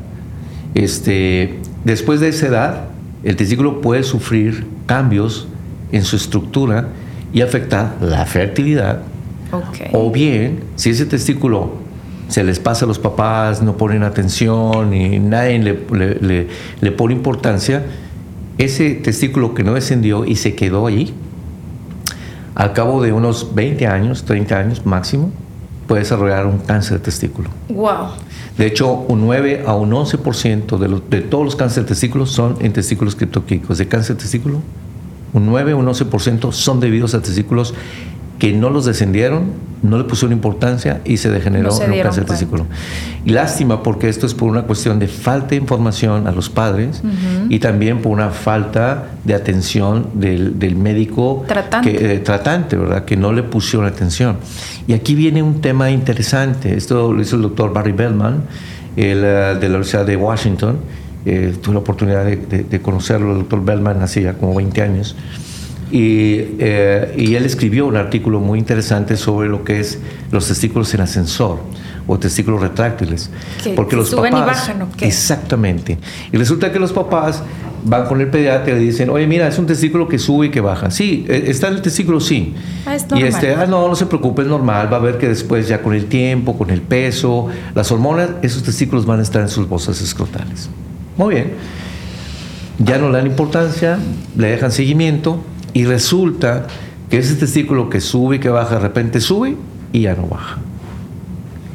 este, 0.75 1.61
después 1.85 2.21
de 2.21 2.29
esa 2.29 2.49
edad, 2.49 2.85
el 3.23 3.37
testículo 3.37 3.81
puede 3.81 4.03
sufrir 4.03 4.67
cambios 4.85 5.49
en 5.93 6.05
su 6.05 6.17
estructura 6.17 6.89
y 7.33 7.41
afectar 7.41 7.97
la 8.01 8.27
fertilidad 8.27 9.01
o 9.93 10.11
bien, 10.11 10.65
si 10.77 10.91
ese 10.91 11.07
testículo 11.07 11.85
se 12.29 12.43
les 12.43 12.59
pasa 12.59 12.85
a 12.85 12.89
los 12.89 12.99
papás, 12.99 13.63
no 13.63 13.77
ponen 13.77 14.03
atención 14.03 14.95
y 14.95 15.19
nadie 15.19 15.59
le, 15.59 16.49
le, 16.81 16.93
pone 16.93 17.15
importancia, 17.15 17.85
ese 18.59 18.95
testículo 18.95 19.55
que 19.55 19.63
no 19.63 19.75
descendió 19.75 20.25
y 20.25 20.37
se 20.37 20.55
quedó 20.55 20.87
ahí, 20.87 21.15
al 22.55 22.73
cabo 22.73 23.03
de 23.03 23.13
unos 23.13 23.55
20 23.55 23.87
años, 23.87 24.25
30 24.25 24.59
años 24.59 24.87
máximo, 24.87 25.31
puede 25.87 26.03
desarrollar 26.03 26.47
un 26.47 26.59
cáncer 26.59 26.99
de 26.99 27.05
testículo. 27.05 27.51
Wow. 27.69 28.13
De 28.57 28.67
hecho, 28.67 28.91
un 28.93 29.21
9 29.21 29.65
a 29.67 29.75
un 29.75 29.91
11% 29.91 30.79
de, 30.79 30.89
los, 30.89 31.11
de 31.11 31.21
todos 31.21 31.45
los 31.45 31.57
cánceres 31.57 31.87
de 31.87 31.95
testículo 31.95 32.27
son 32.27 32.57
en 32.61 32.73
testículos 32.73 33.17
criptoquímicos. 33.17 33.79
De 33.79 33.89
cáncer 33.89 34.17
de 34.17 34.23
testículo, 34.23 34.61
un 35.33 35.47
9 35.47 35.75
o 35.75 35.79
un 35.79 35.87
11% 35.87 36.53
son 36.53 36.81
debidos 36.81 37.15
a 37.15 37.21
testículos 37.21 37.75
que 38.39 38.53
no 38.53 38.71
los 38.71 38.85
descendieron, 38.85 39.53
no 39.83 39.99
le 39.99 40.05
pusieron 40.05 40.33
importancia 40.33 41.01
y 41.05 41.19
se 41.19 41.31
degeneró 41.31 41.71
en 41.83 41.93
un 41.93 42.01
cáncer 42.01 42.25
testículo. 42.25 42.67
Lástima 43.27 43.83
porque 43.83 44.09
esto 44.09 44.27
es 44.27 44.33
por 44.33 44.49
una 44.49 44.63
cuestión 44.63 44.99
de 44.99 45.09
falta 45.09 45.49
de 45.49 45.57
información 45.57 46.27
a 46.27 46.33
los 46.33 46.49
padres 46.49 47.03
y 47.51 47.59
también 47.59 48.01
por 48.01 48.13
una 48.13 48.31
falta 48.31 49.09
de 49.25 49.35
atención 49.35 50.09
del, 50.15 50.77
médico 50.77 51.45
tratante. 51.47 51.93
Que, 51.93 52.15
eh, 52.15 52.19
tratante, 52.19 52.77
¿verdad? 52.77 53.05
Que 53.05 53.17
no 53.17 53.33
le 53.33 53.43
pusieron 53.43 53.87
atención. 53.87 54.39
Y 54.87 54.95
aquí 54.95 55.15
viene 55.15 55.43
un 55.43 55.61
tema 55.61 55.91
interesante. 55.91 56.75
Esto 56.75 57.13
lo 57.13 57.21
hizo 57.21 57.37
el 57.37 57.43
doctor 57.43 57.73
Barry 57.73 57.93
Bellman 57.93 58.43
el, 58.97 59.23
eh, 59.23 59.57
de 59.61 59.69
la 59.69 59.77
Universidad 59.77 60.07
de 60.07 60.17
Washington. 60.17 60.79
Eh, 61.27 61.55
tuve 61.63 61.75
la 61.75 61.81
oportunidad 61.81 62.25
de, 62.25 62.37
de 62.37 62.81
conocerlo, 62.81 63.33
el 63.33 63.39
doctor 63.39 63.65
Bellman, 63.65 64.03
hace 64.03 64.23
ya 64.23 64.35
como 64.35 64.55
20 64.55 64.83
años. 64.83 65.15
Eh, 65.93 67.15
y, 67.17 67.35
él 67.35 67.45
escribió 67.45 67.87
un 67.87 67.97
artículo 67.97 68.41
muy 68.41 68.59
interesante 68.59 69.17
sobre 69.17 69.49
lo 69.49 69.65
que 69.65 69.81
es 69.81 69.99
los 70.31 70.49
testículos 70.49 70.93
en 70.95 71.03
ascensor 71.03 71.59
o 72.07 72.19
testículos 72.19 72.61
retráctiles. 72.61 73.31
porque 73.77 73.97
los 73.97 74.11
suben 74.11 74.33
papás, 74.33 74.69
y 74.69 74.73
bajan, 74.73 74.89
Exactamente. 75.01 75.99
Y 76.33 76.37
resulta 76.37 76.73
que 76.73 76.79
los 76.79 76.93
papás 76.93 77.43
van 77.85 78.07
con 78.07 78.21
el 78.21 78.29
pediatra 78.29 78.73
y 78.73 78.79
le 78.79 78.81
dicen, 78.81 79.11
oye, 79.11 79.27
mira, 79.27 79.47
es 79.47 79.59
un 79.59 79.67
testículo 79.67 80.09
que 80.09 80.19
sube 80.19 80.47
y 80.47 80.51
que 80.51 80.61
baja. 80.61 80.91
Sí, 80.91 81.27
eh, 81.29 81.45
está 81.49 81.69
en 81.69 81.75
el 81.75 81.83
testículo, 81.83 82.19
sí. 82.19 82.55
Ah, 82.87 82.95
es 82.95 83.07
y 83.15 83.23
este, 83.23 83.55
ah, 83.55 83.67
no, 83.67 83.87
no 83.89 83.95
se 83.95 84.07
preocupe, 84.07 84.43
es 84.43 84.49
normal. 84.49 84.93
Va 84.93 84.97
a 84.97 85.01
ver 85.01 85.19
que 85.19 85.29
después, 85.29 85.69
ya 85.69 85.83
con 85.83 85.95
el 85.95 86.07
tiempo, 86.07 86.57
con 86.57 86.71
el 86.71 86.81
peso, 86.81 87.49
las 87.75 87.93
hormonas, 87.93 88.31
esos 88.43 88.63
testículos 88.63 89.05
van 89.07 89.21
a 89.21 89.23
estar 89.23 89.43
en 89.43 89.49
sus 89.49 89.69
bolsas 89.69 90.01
escrotales. 90.01 90.69
Muy 91.17 91.35
bien. 91.35 91.53
Ya 92.79 92.99
no 92.99 93.09
le 93.11 93.19
dan 93.19 93.27
importancia, 93.27 93.99
le 94.37 94.49
dejan 94.49 94.73
seguimiento 94.73 95.41
y 95.75 95.85
resulta 95.85 96.67
que 97.11 97.19
ese 97.19 97.35
testículo 97.35 97.91
que 97.91 98.01
sube 98.01 98.37
y 98.37 98.39
que 98.39 98.49
baja, 98.49 98.77
de 98.77 98.81
repente 98.81 99.21
sube 99.21 99.57
y 99.93 100.03
ya 100.03 100.15
no 100.15 100.27
baja. 100.27 100.59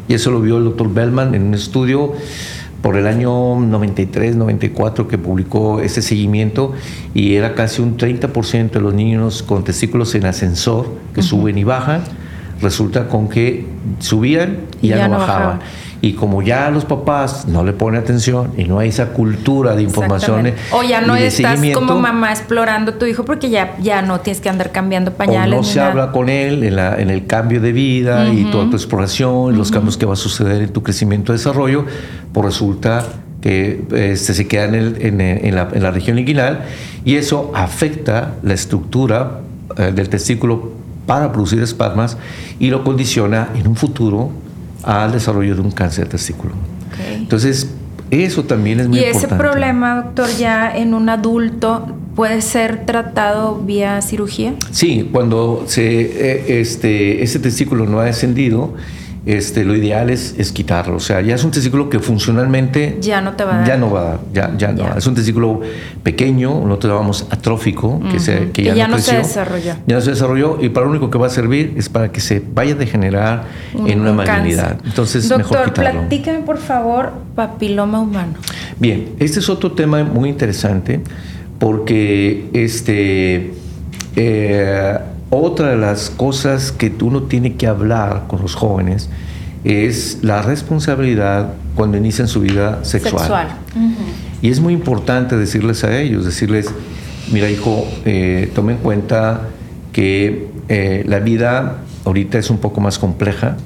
Y 0.07 0.15
eso 0.15 0.31
lo 0.31 0.41
vio 0.41 0.57
el 0.57 0.63
doctor 0.63 0.91
Bellman 0.91 1.35
en 1.35 1.43
un 1.43 1.53
estudio 1.53 2.13
por 2.81 2.95
el 2.95 3.05
año 3.05 3.59
93, 3.59 4.35
94 4.35 5.07
que 5.07 5.17
publicó 5.17 5.81
ese 5.81 6.01
seguimiento 6.01 6.73
y 7.13 7.35
era 7.35 7.53
casi 7.53 7.81
un 7.81 7.97
30% 7.97 8.71
de 8.71 8.81
los 8.81 8.93
niños 8.93 9.43
con 9.43 9.63
testículos 9.63 10.15
en 10.15 10.25
ascensor 10.25 10.87
que 11.13 11.21
suben 11.21 11.57
y 11.57 11.63
bajan 11.63 12.01
resulta 12.61 13.07
con 13.07 13.27
que 13.29 13.65
subían 13.99 14.59
y, 14.81 14.89
ya, 14.89 15.07
no, 15.07 15.17
bajaban. 15.17 15.59
Y 16.01 16.13
como 16.13 16.41
ya 16.41 16.69
los 16.69 16.85
papás 16.85 17.45
no 17.45 17.63
le 17.63 17.73
ponen 17.73 17.99
atención 18.01 18.53
y 18.57 18.63
no 18.63 18.79
hay 18.79 18.89
esa 18.89 19.07
cultura 19.07 19.75
de 19.75 19.83
información. 19.83 20.53
O 20.71 20.81
ya 20.81 21.01
no 21.01 21.15
estás 21.15 21.59
como 21.73 21.99
mamá 21.99 22.31
explorando 22.31 22.93
tu 22.93 23.05
hijo 23.05 23.25
porque 23.25 23.49
ya, 23.49 23.75
ya 23.81 24.01
no 24.01 24.21
tienes 24.21 24.41
que 24.41 24.49
andar 24.49 24.71
cambiando 24.71 25.11
pañales. 25.11 25.53
O 25.53 25.57
no 25.57 25.63
se 25.63 25.81
habla 25.81 26.11
con 26.11 26.29
él 26.29 26.63
en, 26.63 26.77
la, 26.77 26.99
en, 26.99 27.09
el 27.09 27.25
cambio 27.25 27.59
de 27.59 27.73
vida 27.73 28.29
y 28.29 28.45
toda 28.45 28.69
tu 28.69 28.77
exploración, 28.77 29.57
los 29.57 29.71
cambios 29.71 29.97
que 29.97 30.05
va 30.05 30.13
a 30.13 30.17
suceder 30.17 30.61
en 30.61 30.71
tu 30.71 30.83
crecimiento 30.83 31.33
y 31.33 31.35
desarrollo, 31.35 31.85
pues 32.31 32.45
resulta 32.45 33.05
que 33.41 33.85
este, 33.93 34.33
se 34.33 34.47
queda 34.47 34.65
en, 34.65 34.75
en, 35.21 35.55
la, 35.55 35.69
en, 35.71 35.83
la, 35.83 35.91
región 35.91 36.19
inguinal 36.19 36.65
y 37.05 37.15
eso 37.15 37.51
afecta 37.55 38.35
la 38.43 38.53
estructura 38.53 39.41
eh, 39.77 39.91
del 39.93 40.09
testículo 40.09 40.71
para 41.05 41.31
producir 41.31 41.61
espasmas 41.61 42.17
y 42.59 42.69
lo 42.69 42.83
condiciona 42.83 43.49
en 43.55 43.67
un 43.67 43.75
futuro 43.75 44.29
al 44.89 45.11
desarrollo 45.11 45.55
de 45.55 45.61
un 45.61 45.71
cáncer 45.71 46.05
de 46.05 46.11
testículo. 46.11 46.53
Entonces, 47.13 47.69
eso 48.09 48.43
también 48.43 48.79
es 48.79 48.87
muy 48.87 48.97
importante. 48.97 49.27
¿Y 49.27 49.29
ese 49.29 49.35
problema, 49.35 49.95
doctor, 50.03 50.27
ya 50.37 50.75
en 50.75 50.95
un 50.95 51.09
adulto 51.09 51.95
puede 52.15 52.41
ser 52.41 52.85
tratado 52.85 53.61
vía 53.63 54.01
cirugía? 54.01 54.55
Sí, 54.71 55.07
cuando 55.11 55.65
se, 55.67 56.01
eh, 56.01 56.59
este, 56.59 57.23
ese 57.23 57.37
testículo 57.39 57.85
no 57.85 57.99
ha 57.99 58.05
descendido, 58.05 58.73
este, 59.29 59.63
lo 59.63 59.75
ideal 59.75 60.09
es, 60.09 60.33
es, 60.39 60.51
quitarlo. 60.51 60.95
O 60.95 60.99
sea, 60.99 61.21
ya 61.21 61.35
es 61.35 61.43
un 61.43 61.51
testículo 61.51 61.87
que 61.87 61.99
funcionalmente 61.99 62.97
ya 62.99 63.21
no 63.21 63.33
te 63.33 63.43
va 63.43 63.53
a 63.53 63.57
dar. 63.59 63.67
Ya 63.67 63.77
no 63.77 63.91
va 63.91 64.01
a 64.01 64.03
dar, 64.03 64.19
ya, 64.33 64.57
ya 64.57 64.71
no. 64.71 64.97
Es 64.97 65.05
un 65.05 65.13
testículo 65.13 65.61
pequeño, 66.01 66.61
nosotros 66.65 66.93
llamamos 66.93 67.27
atrófico, 67.29 68.01
que, 68.11 68.19
se, 68.19 68.49
que, 68.49 68.63
ya, 68.63 68.87
no, 68.87 68.97
se 68.97 69.17
desarrolló. 69.17 69.75
Ya 69.85 69.95
no 69.97 70.01
se 70.01 70.09
desarrolló 70.09 70.57
y 70.59 70.69
para 70.69 70.87
lo 70.87 70.93
único 70.93 71.11
que 71.11 71.19
va 71.19 71.27
a 71.27 71.29
servir 71.29 71.75
es 71.77 71.89
para 71.89 72.11
que 72.11 72.21
se 72.21 72.41
vaya 72.53 72.73
a 72.73 72.77
degenerar 72.77 73.43
en 73.85 74.01
una 74.01 74.13
malignidad. 74.13 74.77
Entonces, 74.83 75.29
Doctor, 75.29 75.51
mejor 75.51 75.73
quitarlo. 75.73 75.99
platícame 75.99 76.39
por 76.39 76.57
favor 76.57 77.11
papiloma 77.35 77.99
humano. 77.99 78.33
Bien, 78.79 79.09
este 79.19 79.41
es 79.41 79.49
otro 79.49 79.73
tema 79.73 80.03
muy 80.03 80.29
interesante 80.29 81.01
porque 81.59 82.49
este. 82.53 83.53
Eh, 84.15 84.97
otra 85.29 85.69
de 85.69 85.77
las 85.77 86.09
cosas 86.09 86.71
que 86.71 86.91
uno 87.01 87.23
tiene 87.23 87.55
que 87.55 87.67
hablar 87.67 88.25
con 88.27 88.41
los 88.41 88.55
jóvenes 88.55 89.09
es 89.63 90.19
la 90.21 90.41
responsabilidad 90.41 91.53
cuando 91.75 91.97
inician 91.97 92.27
su 92.27 92.41
vida 92.41 92.83
sexual. 92.83 93.49
Y 94.41 94.49
es 94.49 94.59
muy 94.59 94.73
importante 94.73 95.37
decirles 95.37 95.83
a 95.83 95.97
ellos, 95.99 96.25
decirles, 96.25 96.67
mira 97.31 97.49
hijo, 97.49 97.85
eh, 98.05 98.49
tome 98.55 98.73
en 98.73 98.77
cuenta 98.79 99.49
que 99.91 100.47
eh, 100.69 101.03
la 101.07 101.19
vida 101.19 101.79
ahorita 102.05 102.37
es 102.37 102.49
un 102.49 102.57
poco 102.57 102.81
más 102.81 102.97
compleja, 102.97 103.57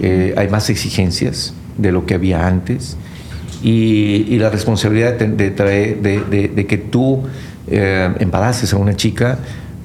eh, 0.00 0.34
hay 0.36 0.48
más 0.48 0.68
exigencias 0.68 1.54
de 1.78 1.92
lo 1.92 2.06
que 2.06 2.14
había 2.14 2.46
antes 2.46 2.96
y, 3.62 4.36
la 4.38 4.50
responsabilidad 4.50 5.14
de, 5.14 5.26
de, 5.26 6.48
de 6.54 6.66
que 6.66 6.78
tú 6.78 7.22
embaraces 7.68 8.72
a 8.72 8.76
una 8.76 8.94
chica 8.94 9.38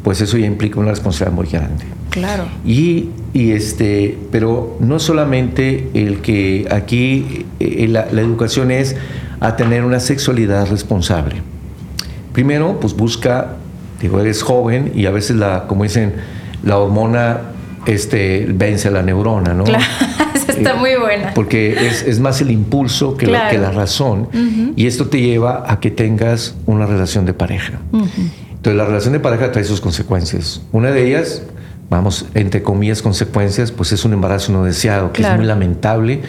pues 0.04 0.22
eso 0.22 0.38
ya 0.38 0.46
implica 0.46 0.80
una 0.80 0.92
responsabilidad 0.92 1.36
muy 1.36 1.48
grande. 1.48 1.86
Claro. 2.10 2.46
Y, 2.66 3.10
este, 3.34 4.18
pero 4.32 4.78
no 4.80 5.00
solamente 5.00 5.90
el 5.94 6.22
que 6.22 6.68
aquí 6.70 7.46
eh, 7.60 7.88
la, 7.88 8.04
educación 8.04 8.72
es 8.72 8.96
a 9.40 9.56
tener 9.56 9.84
una 9.84 10.00
sexualidad 10.00 10.68
responsable. 10.70 11.36
Primero, 12.34 12.80
pues 12.80 12.96
busca, 12.96 13.56
digo, 14.02 14.20
eres 14.20 14.44
joven 14.44 14.92
y 14.96 15.06
a 15.06 15.12
veces 15.12 15.38
la, 15.38 15.68
como 15.68 15.84
dicen, 15.84 16.14
la 16.64 16.78
hormona 16.78 17.42
este, 17.86 18.48
vence 18.50 18.88
a 18.88 18.92
la 18.92 19.04
neurona, 19.04 19.54
¿no? 19.54 19.64
Claro, 19.64 19.84
está 20.48 20.76
muy 20.76 20.96
buena. 20.96 21.34
Porque 21.34 21.88
es, 21.88 22.20
más 22.20 22.42
el 22.42 22.52
impulso 22.52 23.18
que, 23.18 23.28
la, 23.28 23.50
que 23.50 23.58
la 23.58 23.72
razón. 23.72 24.28
Y 24.76 24.88
esto 24.88 25.08
te 25.08 25.22
lleva 25.22 25.64
a 25.68 25.80
que 25.80 25.92
tengas 25.92 26.56
una 26.66 26.86
relación 26.86 27.26
de 27.26 27.34
pareja. 27.34 27.80
Entonces 28.62 28.78
la 28.78 28.86
relación 28.86 29.14
de 29.14 29.20
pareja 29.20 29.52
trae 29.52 29.64
sus 29.64 29.82
consecuencias. 29.82 30.62
Una 30.72 30.92
de 30.92 31.08
ellas, 31.08 31.42
vamos, 31.90 32.28
entre 32.36 32.62
comillas, 32.62 33.02
consecuencias, 33.02 33.72
pues 33.72 33.92
es 33.92 34.06
un 34.06 34.14
embarazo 34.14 34.52
no 34.52 34.64
deseado, 34.64 35.12
que 35.12 35.24
es 35.24 35.36
muy 35.36 35.48
lamentable. 35.48 36.22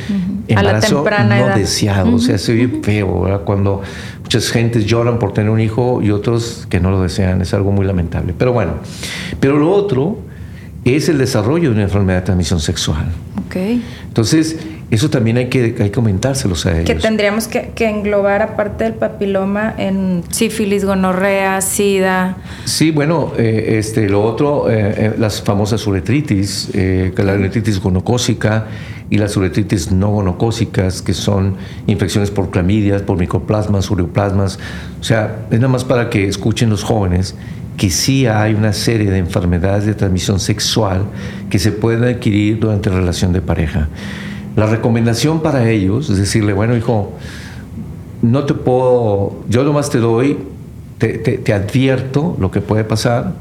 Embarazo 0.49 1.05
no 1.05 1.49
deseado, 1.55 2.14
o 2.14 2.18
sea, 2.18 2.39
se 2.39 2.53
oye 2.53 2.80
feo, 2.83 3.20
¿verdad? 3.20 3.43
Cuando 3.43 3.83
muchas 4.22 4.51
gentes 4.51 4.87
lloran 4.87 5.18
por 5.18 5.35
tener 5.35 5.51
un 5.51 5.61
hijo 5.61 6.01
y 6.01 6.11
otros 6.11 6.66
que 6.70 6.80
no 6.80 6.91
lo 6.91 7.03
desean, 7.03 7.43
es 7.43 7.53
algo 7.53 7.70
muy 7.70 7.85
lamentable. 7.85 8.35
Pero 8.39 8.55
bueno, 8.55 8.76
pero 9.39 9.59
lo 9.59 9.70
otro 9.70 10.16
es 10.87 11.11
el 11.11 11.18
desarrollo 11.18 11.68
de 11.68 11.74
una 11.74 11.83
enfermedad 11.83 12.20
de 12.20 12.24
transmisión 12.24 12.61
sexual. 12.61 13.09
Okay. 13.47 13.85
Entonces, 14.09 14.57
eso 14.93 15.09
también 15.09 15.38
hay 15.38 15.47
que, 15.47 15.62
hay 15.62 15.72
que 15.72 15.90
comentárselos 15.90 16.66
a 16.66 16.72
ellos. 16.72 16.84
Que 16.84 16.95
tendríamos 16.95 17.49
que, 17.49 17.72
englobar, 17.78 18.43
aparte 18.43 18.84
del 18.84 18.93
papiloma, 18.93 19.74
en 19.78 20.22
sífilis, 20.28 20.84
gonorrea, 20.84 21.62
sida. 21.62 22.36
Sí, 22.66 22.90
bueno, 22.90 23.32
eh, 23.38 23.76
este, 23.78 24.07
lo 24.11 24.22
otro, 24.22 24.70
eh, 24.70 24.95
eh, 24.95 25.14
las 25.16 25.40
famosas 25.40 25.86
uretritis, 25.86 26.68
que 26.72 27.22
la 27.24 27.32
uretritis 27.32 27.80
gonocócica 27.80 28.66
y 29.09 29.16
las 29.16 29.34
uretritis 29.34 29.90
no 29.90 30.11
gonocócicas, 30.11 31.01
que 31.01 31.14
son 31.14 31.57
infecciones 31.86 32.30
por 32.30 32.51
clamidias, 32.51 33.01
por 33.01 33.16
micoplasmas, 33.16 33.90
ureoplasmas. 33.90 34.59
O 35.01 35.05
sea, 35.05 35.47
es 35.51 35.59
nada 35.59 35.72
más 35.72 35.84
para 35.84 36.11
que 36.11 36.28
escuchen 36.28 36.68
los 36.68 36.84
jóvenes 36.84 37.34
que 37.78 37.88
sí 37.88 38.26
hay 38.26 38.53
una 38.53 38.74
serie 38.74 39.11
de 39.11 39.16
enfermedades 39.16 39.86
de 39.86 39.95
transmisión 39.95 40.38
sexual 40.38 41.07
que 41.49 41.59
se 41.59 41.72
pueden 41.72 42.05
adquirir 42.05 42.61
durante 42.61 42.90
la 42.90 42.97
relación 42.97 43.32
de 43.32 43.40
pareja. 43.40 43.88
La 44.57 44.66
recomendación 44.66 45.40
para 45.40 45.68
ellos 45.70 46.11
es 46.11 46.18
decirle, 46.18 46.53
bueno, 46.53 46.76
hijo, 46.76 47.12
no 48.20 48.44
te 48.44 48.55
puedo, 48.55 49.42
yo 49.48 49.64
nomás 49.64 49.90
te 49.90 49.98
doy, 49.98 50.38
te, 50.98 51.53
advierto 51.53 52.36
lo 52.38 52.50
que 52.50 52.61
puede 52.61 52.84
pasar, 52.84 53.32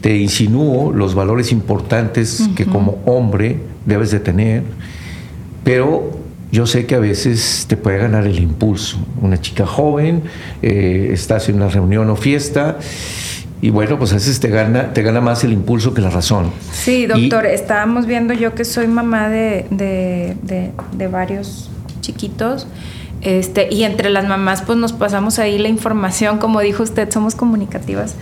te 0.00 0.16
insinúo 0.16 0.92
los 0.92 1.14
valores 1.14 1.52
importantes 1.52 2.48
que 2.56 2.66
como 2.66 2.98
hombre 3.06 3.58
debes 3.86 4.10
de 4.10 4.20
tener, 4.20 4.62
pero 5.62 6.10
yo 6.52 6.66
sé 6.66 6.84
que 6.84 6.96
a 6.96 6.98
veces 6.98 7.66
te 7.68 7.76
puede 7.76 7.98
ganar 7.98 8.26
el 8.26 8.38
impulso. 8.40 8.98
Una 9.22 9.40
chica 9.40 9.66
joven, 9.66 10.22
eh, 10.62 11.10
estás 11.12 11.48
en 11.48 11.56
una 11.56 11.68
reunión 11.68 12.10
o 12.10 12.16
fiesta 12.16 12.78
y 13.62 13.68
bueno, 13.70 13.98
pues 13.98 14.12
a 14.12 14.14
veces 14.14 14.40
te 14.40 14.48
gana, 14.48 14.94
te 14.94 15.02
gana 15.02 15.20
más 15.20 15.44
el 15.44 15.52
impulso 15.52 15.92
que 15.92 16.00
la 16.00 16.08
razón. 16.08 16.50
Sí, 16.72 17.06
doctor, 17.06 17.44
estábamos 17.44 18.06
viendo 18.06 18.32
yo 18.32 18.54
que 18.54 18.64
soy 18.64 18.86
mamá 18.86 19.28
de, 19.28 19.66
de, 19.70 21.08
varios 21.08 21.70
chiquitos. 22.00 22.66
Este, 23.20 23.68
y 23.70 23.84
entre 23.84 24.08
las 24.08 24.26
mamás, 24.26 24.62
pues 24.62 24.78
nos 24.78 24.94
pasamos 24.94 25.38
ahí 25.38 25.58
la 25.58 25.68
información, 25.68 26.38
como 26.38 26.60
dijo 26.60 26.82
usted, 26.82 27.10
somos 27.10 27.34
comunicativas. 27.34 28.14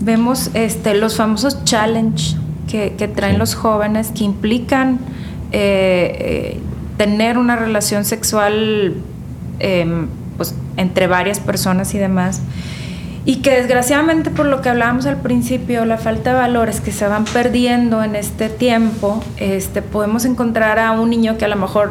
Vemos 0.00 0.50
este, 0.54 0.94
los 0.94 1.16
famosos 1.16 1.62
challenge 1.64 2.36
que, 2.66 2.90
traen 3.14 3.38
los 3.38 3.54
jóvenes 3.54 4.12
que 4.16 4.24
implican 4.24 4.98
eh, 5.52 6.16
eh, 6.18 6.60
tener 6.96 7.36
una 7.36 7.56
relación 7.56 8.06
sexual 8.06 8.94
em, 9.58 10.06
pues, 10.38 10.54
entre 10.78 11.06
varias 11.06 11.38
personas 11.38 11.94
y 11.94 11.98
demás 11.98 12.40
y 13.26 13.36
que 13.36 13.50
desgraciadamente 13.50 14.30
por 14.30 14.46
lo 14.46 14.62
que 14.62 14.68
hablábamos 14.68 15.04
al 15.04 15.16
principio, 15.16 15.84
la 15.84 15.98
falta 15.98 16.30
de 16.32 16.38
valores 16.38 16.80
que 16.80 16.92
se 16.92 17.08
van 17.08 17.24
perdiendo 17.24 18.04
en 18.04 18.14
este 18.14 18.48
tiempo, 18.48 19.22
este, 19.36 19.82
podemos 19.82 20.24
encontrar 20.24 20.78
a 20.78 20.92
un 20.92 21.10
niño 21.10 21.36
que 21.36 21.44
a 21.44 21.48
lo 21.48 21.56
mejor 21.56 21.90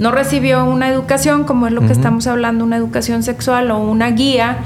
no 0.00 0.10
recibió 0.10 0.64
una 0.64 0.88
educación, 0.88 1.44
como 1.44 1.68
es 1.68 1.72
lo 1.72 1.82
que 1.82 1.92
estamos 1.92 2.26
hablando, 2.26 2.64
una 2.64 2.76
educación 2.76 3.22
sexual 3.22 3.70
o 3.70 3.78
una 3.78 4.10
guía, 4.10 4.58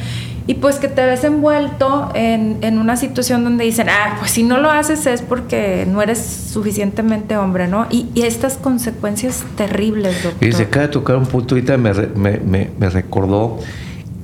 y 0.46 0.54
pues 0.54 0.76
que 0.76 0.88
te 0.88 1.04
ves 1.04 1.24
envuelto 1.24 2.10
en, 2.14 2.58
en, 2.62 2.78
una 2.78 2.96
situación 2.96 3.44
donde 3.44 3.64
dicen, 3.64 3.88
ah, 3.90 4.16
pues 4.18 4.30
si 4.30 4.42
no 4.42 4.56
lo 4.58 4.70
haces 4.70 5.04
es 5.06 5.20
porque 5.20 5.86
no 5.90 6.00
eres 6.00 6.24
suficientemente 6.24 7.36
hombre, 7.36 7.68
¿no? 7.68 7.88
Y, 7.90 8.08
estas 8.14 8.56
consecuencias 8.56 9.44
terribles, 9.56 10.22
doctor. 10.22 10.48
Y 10.48 10.52
se 10.52 10.62
acaba 10.62 10.86
de 10.86 10.92
tocar 10.92 11.16
un 11.16 11.26
punto, 11.26 11.56
ahorita 11.56 11.76
me, 11.76 11.92
me, 11.92 12.70
me 12.78 12.88
recordó 12.88 13.58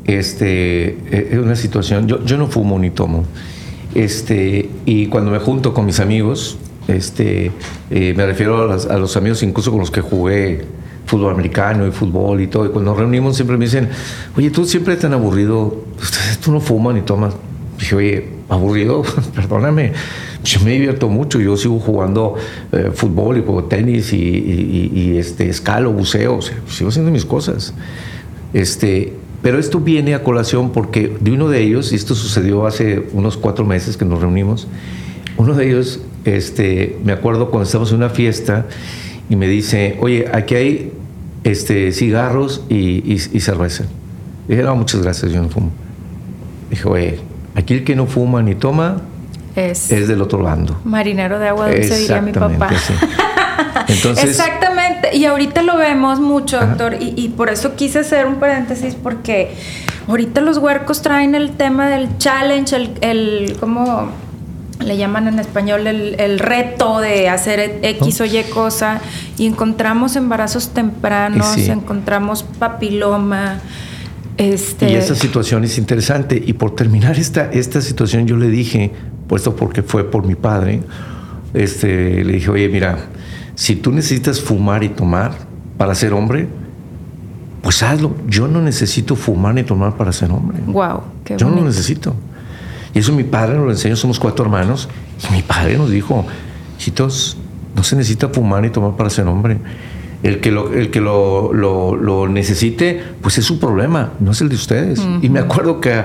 este, 0.06 0.88
eh, 1.10 1.28
es 1.32 1.38
una 1.38 1.56
situación, 1.56 2.08
yo, 2.08 2.24
yo 2.24 2.36
no 2.36 2.48
fumo 2.48 2.78
ni 2.78 2.90
tomo, 2.90 3.24
este, 3.94 4.70
y 4.86 5.06
cuando 5.06 5.30
me 5.30 5.38
junto 5.38 5.74
con 5.74 5.86
mis 5.86 6.00
amigos, 6.00 6.58
este, 6.88 7.52
eh, 7.90 8.14
me 8.16 8.26
refiero 8.26 8.72
a, 8.72 8.98
los 8.98 9.16
amigos 9.16 9.42
incluso 9.42 9.70
con 9.70 9.80
los 9.80 9.90
que 9.90 10.00
jugué 10.00 10.64
fútbol 11.06 11.32
americano 11.32 11.86
y 11.86 11.90
fútbol 11.90 12.40
y 12.40 12.46
todo, 12.46 12.66
y 12.66 12.68
cuando 12.70 12.90
nos 12.90 12.98
reunimos 12.98 13.36
siempre 13.36 13.56
me 13.56 13.66
dicen, 13.66 13.88
oye, 14.36 14.50
tú 14.50 14.64
siempre 14.64 14.96
tan 14.96 15.12
aburrido, 15.12 15.84
tú 16.44 16.52
no 16.52 16.60
fumas 16.60 16.94
ni 16.94 17.02
tomas. 17.02 17.34
Dije, 17.78 17.96
oye, 17.96 18.28
aburrido, 18.48 19.02
perdóname, 19.34 19.92
yo 20.44 20.60
me 20.60 20.72
divierto 20.72 21.08
mucho, 21.08 21.40
yo 21.40 21.56
sigo 21.56 21.78
jugando 21.80 22.36
eh, 22.70 22.90
fútbol 22.94 23.38
y 23.38 23.42
juego 23.42 23.64
tenis 23.64 24.12
y, 24.12 25.16
este, 25.18 25.48
escalo, 25.48 25.92
buceo, 25.92 26.40
sigo 26.40 26.88
haciendo 26.88 27.10
mis 27.10 27.24
cosas. 27.24 27.74
Este, 28.52 29.14
pero 29.42 29.58
esto 29.58 29.80
viene 29.80 30.14
a 30.14 30.22
colación 30.22 30.70
porque 30.70 31.16
de 31.20 31.32
uno 31.32 31.48
de 31.48 31.60
ellos, 31.60 31.92
y 31.92 31.96
esto 31.96 32.14
sucedió 32.14 32.66
hace 32.66 33.08
unos 33.12 33.36
cuatro 33.36 33.64
meses 33.64 33.96
que 33.96 34.04
nos 34.04 34.20
reunimos, 34.20 34.68
uno 35.36 35.54
de 35.54 35.68
ellos 35.68 36.00
este, 36.24 36.98
me 37.04 37.12
acuerdo 37.12 37.50
cuando 37.50 37.64
estábamos 37.64 37.90
en 37.90 37.96
una 37.96 38.10
fiesta 38.10 38.66
y 39.28 39.36
me 39.36 39.48
dice, 39.48 39.96
oye, 40.00 40.26
aquí 40.32 40.54
hay 40.54 40.92
este, 41.44 41.90
cigarros 41.92 42.62
y, 42.68 43.18
cerveza. 43.40 43.84
dije, 44.46 44.62
no, 44.62 44.76
muchas 44.76 45.02
gracias, 45.02 45.32
yo 45.32 45.42
no 45.42 45.48
fumo. 45.48 45.70
Dije, 46.70 46.88
oye, 46.88 47.20
aquí 47.54 47.74
el 47.74 47.84
que 47.84 47.96
no 47.96 48.06
fuma 48.06 48.42
ni 48.42 48.54
toma 48.54 49.02
es, 49.56 49.88
del 49.88 50.22
otro 50.22 50.38
bando. 50.38 50.80
Marinero 50.84 51.38
de 51.38 51.48
agua 51.48 51.70
dulce, 51.70 51.98
diría 51.98 52.22
mi 52.22 52.32
papá. 52.32 52.70
Entonces, 53.88 54.30
Exactamente, 54.30 54.61
y 55.12 55.24
ahorita 55.24 55.62
lo 55.62 55.76
vemos 55.76 56.20
mucho, 56.20 56.60
doctor, 56.60 56.96
y, 57.00 57.28
por 57.30 57.50
eso 57.50 57.74
quise 57.76 58.00
hacer 58.00 58.26
un 58.26 58.36
paréntesis, 58.36 58.94
porque 58.94 59.54
ahorita 60.08 60.40
los 60.40 60.58
huercos 60.58 61.02
traen 61.02 61.34
el 61.34 61.52
tema 61.52 61.88
del 61.88 62.18
challenge, 62.18 62.74
el, 62.76 62.90
el 63.00 63.56
¿cómo 63.58 64.10
le 64.84 64.96
llaman 64.96 65.28
en 65.28 65.38
español? 65.38 65.86
El, 65.86 66.38
reto 66.38 67.00
de 67.00 67.28
hacer 67.28 67.80
X 67.82 68.20
o 68.20 68.24
Y 68.24 68.42
cosa, 68.52 69.00
y 69.38 69.46
encontramos 69.46 70.16
embarazos 70.16 70.70
tempranos, 70.70 71.56
encontramos 71.56 72.42
papiloma. 72.42 73.60
Este... 74.36 74.90
Y 74.90 74.94
esa 74.94 75.14
situación 75.14 75.64
es 75.64 75.78
interesante. 75.78 76.42
Y 76.44 76.54
por 76.54 76.74
terminar 76.74 77.18
esta, 77.18 77.50
esta 77.52 77.80
situación, 77.80 78.26
yo 78.26 78.36
le 78.36 78.48
dije, 78.48 78.92
puesto 79.28 79.54
porque 79.54 79.82
fue 79.82 80.10
por 80.10 80.26
mi 80.26 80.34
padre, 80.34 80.82
este, 81.54 82.24
le 82.24 82.32
dije, 82.34 82.50
oye, 82.50 82.68
mira, 82.68 82.98
si 83.54 83.76
tú 83.76 83.92
necesitas 83.92 84.40
fumar 84.40 84.82
y 84.84 84.88
tomar 84.88 85.32
para 85.76 85.94
ser 85.94 86.12
hombre, 86.12 86.48
pues 87.62 87.82
hazlo. 87.82 88.14
Yo 88.28 88.48
no 88.48 88.60
necesito 88.60 89.16
fumar 89.16 89.54
ni 89.54 89.62
tomar 89.62 89.96
para 89.96 90.12
ser 90.12 90.30
hombre. 90.30 90.58
Wow, 90.66 91.02
qué 91.24 91.36
Yo 91.36 91.48
no 91.48 91.56
lo 91.56 91.64
necesito. 91.64 92.14
Y 92.94 92.98
eso 92.98 93.12
mi 93.12 93.24
padre 93.24 93.56
nos 93.56 93.64
lo 93.64 93.70
enseñó, 93.70 93.96
somos 93.96 94.18
cuatro 94.18 94.44
hermanos, 94.44 94.88
y 95.28 95.32
mi 95.32 95.42
padre 95.42 95.78
nos 95.78 95.90
dijo, 95.90 96.26
hijitos, 96.78 97.38
no 97.74 97.82
se 97.82 97.96
necesita 97.96 98.28
fumar 98.28 98.62
ni 98.62 98.70
tomar 98.70 98.96
para 98.96 99.08
ser 99.08 99.26
hombre. 99.26 99.58
El 100.22 100.40
que 100.40 100.52
lo, 100.52 100.72
el 100.72 100.90
que 100.90 101.00
lo, 101.00 101.52
lo, 101.52 102.28
necesite, 102.28 103.02
pues 103.22 103.38
es 103.38 103.44
su 103.44 103.58
problema, 103.58 104.12
no 104.20 104.32
es 104.32 104.40
el 104.40 104.50
de 104.50 104.54
ustedes. 104.54 105.00
Y 105.20 105.28
me 105.28 105.40
acuerdo 105.40 105.80
que, 105.80 106.04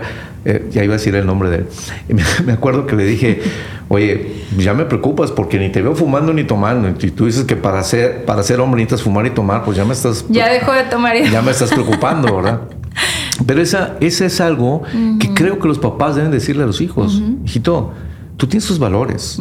eh, 0.49 0.69
ya 0.71 0.81
iba 0.81 0.93
a 0.93 0.97
decir 0.97 1.13
el 1.13 1.25
nombre 1.25 1.49
de 1.49 1.57
él, 1.57 1.67
me 2.45 2.53
acuerdo 2.53 2.87
que 2.87 2.95
le 2.95 3.03
dije, 3.03 3.41
oye, 3.89 4.45
ya 4.57 4.73
me 4.73 4.85
preocupas 4.85 5.31
porque 5.31 5.59
ni 5.59 5.69
te 5.69 5.81
veo 5.81 5.93
fumando 5.93 6.31
ni 6.31 6.45
tomando. 6.45 6.87
Y 6.87 7.11
tú 7.11 7.25
dices 7.25 7.43
que 7.43 7.57
para 7.57 7.83
ser, 7.83 8.23
para 8.23 8.43
ser 8.43 8.61
hombre 8.61 8.79
necesitas 8.81 9.03
fumar 9.03 9.25
y 9.25 9.31
tomar, 9.31 9.65
pues 9.65 9.75
ya 9.75 9.83
me 9.83 9.91
estás... 9.91 10.25
Ya 10.29 10.49
dejó 10.49 10.71
de 10.71 10.83
tomar. 10.83 11.17
Y... 11.17 11.29
Ya 11.29 11.41
me 11.41 11.51
estás 11.51 11.69
preocupando, 11.71 12.33
¿verdad? 12.37 12.61
Pero 13.45 13.61
esa, 13.61 13.97
ese 13.99 14.27
es 14.27 14.39
algo 14.39 14.83
que 15.19 15.33
creo 15.33 15.59
que 15.59 15.67
los 15.67 15.79
papás 15.79 16.15
deben 16.15 16.31
decirle 16.31 16.63
a 16.63 16.65
los 16.65 16.79
hijos. 16.79 17.21
Hijito, 17.45 17.91
tú 18.37 18.47
tienes 18.47 18.65
tus 18.67 18.79
valores 18.79 19.39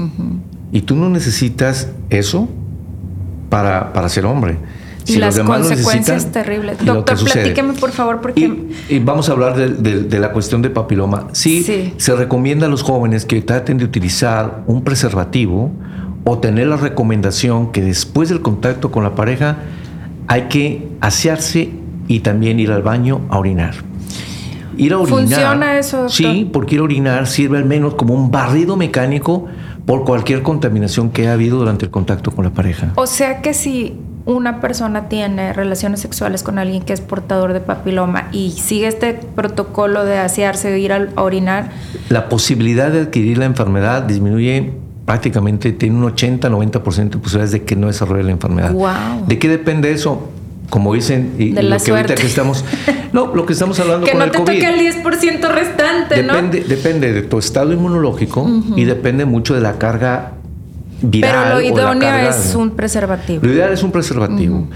y 0.72 0.80
tú 0.82 0.96
no 0.96 1.09
necesitas 1.09 1.92
eso 2.11 2.48
para, 3.48 3.92
para 3.92 4.09
ser 4.09 4.26
hombre. 4.26 4.59
Y 5.07 5.16
las 5.16 5.38
consecuencias 5.38 6.32
terribles. 6.32 6.78
Doctor, 6.84 7.18
platíqueme 7.22 7.74
por 7.74 7.92
favor, 7.92 8.20
porque... 8.20 8.68
Y, 8.88 8.98
vamos 8.98 9.28
a 9.28 9.32
hablar 9.32 9.57
de, 9.57 10.18
la 10.18 10.32
cuestión 10.32 10.62
de 10.62 10.70
papiloma. 10.70 11.28
Sí, 11.32 11.92
se 11.96 12.16
recomienda 12.16 12.66
a 12.66 12.68
los 12.68 12.82
jóvenes 12.82 13.24
que 13.24 13.40
traten 13.42 13.78
de 13.78 13.84
utilizar 13.84 14.62
un 14.66 14.82
preservativo 14.82 15.70
o 16.24 16.38
tener 16.38 16.66
la 16.66 16.76
recomendación 16.76 17.70
que 17.72 17.82
después 17.82 18.28
del 18.28 18.42
contacto 18.42 18.90
con 18.90 19.04
la 19.04 19.14
pareja 19.14 19.59
hay 20.26 20.42
que 20.42 20.88
asearse 21.00 21.70
y 22.09 22.20
también 22.20 22.59
ir 22.59 22.72
al 22.72 22.82
baño 22.82 23.20
a 23.28 23.38
orinar. 23.38 23.74
Ir 24.76 24.92
a 24.92 24.98
orinar. 24.98 25.20
¿Funciona 25.20 25.78
eso? 25.78 26.09
Sí, 26.09 26.48
porque 26.52 26.74
ir 26.74 26.80
a 26.80 26.84
orinar 26.84 27.26
sirve 27.26 27.59
al 27.59 27.64
menos 27.64 27.94
como 27.94 28.14
un 28.14 28.30
barrido 28.30 28.76
mecánico 28.76 29.46
por 29.86 30.04
cualquier 30.04 30.42
contaminación 30.42 31.11
que 31.11 31.28
ha 31.28 31.32
habido 31.32 31.59
durante 31.59 31.84
el 31.84 31.90
contacto 31.92 32.32
con 32.32 32.44
la 32.44 32.50
pareja. 32.50 32.92
O 32.96 33.07
sea 33.07 33.40
que 33.40 33.54
si 33.54 33.94
una 34.27 34.61
persona 34.61 35.09
tiene 35.09 35.53
relaciones 35.53 36.01
sexuales 36.01 36.43
con 36.43 36.59
alguien 36.59 36.83
que 36.83 36.93
es 36.93 37.01
portador 37.01 37.53
de 37.53 37.61
papiloma 37.61 38.29
y 38.33 38.51
sigue 38.51 38.89
este 38.89 39.14
protocolo 39.14 40.05
de 40.05 40.18
asearse 40.18 40.79
ir 40.79 40.93
a 40.93 41.09
orinar, 41.16 41.70
la 42.09 42.29
posibilidad 42.29 42.91
de 42.91 43.03
adquirir 43.03 43.39
la 43.39 43.45
enfermedad 43.47 44.03
disminuye 44.03 44.72
prácticamente, 45.05 45.72
tiene 45.72 45.97
un 45.97 46.12
80-90% 46.12 47.11
de 47.11 47.18
posibilidades 47.18 47.53
de 47.53 47.62
que 47.62 47.77
no 47.77 47.87
desarrolle 47.87 48.24
la 48.24 48.33
enfermedad. 48.33 48.72
Wow. 48.72 49.27
¿De 49.29 49.39
qué 49.39 49.49
depende 49.49 49.93
eso? 49.93 50.29
como 50.70 50.95
dicen, 50.95 51.35
y 51.39 51.53
de 51.53 51.62
lo 51.62 51.77
que 51.79 51.91
ahorita 51.91 52.14
que 52.14 52.27
estamos, 52.27 52.64
no, 53.12 53.35
lo 53.35 53.47
que 53.47 53.53
estamos 53.53 53.79
hablando 53.81 54.05
que 54.05 54.12
con 54.12 54.18
no 54.18 54.24
el 54.24 54.31
te 54.33 54.39
toque 54.39 54.66
el 54.66 55.03
10% 55.03 55.49
restante, 55.49 56.22
depende, 56.22 56.61
¿no? 56.61 56.66
Depende 56.66 57.12
de 57.12 57.22
tu 57.22 57.39
estado 57.39 57.72
inmunológico 57.72 58.49
y 58.74 58.85
depende 58.85 59.24
mucho 59.24 59.55
de 59.55 59.61
la 59.61 59.79
carga 59.79 60.33
viral. 61.03 61.32
Pero 61.32 61.55
lo 61.55 61.61
idóneo 61.61 62.28
es 62.28 62.55
un 62.55 62.70
preservativo. 62.70 63.44
Lo 63.44 63.53
ideal 63.53 63.72
es 63.72 63.82
un 63.82 63.92
preservativo. 63.92 64.66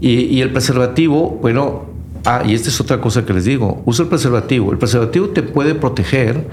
y, 0.00 0.40
el 0.40 0.52
preservativo, 0.52 1.38
bueno, 1.40 1.86
ah, 2.24 2.42
y 2.46 2.54
esta 2.54 2.68
es 2.68 2.80
otra 2.80 3.00
cosa 3.00 3.24
que 3.24 3.32
les 3.32 3.44
digo, 3.44 3.82
usa 3.84 4.04
el 4.04 4.08
preservativo. 4.08 4.72
El 4.72 4.78
preservativo 4.78 5.28
te 5.30 5.42
puede 5.42 5.74
proteger 5.74 6.46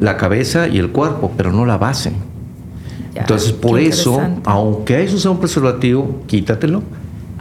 la 0.00 0.16
cabeza 0.16 0.68
y 0.68 0.78
el 0.78 0.90
cuerpo, 0.90 1.32
pero 1.36 1.52
no 1.52 1.66
la 1.66 1.78
base. 1.78 2.12
Entonces, 3.14 3.52
por 3.52 3.78
eso, 3.78 4.20
aunque 4.44 5.02
eso 5.02 5.18
sea 5.18 5.30
un 5.30 5.38
preservativo, 5.38 6.22
quítatelo 6.26 6.82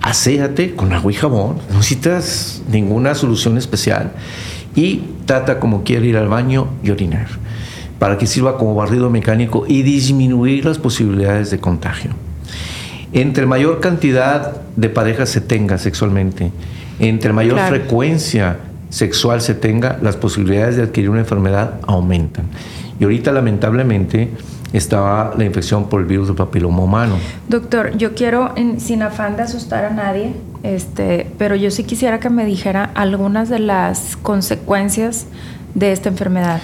aséate 0.01 0.75
con 0.75 0.93
agua 0.93 1.11
y 1.11 1.15
jabón, 1.15 1.57
no 1.69 1.77
necesitas 1.77 2.61
ninguna 2.69 3.15
solución 3.15 3.57
especial 3.57 4.11
y 4.75 5.01
trata 5.25 5.59
como 5.59 5.83
quiere 5.83 6.07
ir 6.07 6.17
al 6.17 6.27
baño 6.27 6.67
y 6.83 6.89
orinar 6.89 7.27
para 8.01 8.17
que 8.17 8.25
sirva 8.25 8.57
como 8.57 8.73
barrido 8.73 9.11
mecánico 9.11 9.63
y 9.67 9.83
disminuir 9.83 10.65
las 10.65 10.79
posibilidades 10.79 11.51
de 11.51 11.59
contagio. 11.59 12.09
Entre 13.13 13.45
mayor 13.45 13.79
cantidad 13.79 14.59
de 14.75 14.89
parejas 14.89 15.29
se 15.29 15.39
tenga 15.39 15.77
sexualmente, 15.77 16.51
entre 16.97 17.31
mayor 17.31 17.59
frecuencia 17.59 18.57
sexual 18.89 19.39
se 19.39 19.53
tenga, 19.53 19.99
las 20.01 20.15
posibilidades 20.15 20.77
de 20.77 20.81
adquirir 20.81 21.11
una 21.11 21.19
enfermedad 21.19 21.75
aumentan. 21.85 22.45
Y 22.99 23.03
ahorita 23.03 23.31
lamentablemente 23.31 24.31
estaba 24.73 25.35
la 25.37 25.45
infección 25.45 25.87
por 25.87 26.01
el 26.01 26.07
virus 26.07 26.25
del 26.25 26.37
papiloma 26.37 26.81
humano. 26.81 27.17
Doctor, 27.49 27.95
yo 27.97 28.15
quiero, 28.15 28.55
sin 28.79 29.03
afán 29.03 29.35
de 29.35 29.43
asustar 29.43 29.85
a 29.85 29.91
nadie, 29.91 30.33
este, 30.63 31.27
pero 31.37 31.55
yo 31.55 31.69
sí 31.69 31.83
quisiera 31.83 32.19
que 32.19 32.31
me 32.31 32.45
dijera 32.45 32.89
algunas 32.95 33.47
de 33.47 33.59
las 33.59 34.17
consecuencias 34.23 35.27
de 35.75 35.91
esta 35.91 36.09
enfermedad. 36.09 36.61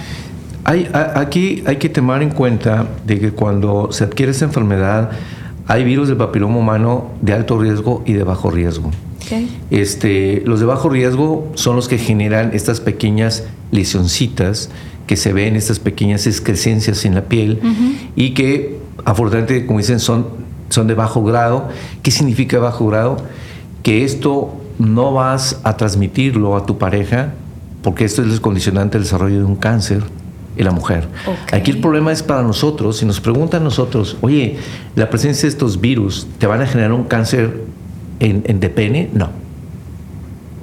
Hay, 0.64 0.88
aquí 0.92 1.62
hay 1.66 1.76
que 1.76 1.88
tomar 1.88 2.22
en 2.22 2.30
cuenta 2.30 2.86
de 3.06 3.18
que 3.18 3.30
cuando 3.32 3.90
se 3.92 4.04
adquiere 4.04 4.32
esta 4.32 4.44
enfermedad 4.44 5.10
hay 5.66 5.84
virus 5.84 6.08
del 6.08 6.16
papiloma 6.16 6.58
humano 6.58 7.10
de 7.20 7.34
alto 7.34 7.58
riesgo 7.58 8.02
y 8.06 8.14
de 8.14 8.24
bajo 8.24 8.50
riesgo. 8.50 8.90
Este, 9.70 10.42
los 10.46 10.60
de 10.60 10.66
bajo 10.66 10.88
riesgo 10.88 11.50
son 11.54 11.76
los 11.76 11.88
que 11.88 11.98
generan 11.98 12.50
estas 12.54 12.80
pequeñas 12.80 13.44
lesioncitas 13.70 14.70
que 15.06 15.16
se 15.16 15.32
ven 15.34 15.56
estas 15.56 15.78
pequeñas 15.78 16.26
excrescencias 16.26 17.04
en 17.04 17.14
la 17.14 17.22
piel 17.22 17.60
y 18.16 18.30
que 18.30 18.78
afortunadamente, 19.04 19.66
como 19.66 19.78
dicen, 19.78 20.00
son, 20.00 20.26
son 20.70 20.86
de 20.86 20.94
bajo 20.94 21.22
grado. 21.22 21.68
¿Qué 22.02 22.10
significa 22.10 22.58
bajo 22.58 22.86
grado? 22.86 23.18
Que 23.82 24.04
esto 24.04 24.54
no 24.78 25.12
vas 25.12 25.60
a 25.64 25.76
transmitirlo 25.76 26.56
a 26.56 26.64
tu 26.64 26.78
pareja 26.78 27.34
porque 27.82 28.04
esto 28.04 28.22
es 28.22 28.32
el 28.32 28.40
condicionante 28.40 28.98
del 28.98 29.04
desarrollo 29.04 29.38
de 29.38 29.44
un 29.44 29.56
cáncer 29.56 30.02
en 30.58 30.64
la 30.64 30.72
mujer. 30.72 31.08
Aquí 31.52 31.70
el 31.70 31.78
problema 31.78 32.12
es 32.12 32.22
para 32.22 32.42
nosotros. 32.42 32.98
Si 32.98 33.06
nos 33.06 33.20
preguntan 33.20 33.64
nosotros, 33.64 34.16
oye, 34.20 34.56
la 34.96 35.08
presencia 35.08 35.42
de 35.42 35.48
estos 35.48 35.80
virus 35.80 36.26
te 36.38 36.46
van 36.46 36.60
a 36.60 36.66
generar 36.66 36.92
un 36.92 37.04
cáncer 37.04 37.62
en, 38.20 38.42
en 38.46 38.60
de 38.60 38.68
pene, 38.68 39.08
no. 39.14 39.30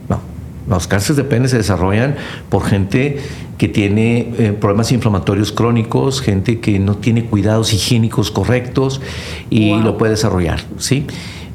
No. 0.10 0.20
Los 0.68 0.88
cánceres 0.88 1.18
de 1.18 1.24
pene 1.24 1.48
se 1.48 1.58
desarrollan 1.58 2.16
por 2.50 2.64
gente 2.66 3.20
que 3.58 3.68
tiene 3.70 4.34
eh, 4.38 4.58
problemas 4.60 4.91
inflamatorios 4.91 5.52
crónicos, 5.52 6.22
gente 6.22 6.60
que 6.60 6.80
no 6.80 6.98
tiene 6.98 7.26
cuidados 7.26 7.74
higiénicos 7.74 8.32
correctos 8.32 9.02
y 9.50 9.76
lo 9.78 9.98
puede 9.98 10.12
desarrollar, 10.12 10.62
¿sí? 10.78 11.08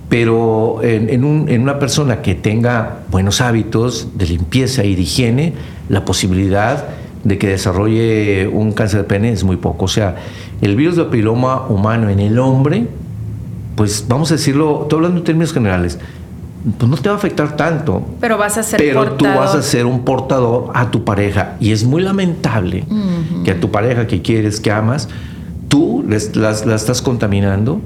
Pero 0.09 0.80
en, 0.82 1.24
una 1.24 1.78
persona 1.78 2.20
que 2.20 2.34
tenga 2.34 3.03
buenos 3.11 3.41
hábitos 3.41 4.09
de 4.16 4.26
limpieza 4.26 4.82
y 4.84 4.97
de 4.97 5.03
higiene, 5.03 5.53
la 5.88 6.05
posibilidad 6.05 6.88
de 7.24 7.38
que 7.38 7.48
desarrolle 7.48 8.48
un 8.48 8.72
cáncer 8.72 9.00
de 9.02 9.04
pene 9.04 9.32
es 9.32 9.44
muy 9.44 9.56
poco. 9.56 9.84
O 9.84 9.88
sea, 9.88 10.16
el 10.60 10.76
virus 10.76 10.96
de 10.96 11.04
papiloma 11.04 11.66
humano 11.68 12.08
en 12.08 12.20
el 12.20 12.38
hombre, 12.38 12.86
pues 13.76 14.06
vamos 14.08 14.30
a 14.30 14.34
decirlo, 14.34 14.82
estoy 14.82 14.98
hablando 14.98 15.18
en 15.18 15.24
términos 15.24 15.52
generales, 15.52 15.98
pues 16.78 16.90
no 16.90 16.96
te 16.96 17.08
va 17.08 17.14
a 17.14 17.18
afectar 17.18 17.56
tanto. 17.56 18.02
Pero 18.20 18.36
vas 18.36 18.58
a 18.58 18.62
ser 18.62 18.78
Pero 18.78 19.12
tú 19.12 19.24
vas 19.24 19.54
a 19.54 19.62
ser 19.62 19.86
un 19.86 20.04
portador 20.04 20.70
a 20.74 20.90
tu 20.90 21.04
pareja. 21.04 21.56
Y 21.60 21.72
es 21.72 21.84
muy 21.84 22.02
lamentable 22.02 22.84
que 23.44 23.52
a 23.52 23.60
tu 23.60 23.70
pareja 23.70 24.06
que 24.06 24.20
quieres, 24.22 24.60
que 24.60 24.70
amas, 24.70 25.08
tú 25.70 26.04
la, 26.06 26.50
estás 26.74 27.00
contaminando. 27.00 27.80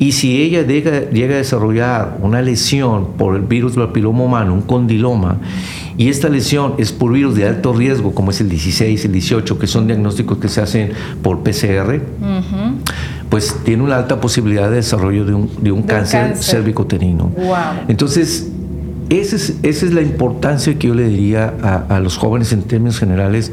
Y 0.00 0.12
si 0.12 0.40
ella 0.40 0.62
llega, 0.62 0.90
a 0.96 1.38
desarrollar 1.38 2.18
una 2.22 2.40
lesión 2.40 3.10
por 3.18 3.36
el 3.36 3.42
virus 3.42 3.76
del 3.76 3.86
papiloma 3.86 4.24
humano, 4.24 4.54
un 4.54 4.62
condiloma, 4.62 5.38
y 5.96 6.08
esta 6.08 6.28
lesión 6.28 6.74
es 6.78 6.92
por 6.92 7.12
virus 7.12 7.34
de 7.36 7.46
alto 7.46 7.72
riesgo, 7.72 8.14
como 8.14 8.30
es 8.30 8.40
el 8.40 8.48
16, 8.48 9.04
el 9.04 9.12
18, 9.12 9.58
que 9.58 9.66
son 9.66 9.86
diagnósticos 9.86 10.38
que 10.38 10.48
se 10.48 10.60
hacen 10.60 10.92
por 11.22 11.40
PCR, 11.42 12.00
pues 13.28 13.54
tiene 13.64 13.82
una 13.82 13.96
alta 13.96 14.20
posibilidad 14.20 14.70
de 14.70 14.76
desarrollo 14.76 15.24
de 15.24 15.34
un, 15.34 15.50
de 15.60 15.70
un, 15.70 15.82
cáncer, 15.82 16.28
cáncer, 16.28 16.44
cervicoterino. 16.44 17.24
Wow. 17.36 17.56
Entonces, 17.88 18.48
esa 19.10 19.36
es, 19.36 19.56
esa 19.62 19.86
es 19.86 19.92
la 19.92 20.00
importancia 20.00 20.78
que 20.78 20.86
yo 20.86 20.94
le 20.94 21.08
diría 21.08 21.52
a, 21.62 21.96
a 21.96 22.00
los 22.00 22.16
jóvenes 22.16 22.52
en 22.52 22.62
términos 22.62 22.98
generales 22.98 23.52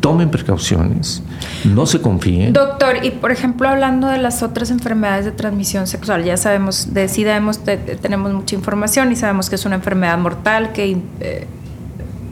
tomen 0.00 0.30
precauciones, 0.30 1.22
no 1.64 1.86
se 1.86 2.00
confíen. 2.00 2.52
Doctor, 2.52 3.04
y 3.04 3.10
por 3.10 3.32
ejemplo, 3.32 3.68
hablando 3.68 4.08
de 4.08 4.18
las 4.18 4.42
otras 4.42 4.70
enfermedades 4.70 5.24
de 5.24 5.32
transmisión 5.32 5.86
sexual, 5.86 6.24
ya 6.24 6.36
sabemos, 6.36 6.94
de 6.94 7.08
SIDA 7.08 7.36
hemos, 7.36 7.64
de, 7.64 7.76
tenemos 7.76 8.32
mucha 8.32 8.54
información 8.54 9.12
y 9.12 9.16
sabemos 9.16 9.48
que 9.48 9.56
es 9.56 9.64
una 9.64 9.76
enfermedad 9.76 10.18
mortal 10.18 10.72
que 10.72 10.98
eh, 11.20 11.46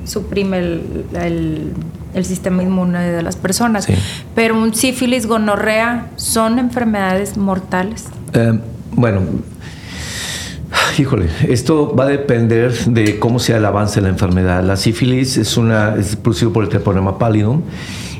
suprime 0.04 0.58
el, 0.58 1.04
el, 1.14 1.72
el, 2.14 2.24
sistema 2.24 2.62
inmune 2.62 3.00
de 3.00 3.22
las 3.22 3.36
personas. 3.36 3.84
Sí. 3.84 3.94
Pero 4.34 4.58
un 4.58 4.74
sífilis, 4.74 5.26
gonorrea, 5.26 6.10
¿son 6.16 6.58
enfermedades 6.58 7.36
mortales? 7.36 8.04
Eh, 8.32 8.58
bueno, 8.92 9.22
Híjole, 10.98 11.26
esto 11.48 11.94
va 11.94 12.04
a 12.04 12.08
depender 12.08 12.72
de 12.86 13.18
cómo 13.18 13.38
sea 13.38 13.58
el 13.58 13.64
avance 13.64 13.96
de 13.96 14.02
la 14.02 14.08
enfermedad. 14.08 14.64
La 14.64 14.76
sífilis 14.76 15.36
es, 15.36 15.56
una, 15.56 15.96
es 15.96 16.16
producido 16.16 16.52
por 16.52 16.64
el 16.64 16.70
treponema 16.70 17.18
pallidum 17.18 17.62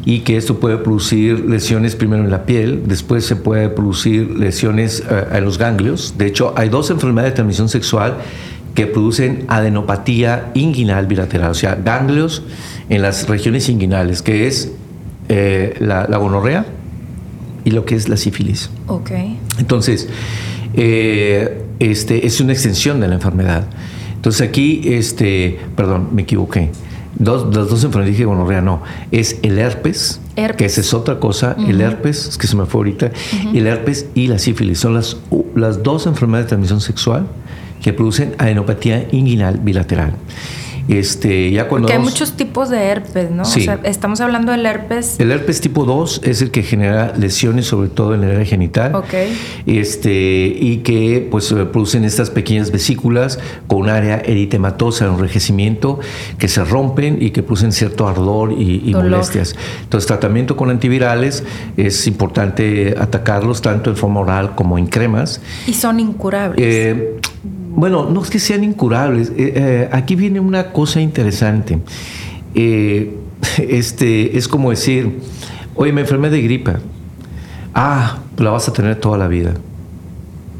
y 0.05 0.21
que 0.21 0.37
esto 0.37 0.61
puede 0.61 0.79
producir 0.79 1.41
lesiones 1.47 1.97
primero 1.97 2.23
en 2.23 2.31
la 2.31 2.45
piel, 2.47 2.85
después 2.87 3.25
se 3.27 3.35
puede 3.35 3.69
producir 3.69 4.31
lesiones 4.39 5.03
uh, 5.11 5.35
en 5.35 5.45
los 5.45 5.59
ganglios. 5.59 6.15
De 6.17 6.27
hecho, 6.27 6.55
hay 6.57 6.69
dos 6.69 6.91
enfermedades 6.91 7.33
de 7.33 7.37
transmisión 7.37 7.69
sexual 7.69 8.19
que 8.75 8.87
producen 8.87 9.47
adenopatía 9.49 10.51
inguinal 10.55 11.07
bilateral, 11.07 11.51
o 11.51 11.55
sea, 11.55 11.75
ganglios 11.75 12.43
en 12.89 13.03
las 13.03 13.27
regiones 13.27 13.69
inguinales, 13.69 14.23
que 14.23 14.47
es 14.47 14.71
eh, 15.29 15.75
la, 15.81 16.07
la 16.09 16.19
gonorrea 16.19 16.67
y 17.65 17.73
lo 17.73 17.85
que 17.85 17.97
es 17.97 18.09
la 18.09 18.17
sífilis. 18.17 18.71
Ok. 18.87 19.11
Entonces, 19.59 20.09
eh, 20.75 21.66
este, 21.79 22.27
es 22.27 22.41
una 22.41 22.53
extensión 22.53 23.01
de 23.01 23.09
la 23.09 23.15
enfermedad. 23.15 23.67
Entonces 24.15 24.47
aquí, 24.49 24.83
este, 24.85 25.59
perdón, 25.77 26.09
me 26.13 26.23
equivoqué. 26.23 26.71
Dos, 27.19 27.55
las 27.55 27.69
dos 27.71 27.83
enfermedades 27.85 28.15
dije 28.15 28.25
gonorrea, 28.27 28.61
no. 28.61 28.83
Es 29.11 29.39
el 29.43 29.59
herpes, 29.59 30.21
herpes. 30.37 30.57
que 30.57 30.65
esa 30.67 30.81
es 30.83 30.93
otra 30.93 31.19
cosa. 31.19 31.55
Uh 31.57 31.63
-huh. 31.63 31.71
El 31.71 31.81
herpes, 31.81 32.29
es 32.29 32.37
que 32.39 32.47
se 32.47 32.57
me 32.57 32.67
fue 32.67 32.81
ahorita. 32.81 33.07
Uh 33.07 33.37
-huh. 33.37 33.57
El 33.57 33.67
herpes 33.67 34.07
y 34.15 34.27
la 34.27 34.39
sífilis 34.39 34.79
son 34.81 34.95
las, 34.95 35.17
las 35.55 35.83
dos 35.83 36.07
enfermedades 36.07 36.47
de 36.47 36.49
transmisión 36.51 36.81
sexual 36.81 37.27
que 37.83 37.93
producen 37.93 38.35
adenopatía 38.39 39.07
inguinal 39.13 39.59
bilateral. 39.59 40.15
Este, 40.89 41.51
ya 41.51 41.69
cuando 41.69 41.87
Porque 41.89 41.99
hay 41.99 42.05
muchos 42.05 42.33
tipos 42.35 42.71
de 42.71 42.79
herpes, 42.79 43.31
¿no? 43.31 43.45
Sí. 43.45 43.61
O 43.61 43.65
sea, 43.65 43.81
estamos 43.85 44.21
hablando 44.21 44.53
del 44.53 44.65
herpes. 44.67 45.17
El 45.19 45.33
herpes 45.33 45.61
tipo 45.61 45.85
2 45.85 46.23
es 46.25 46.43
el 46.43 46.51
que 46.51 46.63
genera 46.63 47.13
lesiones, 47.17 47.67
sobre 47.67 47.89
todo 47.89 48.15
en 48.15 48.25
el 48.25 48.33
área 48.33 48.45
genital. 48.45 48.95
Ok. 48.95 49.15
Este, 49.67 50.47
y 50.59 50.79
que 50.79 51.27
pues 51.31 51.53
producen 51.73 52.05
estas 52.05 52.31
pequeñas 52.31 52.71
vesículas 52.71 53.39
con 53.67 53.81
un 53.83 53.89
área 53.89 54.19
eritematosa, 54.19 55.07
enrojecimiento, 55.07 55.99
que 56.39 56.49
se 56.49 56.65
rompen 56.65 57.19
y 57.21 57.31
que 57.31 57.43
producen 57.43 57.73
cierto 57.73 58.07
ardor 58.07 58.53
y, 58.53 58.83
y 58.85 58.95
molestias. 58.95 59.57
Entonces, 59.83 60.07
tratamiento 60.07 60.57
con 60.57 60.71
antivirales 60.71 61.45
es 61.77 62.07
importante 62.07 62.95
atacarlos 62.99 63.63
tanto 63.63 63.91
en 63.91 63.97
forma 63.97 64.21
oral 64.21 64.55
como 64.55 64.79
en 64.79 64.87
cremas. 64.87 65.41
Y 65.67 65.75
son 65.75 66.01
incurables. 66.01 66.59
Eh, 66.61 67.17
bueno, 67.77 68.09
no 68.11 68.23
es 68.23 68.31
que 68.31 68.39
sean 68.39 68.65
incurables. 68.65 69.29
Eh, 69.37 69.53
eh, 69.55 69.89
aquí 69.93 70.17
viene 70.17 70.41
una 70.41 70.73
cosa 70.73 71.01
interesante. 71.01 71.79
Eh, 72.55 73.15
este, 73.69 74.37
es 74.37 74.49
como 74.49 74.71
decir, 74.71 75.21
oye, 75.75 75.93
me 75.93 76.01
enfermé 76.01 76.31
de 76.31 76.41
gripa. 76.41 76.81
Ah, 77.75 78.21
la 78.39 78.51
vas 78.51 78.67
a 78.69 78.73
tener 78.73 78.97
toda 78.97 79.19
la 79.19 79.29
vida. 79.29 79.55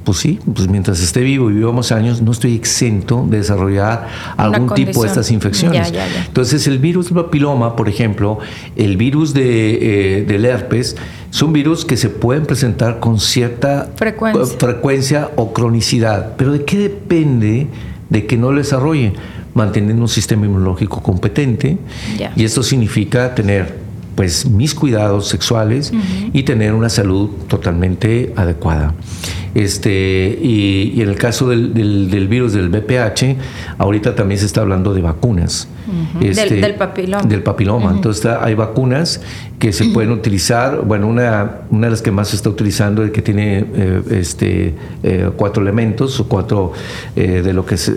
Pues 0.07 0.19
sí, 0.19 0.39
pues 0.55 0.69
mientras 0.69 1.01
esté 1.01 1.19
vivo 1.23 1.51
y 1.51 1.55
vivamos 1.55 1.91
años, 1.91 2.23
no 2.23 2.31
estoy 2.31 2.55
exento 2.55 3.27
de 3.29 3.39
desarrollar 3.39 4.07
algún 4.37 4.73
tipo 4.73 5.03
de 5.03 5.09
estas 5.09 5.33
infecciones. 5.33 5.91
Ya, 5.91 6.07
ya, 6.07 6.15
ya. 6.15 6.25
Entonces, 6.27 6.69
el 6.69 6.79
virus 6.79 7.07
del 7.07 7.25
papiloma, 7.25 7.75
por 7.75 7.89
ejemplo, 7.89 8.39
el 8.77 8.97
virus 8.99 9.35
de, 9.35 10.21
eh, 10.21 10.25
del 10.25 10.45
herpes, 10.45 10.95
son 11.31 11.53
virus 11.53 11.85
que 11.85 11.97
se 11.97 12.09
pueden 12.09 12.47
presentar 12.47 13.01
con 13.01 13.19
cierta 13.19 13.91
frecuencia. 13.97 14.57
frecuencia 14.61 15.31
o 15.35 15.53
cronicidad. 15.53 16.35
Pero 16.37 16.53
¿de 16.53 16.65
qué 16.65 16.79
depende 16.79 17.67
de 18.09 18.27
que 18.27 18.37
no 18.37 18.53
lo 18.53 18.59
desarrolle? 18.59 19.13
Manteniendo 19.55 20.03
un 20.03 20.09
sistema 20.09 20.47
inmunológico 20.47 21.03
competente. 21.03 21.79
Y 22.37 22.45
esto 22.45 22.63
significa 22.63 23.35
tener 23.35 23.85
pues 24.15 24.47
mis 24.47 24.73
cuidados 24.73 25.27
sexuales 25.29 25.91
uh 25.93 25.97
-huh. 25.97 26.31
y 26.33 26.45
tener 26.45 26.75
una 26.75 26.89
salud 26.89 27.29
totalmente 27.49 28.33
adecuada. 28.37 28.95
Este, 29.57 30.39
y, 30.43 30.93
y 30.95 31.01
en 31.01 31.09
el 31.09 31.17
caso 31.17 31.49
del, 31.49 31.73
del, 31.73 32.11
del, 32.11 32.29
virus 32.29 32.53
del 32.53 32.69
BPH, 32.69 33.37
ahorita 33.79 34.15
también 34.15 34.39
se 34.39 34.45
está 34.45 34.61
hablando 34.61 34.93
de 34.93 35.01
vacunas. 35.01 35.67
Uh 35.87 36.21
-huh. 36.21 36.29
este, 36.29 36.51
del, 36.51 36.61
del, 36.61 36.75
papiloma. 36.75 37.23
Del 37.23 37.43
papiloma. 37.43 37.87
Uh 37.87 37.93
-huh. 37.93 37.97
Entonces 37.97 38.27
hay 38.27 38.55
vacunas 38.55 39.23
que 39.59 39.73
se 39.73 39.87
pueden 39.87 40.11
utilizar. 40.21 40.83
Bueno, 40.85 41.07
una, 41.07 41.61
una 41.71 41.87
de 41.87 41.91
las 41.91 42.03
que 42.03 42.11
más 42.11 42.29
se 42.29 42.37
está 42.37 42.51
utilizando 42.51 43.03
es 43.03 43.13
que 43.13 43.23
tiene 43.23 43.65
eh, 43.75 44.03
este, 44.11 44.75
eh, 45.03 45.31
cuatro 45.37 45.63
elementos 45.63 46.21
o 46.21 46.29
cuatro 46.29 46.73
eh, 47.15 47.41
de 47.43 47.53
lo 47.55 47.65
que 47.65 47.77
es 47.77 47.91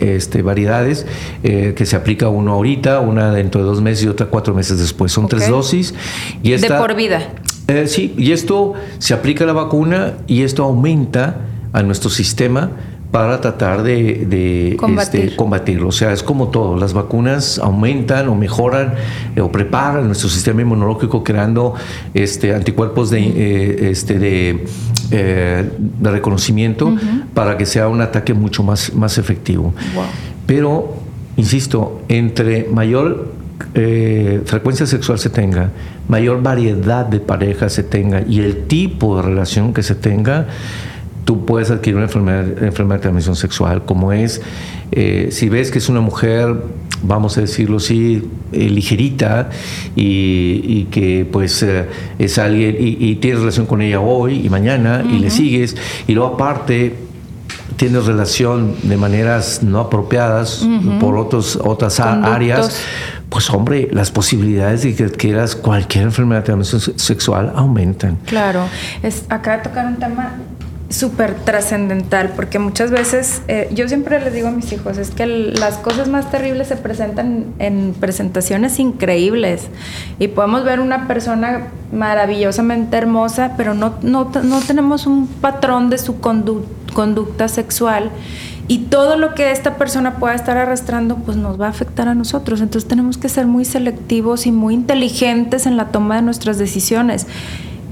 este, 0.00 0.42
variedades 0.42 1.06
que 1.42 1.86
se 1.86 1.94
aplica 1.94 2.28
uno 2.28 2.54
ahorita, 2.54 2.98
una 2.98 3.30
dentro 3.32 3.60
de 3.60 3.68
dos 3.68 3.80
meses 3.80 4.04
y 4.04 4.08
otra 4.08 4.26
cuatro 4.26 4.52
meses 4.52 4.80
después. 4.80 5.12
Son 5.12 5.26
okay. 5.26 5.38
tres 5.38 5.48
dosis. 5.48 5.94
Y 6.42 6.54
esta, 6.54 6.74
de 6.74 6.80
por 6.80 6.96
vida. 6.96 7.20
Eh, 7.68 7.86
sí, 7.86 8.14
y 8.16 8.32
esto 8.32 8.72
se 8.98 9.12
aplica 9.14 9.44
a 9.44 9.46
la 9.46 9.52
vacuna 9.52 10.14
y 10.26 10.42
esto 10.42 10.64
aumenta 10.64 11.36
a 11.72 11.82
nuestro 11.82 12.08
sistema 12.10 12.70
para 13.10 13.40
tratar 13.40 13.82
de, 13.82 14.26
de 14.26 14.76
Combatir. 14.78 15.20
este, 15.20 15.36
combatirlo. 15.36 15.88
O 15.88 15.92
sea, 15.92 16.12
es 16.12 16.22
como 16.22 16.48
todo, 16.48 16.76
las 16.76 16.92
vacunas 16.92 17.58
aumentan 17.58 18.28
o 18.28 18.34
mejoran 18.34 18.94
eh, 19.34 19.40
o 19.40 19.50
preparan 19.50 20.06
nuestro 20.06 20.28
sistema 20.28 20.62
inmunológico 20.62 21.24
creando 21.24 21.74
este, 22.14 22.54
anticuerpos 22.54 23.10
de, 23.10 23.20
eh, 23.20 23.90
este, 23.90 24.18
de, 24.18 24.64
eh, 25.10 25.70
de 25.78 26.10
reconocimiento 26.10 26.86
uh 26.86 26.96
-huh. 26.96 27.24
para 27.32 27.56
que 27.56 27.64
sea 27.64 27.88
un 27.88 28.00
ataque 28.02 28.34
mucho 28.34 28.62
más, 28.62 28.92
más 28.94 29.16
efectivo. 29.16 29.72
Wow. 29.94 30.04
Pero, 30.46 30.94
insisto, 31.36 32.02
entre 32.08 32.68
mayor 32.70 33.37
eh, 33.74 34.42
frecuencia 34.44 34.86
sexual 34.86 35.18
se 35.18 35.30
tenga, 35.30 35.70
mayor 36.08 36.42
variedad 36.42 37.06
de 37.06 37.20
parejas 37.20 37.72
se 37.72 37.82
tenga 37.82 38.22
y 38.26 38.40
el 38.40 38.66
tipo 38.66 39.16
de 39.16 39.22
relación 39.22 39.72
que 39.74 39.82
se 39.82 39.94
tenga, 39.94 40.46
tú 41.24 41.44
puedes 41.44 41.70
adquirir 41.70 41.96
una 41.96 42.06
enfermedad, 42.06 42.62
enfermedad 42.62 42.96
de 42.96 43.02
transmisión 43.02 43.36
sexual, 43.36 43.84
como 43.84 44.12
es, 44.12 44.40
eh, 44.92 45.28
si 45.30 45.48
ves 45.48 45.70
que 45.70 45.78
es 45.78 45.88
una 45.88 46.00
mujer, 46.00 46.56
vamos 47.02 47.36
a 47.36 47.42
decirlo 47.42 47.76
así, 47.76 48.22
eh, 48.52 48.70
ligerita 48.70 49.50
y, 49.94 50.62
y, 50.64 50.88
que 50.90 51.26
pues 51.30 51.62
eh, 51.62 51.84
es 52.18 52.38
alguien 52.38 52.76
y, 52.80 52.96
y, 52.98 53.16
tienes 53.16 53.40
relación 53.40 53.66
con 53.66 53.82
ella 53.82 54.00
hoy 54.00 54.46
y 54.46 54.48
mañana 54.48 55.02
uh 55.04 55.08
-huh. 55.08 55.16
y 55.16 55.18
le 55.18 55.30
sigues 55.30 55.76
y 56.06 56.14
luego 56.14 56.34
aparte 56.34 56.94
tienes 57.76 58.06
relación 58.06 58.76
de 58.82 58.96
maneras 58.96 59.62
no 59.62 59.80
apropiadas 59.80 60.62
uh 60.62 60.66
-huh. 60.66 60.98
por 60.98 61.16
otros, 61.16 61.58
otras 61.62 61.96
Conductos. 62.00 62.34
áreas, 62.34 62.82
pues 63.28 63.50
hombre, 63.50 63.88
las 63.92 64.10
posibilidades 64.10 64.82
de 64.82 64.94
que 64.94 65.04
adquieras 65.04 65.54
cualquier 65.54 66.04
enfermedad 66.04 66.40
de 66.40 66.46
transmisión 66.46 66.98
sexual 66.98 67.52
aumentan. 67.54 68.18
Claro, 68.26 68.62
es, 69.02 69.24
de 69.58 69.62
tocar 69.62 69.86
un 69.86 69.96
tema 69.96 70.32
súper 70.90 71.34
trascendental, 71.34 72.32
porque 72.34 72.58
muchas 72.58 72.90
veces, 72.90 73.42
eh, 73.48 73.68
yo 73.72 73.88
siempre 73.88 74.20
les 74.20 74.32
digo 74.32 74.48
a 74.48 74.50
mis 74.50 74.72
hijos, 74.72 74.96
es 74.96 75.10
que 75.10 75.26
las 75.26 75.76
cosas 75.76 76.08
más 76.08 76.30
terribles 76.30 76.68
se 76.68 76.76
presentan 76.76 77.46
en 77.58 77.94
presentaciones 77.98 78.78
increíbles 78.78 79.68
y 80.18 80.28
podemos 80.28 80.64
ver 80.64 80.80
una 80.80 81.06
persona 81.06 81.68
maravillosamente 81.92 82.96
hermosa, 82.96 83.52
pero 83.56 83.74
no, 83.74 83.96
no, 84.02 84.30
no 84.42 84.60
tenemos 84.60 85.06
un 85.06 85.26
patrón 85.26 85.90
de 85.90 85.98
su 85.98 86.20
condu 86.20 86.64
conducta 86.94 87.48
sexual 87.48 88.10
y 88.66 88.78
todo 88.78 89.16
lo 89.16 89.34
que 89.34 89.52
esta 89.52 89.76
persona 89.76 90.16
pueda 90.16 90.34
estar 90.34 90.56
arrastrando 90.56 91.16
pues 91.16 91.36
nos 91.36 91.60
va 91.60 91.66
a 91.66 91.70
afectar 91.70 92.08
a 92.08 92.14
nosotros. 92.14 92.60
Entonces 92.60 92.88
tenemos 92.88 93.18
que 93.18 93.28
ser 93.28 93.46
muy 93.46 93.64
selectivos 93.64 94.46
y 94.46 94.52
muy 94.52 94.74
inteligentes 94.74 95.66
en 95.66 95.76
la 95.76 95.88
toma 95.88 96.16
de 96.16 96.22
nuestras 96.22 96.58
decisiones. 96.58 97.26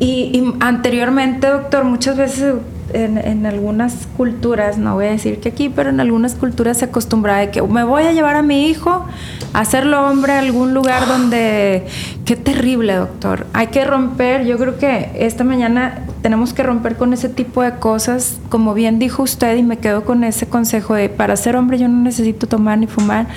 Y, 0.01 0.31
y 0.35 0.55
anteriormente, 0.61 1.47
doctor, 1.47 1.85
muchas 1.85 2.17
veces 2.17 2.57
en, 3.05 3.19
en, 3.19 3.47
algunas 3.47 4.09
culturas, 4.17 4.79
no 4.79 4.95
voy 4.95 5.07
a 5.07 5.11
decir 5.11 5.39
que 5.41 5.51
aquí, 5.51 5.69
pero 5.69 5.91
en 5.91 6.01
algunas 6.01 6.35
culturas 6.35 6.79
se 6.79 6.87
acostumbraba 6.87 7.41
de 7.41 7.51
que 7.51 7.63
me 7.63 7.85
voy 7.85 8.05
a 8.05 8.13
llevar 8.13 8.37
a 8.37 8.43
mi 8.43 8.69
hijo 8.69 9.05
a 9.53 9.61
hacerlo 9.61 10.07
hombre 10.09 10.33
a 10.33 10.39
algún 10.39 10.75
lugar 10.75 11.07
donde... 11.07 11.87
Qué 12.25 12.35
terrible, 12.35 12.95
doctor. 12.95 13.47
Hay 13.53 13.69
que 13.69 13.85
romper, 13.85 14.45
yo 14.45 14.59
creo 14.59 14.79
que 14.79 15.11
esta 15.15 15.45
mañana 15.45 16.07
tenemos 16.23 16.53
que 16.53 16.65
romper 16.65 16.97
con 16.97 17.13
ese 17.13 17.29
tipo 17.29 17.63
de 17.63 17.77
cosas, 17.77 18.39
como 18.49 18.75
bien 18.75 18.99
dijo 18.99 19.23
usted, 19.23 19.57
y 19.57 19.63
me 19.63 19.77
quedo 19.77 20.05
con 20.05 20.25
ese 20.25 20.49
consejo 20.49 20.95
de, 20.95 21.09
para 21.09 21.37
ser 21.37 21.55
hombre 21.55 21.79
yo 21.79 21.87
no 21.87 22.03
necesito 22.03 22.49
tomar 22.49 22.79
ni 22.79 22.89
fumar, 22.89 23.29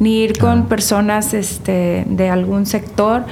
ni 0.00 0.22
ir 0.22 0.38
con 0.38 0.66
personas 0.66 1.34
este, 1.34 2.06
de 2.08 2.30
algún 2.30 2.64
sector. 2.64 3.24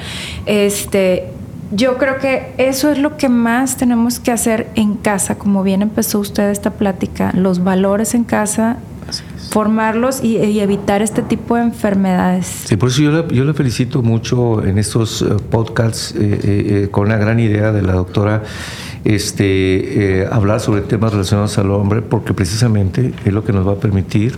Este, 0.45 1.30
yo 1.71 1.99
creo 1.99 2.19
que 2.19 2.55
eso 2.59 2.91
es 2.91 2.99
lo 2.99 3.17
que 3.17 3.29
más 3.29 3.77
tenemos 3.77 4.21
que 4.21 4.33
hacer 4.33 4.69
en 4.75 4.95
casa, 4.95 5.37
como 5.37 5.62
bien 5.62 5.83
empezó 5.83 6.21
usted 6.21 6.51
esta 6.51 6.71
plática, 6.71 7.33
los 7.35 7.64
valores 7.64 8.14
en 8.14 8.25
casa 8.25 8.79
formarlos 9.51 10.23
y, 10.23 10.59
evitar 10.61 11.03
este 11.03 11.23
tipo 11.23 11.57
de 11.57 11.62
enfermedades. 11.62 12.47
Sí, 12.47 12.77
por 12.77 12.89
eso 12.89 13.03
yo 13.03 13.29
yo 13.29 13.55
felicito 13.55 14.03
mucho 14.03 14.64
en 14.64 14.79
estos 14.79 15.23
eh, 15.23 15.27
podcasts 15.51 16.14
eh, 16.17 16.41
eh, 16.45 16.89
con 16.91 17.09
la 17.09 17.17
gran 17.17 17.39
idea 17.39 17.73
de 17.73 17.83
la 17.83 17.93
doctora 17.93 18.43
este, 19.05 20.27
hablar 20.33 20.59
sobre 20.59 20.81
temas 20.81 21.12
relacionados 21.12 21.57
al 21.59 21.71
hombre, 21.71 22.03
porque 22.03 22.35
precisamente 22.35 23.12
es 23.25 23.33
lo 23.33 23.45
que 23.45 23.53
nos 23.53 23.67
va 23.67 23.73
a 23.73 23.77
permitir 23.77 24.37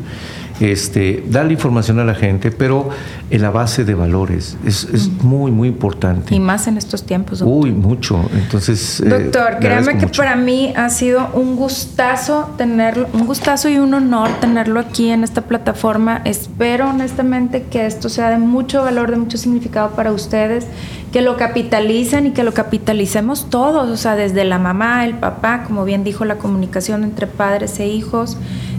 este, 0.61 1.25
darle 1.29 1.53
información 1.53 1.99
a 2.01 2.05
la 2.05 2.15
gente, 2.15 2.51
pero 2.51 2.89
en 3.31 3.43
la 3.43 3.51
base 3.51 3.85
de 3.85 3.95
valores. 3.95 4.57
Es, 4.65 4.89
muy, 5.23 5.51
muy 5.51 5.69
importante. 5.69 6.35
Y 6.35 6.41
más 6.41 6.67
en 6.67 6.77
estos 6.77 7.05
tiempos. 7.05 7.43
Uy, 7.43 7.73
mucho. 7.73 8.29
Entonces. 8.35 9.01
Eh, 9.01 9.09
doctor, 9.09 9.59
créame 9.61 9.99
que 9.99 10.07
para 10.09 10.37
mí 10.37 10.73
ha 10.77 10.89
sido 10.89 11.29
un 11.35 11.57
gustazo 11.57 12.51
tenerlo, 12.57 13.09
un 13.13 13.27
gustazo 13.27 13.69
y 13.69 13.79
un 13.79 13.95
honor 13.95 14.31
tenerlo 14.41 14.81
aquí 14.81 15.11
en 15.11 15.25
esta 15.25 15.43
plataforma. 15.43 16.23
Espero 16.25 16.91
honestamente 16.91 17.65
que 17.65 17.87
esto 17.87 18.09
sea 18.09 18.31
de 18.31 18.39
mucho 18.39 18.83
valor, 18.83 19.11
de 19.11 19.19
mucho 19.19 19.39
significado 19.39 19.91
para 19.91 20.13
ustedes, 20.13 20.67
que 21.13 21.23
lo 21.23 21.37
capitalicen 21.37 22.27
y 22.27 22.31
que 22.33 22.43
lo 22.43 22.53
capitalicemos 22.53 23.49
todos, 23.49 23.89
o 23.89 23.97
sea, 23.97 24.15
desde 24.15 24.45
la 24.45 24.59
mamá, 24.59 25.05
el 25.07 25.15
papá, 25.15 25.65
como 25.65 25.85
bien 25.85 26.05
dijo, 26.05 26.25
la 26.25 26.37
comunicación 26.37 27.05
entre 27.05 27.27
padres 27.27 27.79
e 27.81 27.87
hijos 27.87 28.37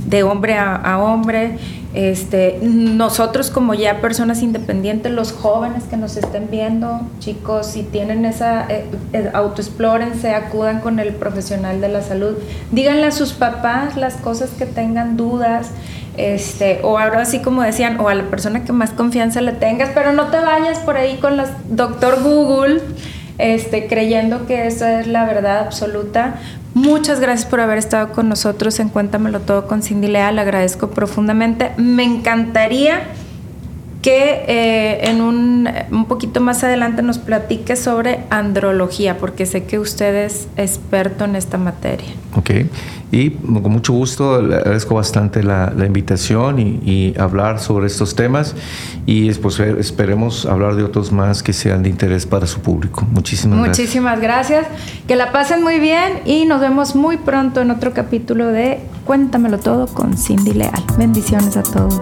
de 0.10 0.24
hombre 0.24 0.58
a, 0.58 0.98
hombre. 1.00 1.58
Este, 1.94 2.60
nosotros 2.62 3.50
como 3.50 3.74
ya 3.74 4.00
personas 4.00 4.44
independientes, 4.44 5.12
los 5.12 5.32
jóvenes 5.32 5.86
que 5.86 5.98
nos 5.98 6.18
estén 6.18 6.48
viendo, 6.52 7.02
chicos, 7.20 7.66
si 7.66 7.82
tienen 7.82 8.26
esa, 8.26 8.68
eh, 8.70 8.86
eh 9.14 9.32
autoexplórense, 9.34 10.36
acudan 10.36 10.82
con 10.82 11.00
el 11.00 11.14
profesional 11.14 11.82
de 11.82 11.90
la 11.90 12.04
salud, 12.04 12.36
díganle 12.72 13.08
a 13.08 13.12
sus 13.12 13.34
papás 13.34 13.98
las 13.98 14.18
cosas 14.18 14.52
que 14.52 14.68
tengan 14.68 15.18
dudas, 15.18 15.72
este, 16.16 16.80
o 16.84 17.00
ahora 17.00 17.22
así 17.22 17.40
como 17.40 17.64
decían, 17.64 18.00
o 18.00 18.08
a 18.08 18.14
la 18.14 18.24
persona 18.24 18.64
que 18.66 18.72
más 18.72 18.92
confianza 18.92 19.42
le 19.42 19.54
tengas, 19.54 19.90
pero 19.94 20.14
no 20.14 20.28
te 20.28 20.40
vayas 20.40 20.80
por 20.80 20.96
ahí 20.96 21.18
con 21.18 21.38
las 21.38 21.50
doctor 21.70 22.22
Google, 22.22 22.82
este, 23.40 23.88
creyendo 23.88 24.46
que 24.46 24.68
esa 24.68 25.00
es 25.00 25.08
la 25.08 25.26
verdad 25.26 25.60
absoluta, 25.60 26.36
Muchas 26.80 27.20
gracias 27.20 27.46
por 27.46 27.60
haber 27.60 27.78
estado 27.78 28.14
con 28.14 28.30
nosotros 28.30 28.80
en 28.80 28.88
Cuéntamelo 28.88 29.42
Todo 29.42 29.68
con 29.68 29.84
Cindy 29.84 30.08
Leal. 30.08 30.38
Le 30.38 30.42
agradezco 30.42 30.92
profundamente. 30.92 31.74
Me 31.76 32.06
encantaría 32.06 33.02
que 34.02 34.46
eh, 34.48 35.10
en 35.10 35.22
un, 35.22 35.70
un, 35.92 36.06
poquito 36.06 36.40
más 36.40 36.64
adelante 36.64 37.02
nos 37.02 37.18
platique 37.18 37.76
sobre 37.76 38.22
andrología, 38.30 39.18
porque 39.18 39.46
sé 39.46 39.66
que 39.66 39.78
usted 39.78 40.26
es 40.26 40.48
experto 40.56 41.26
en 41.26 41.36
esta 41.36 41.58
materia. 41.58 42.08
Ok, 42.36 42.52
y 43.12 43.32
con 43.32 43.72
mucho 43.72 43.92
gusto 43.92 44.42
le 44.42 44.56
agradezco 44.56 44.96
bastante 44.96 45.44
la, 45.44 45.74
la 45.76 45.86
invitación 45.86 46.60
y, 46.60 46.80
y, 46.86 47.20
hablar 47.20 47.60
sobre 47.60 47.88
estos 47.88 48.16
temas 48.16 48.56
y 49.06 49.28
después 49.28 49.60
esperemos 49.60 50.46
hablar 50.46 50.76
de 50.76 50.84
otros 50.84 51.12
más 51.12 51.44
que 51.44 51.52
sean 51.52 51.84
de 51.84 51.90
interés 51.90 52.26
para 52.26 52.48
su 52.48 52.62
público. 52.62 53.06
Muchísimas 53.12 53.58
gracias. 53.58 53.80
Muchísimas 53.80 54.22
gracias, 54.22 54.68
que 55.08 55.16
la 55.18 55.32
pasen 55.34 55.62
muy 55.62 55.80
bien 55.80 56.20
y 56.26 56.46
nos 56.46 56.62
vemos 56.62 56.96
muy 56.96 57.18
pronto 57.18 57.62
en 57.62 57.72
otro 57.72 57.94
capítulo 57.94 58.48
de 58.48 58.80
Cuéntamelo 59.06 59.58
Todo 59.58 59.88
con 59.88 60.18
Cindy 60.18 60.54
Leal. 60.54 60.84
Bendiciones 60.98 61.58
a 61.58 61.64
todos. 61.64 62.00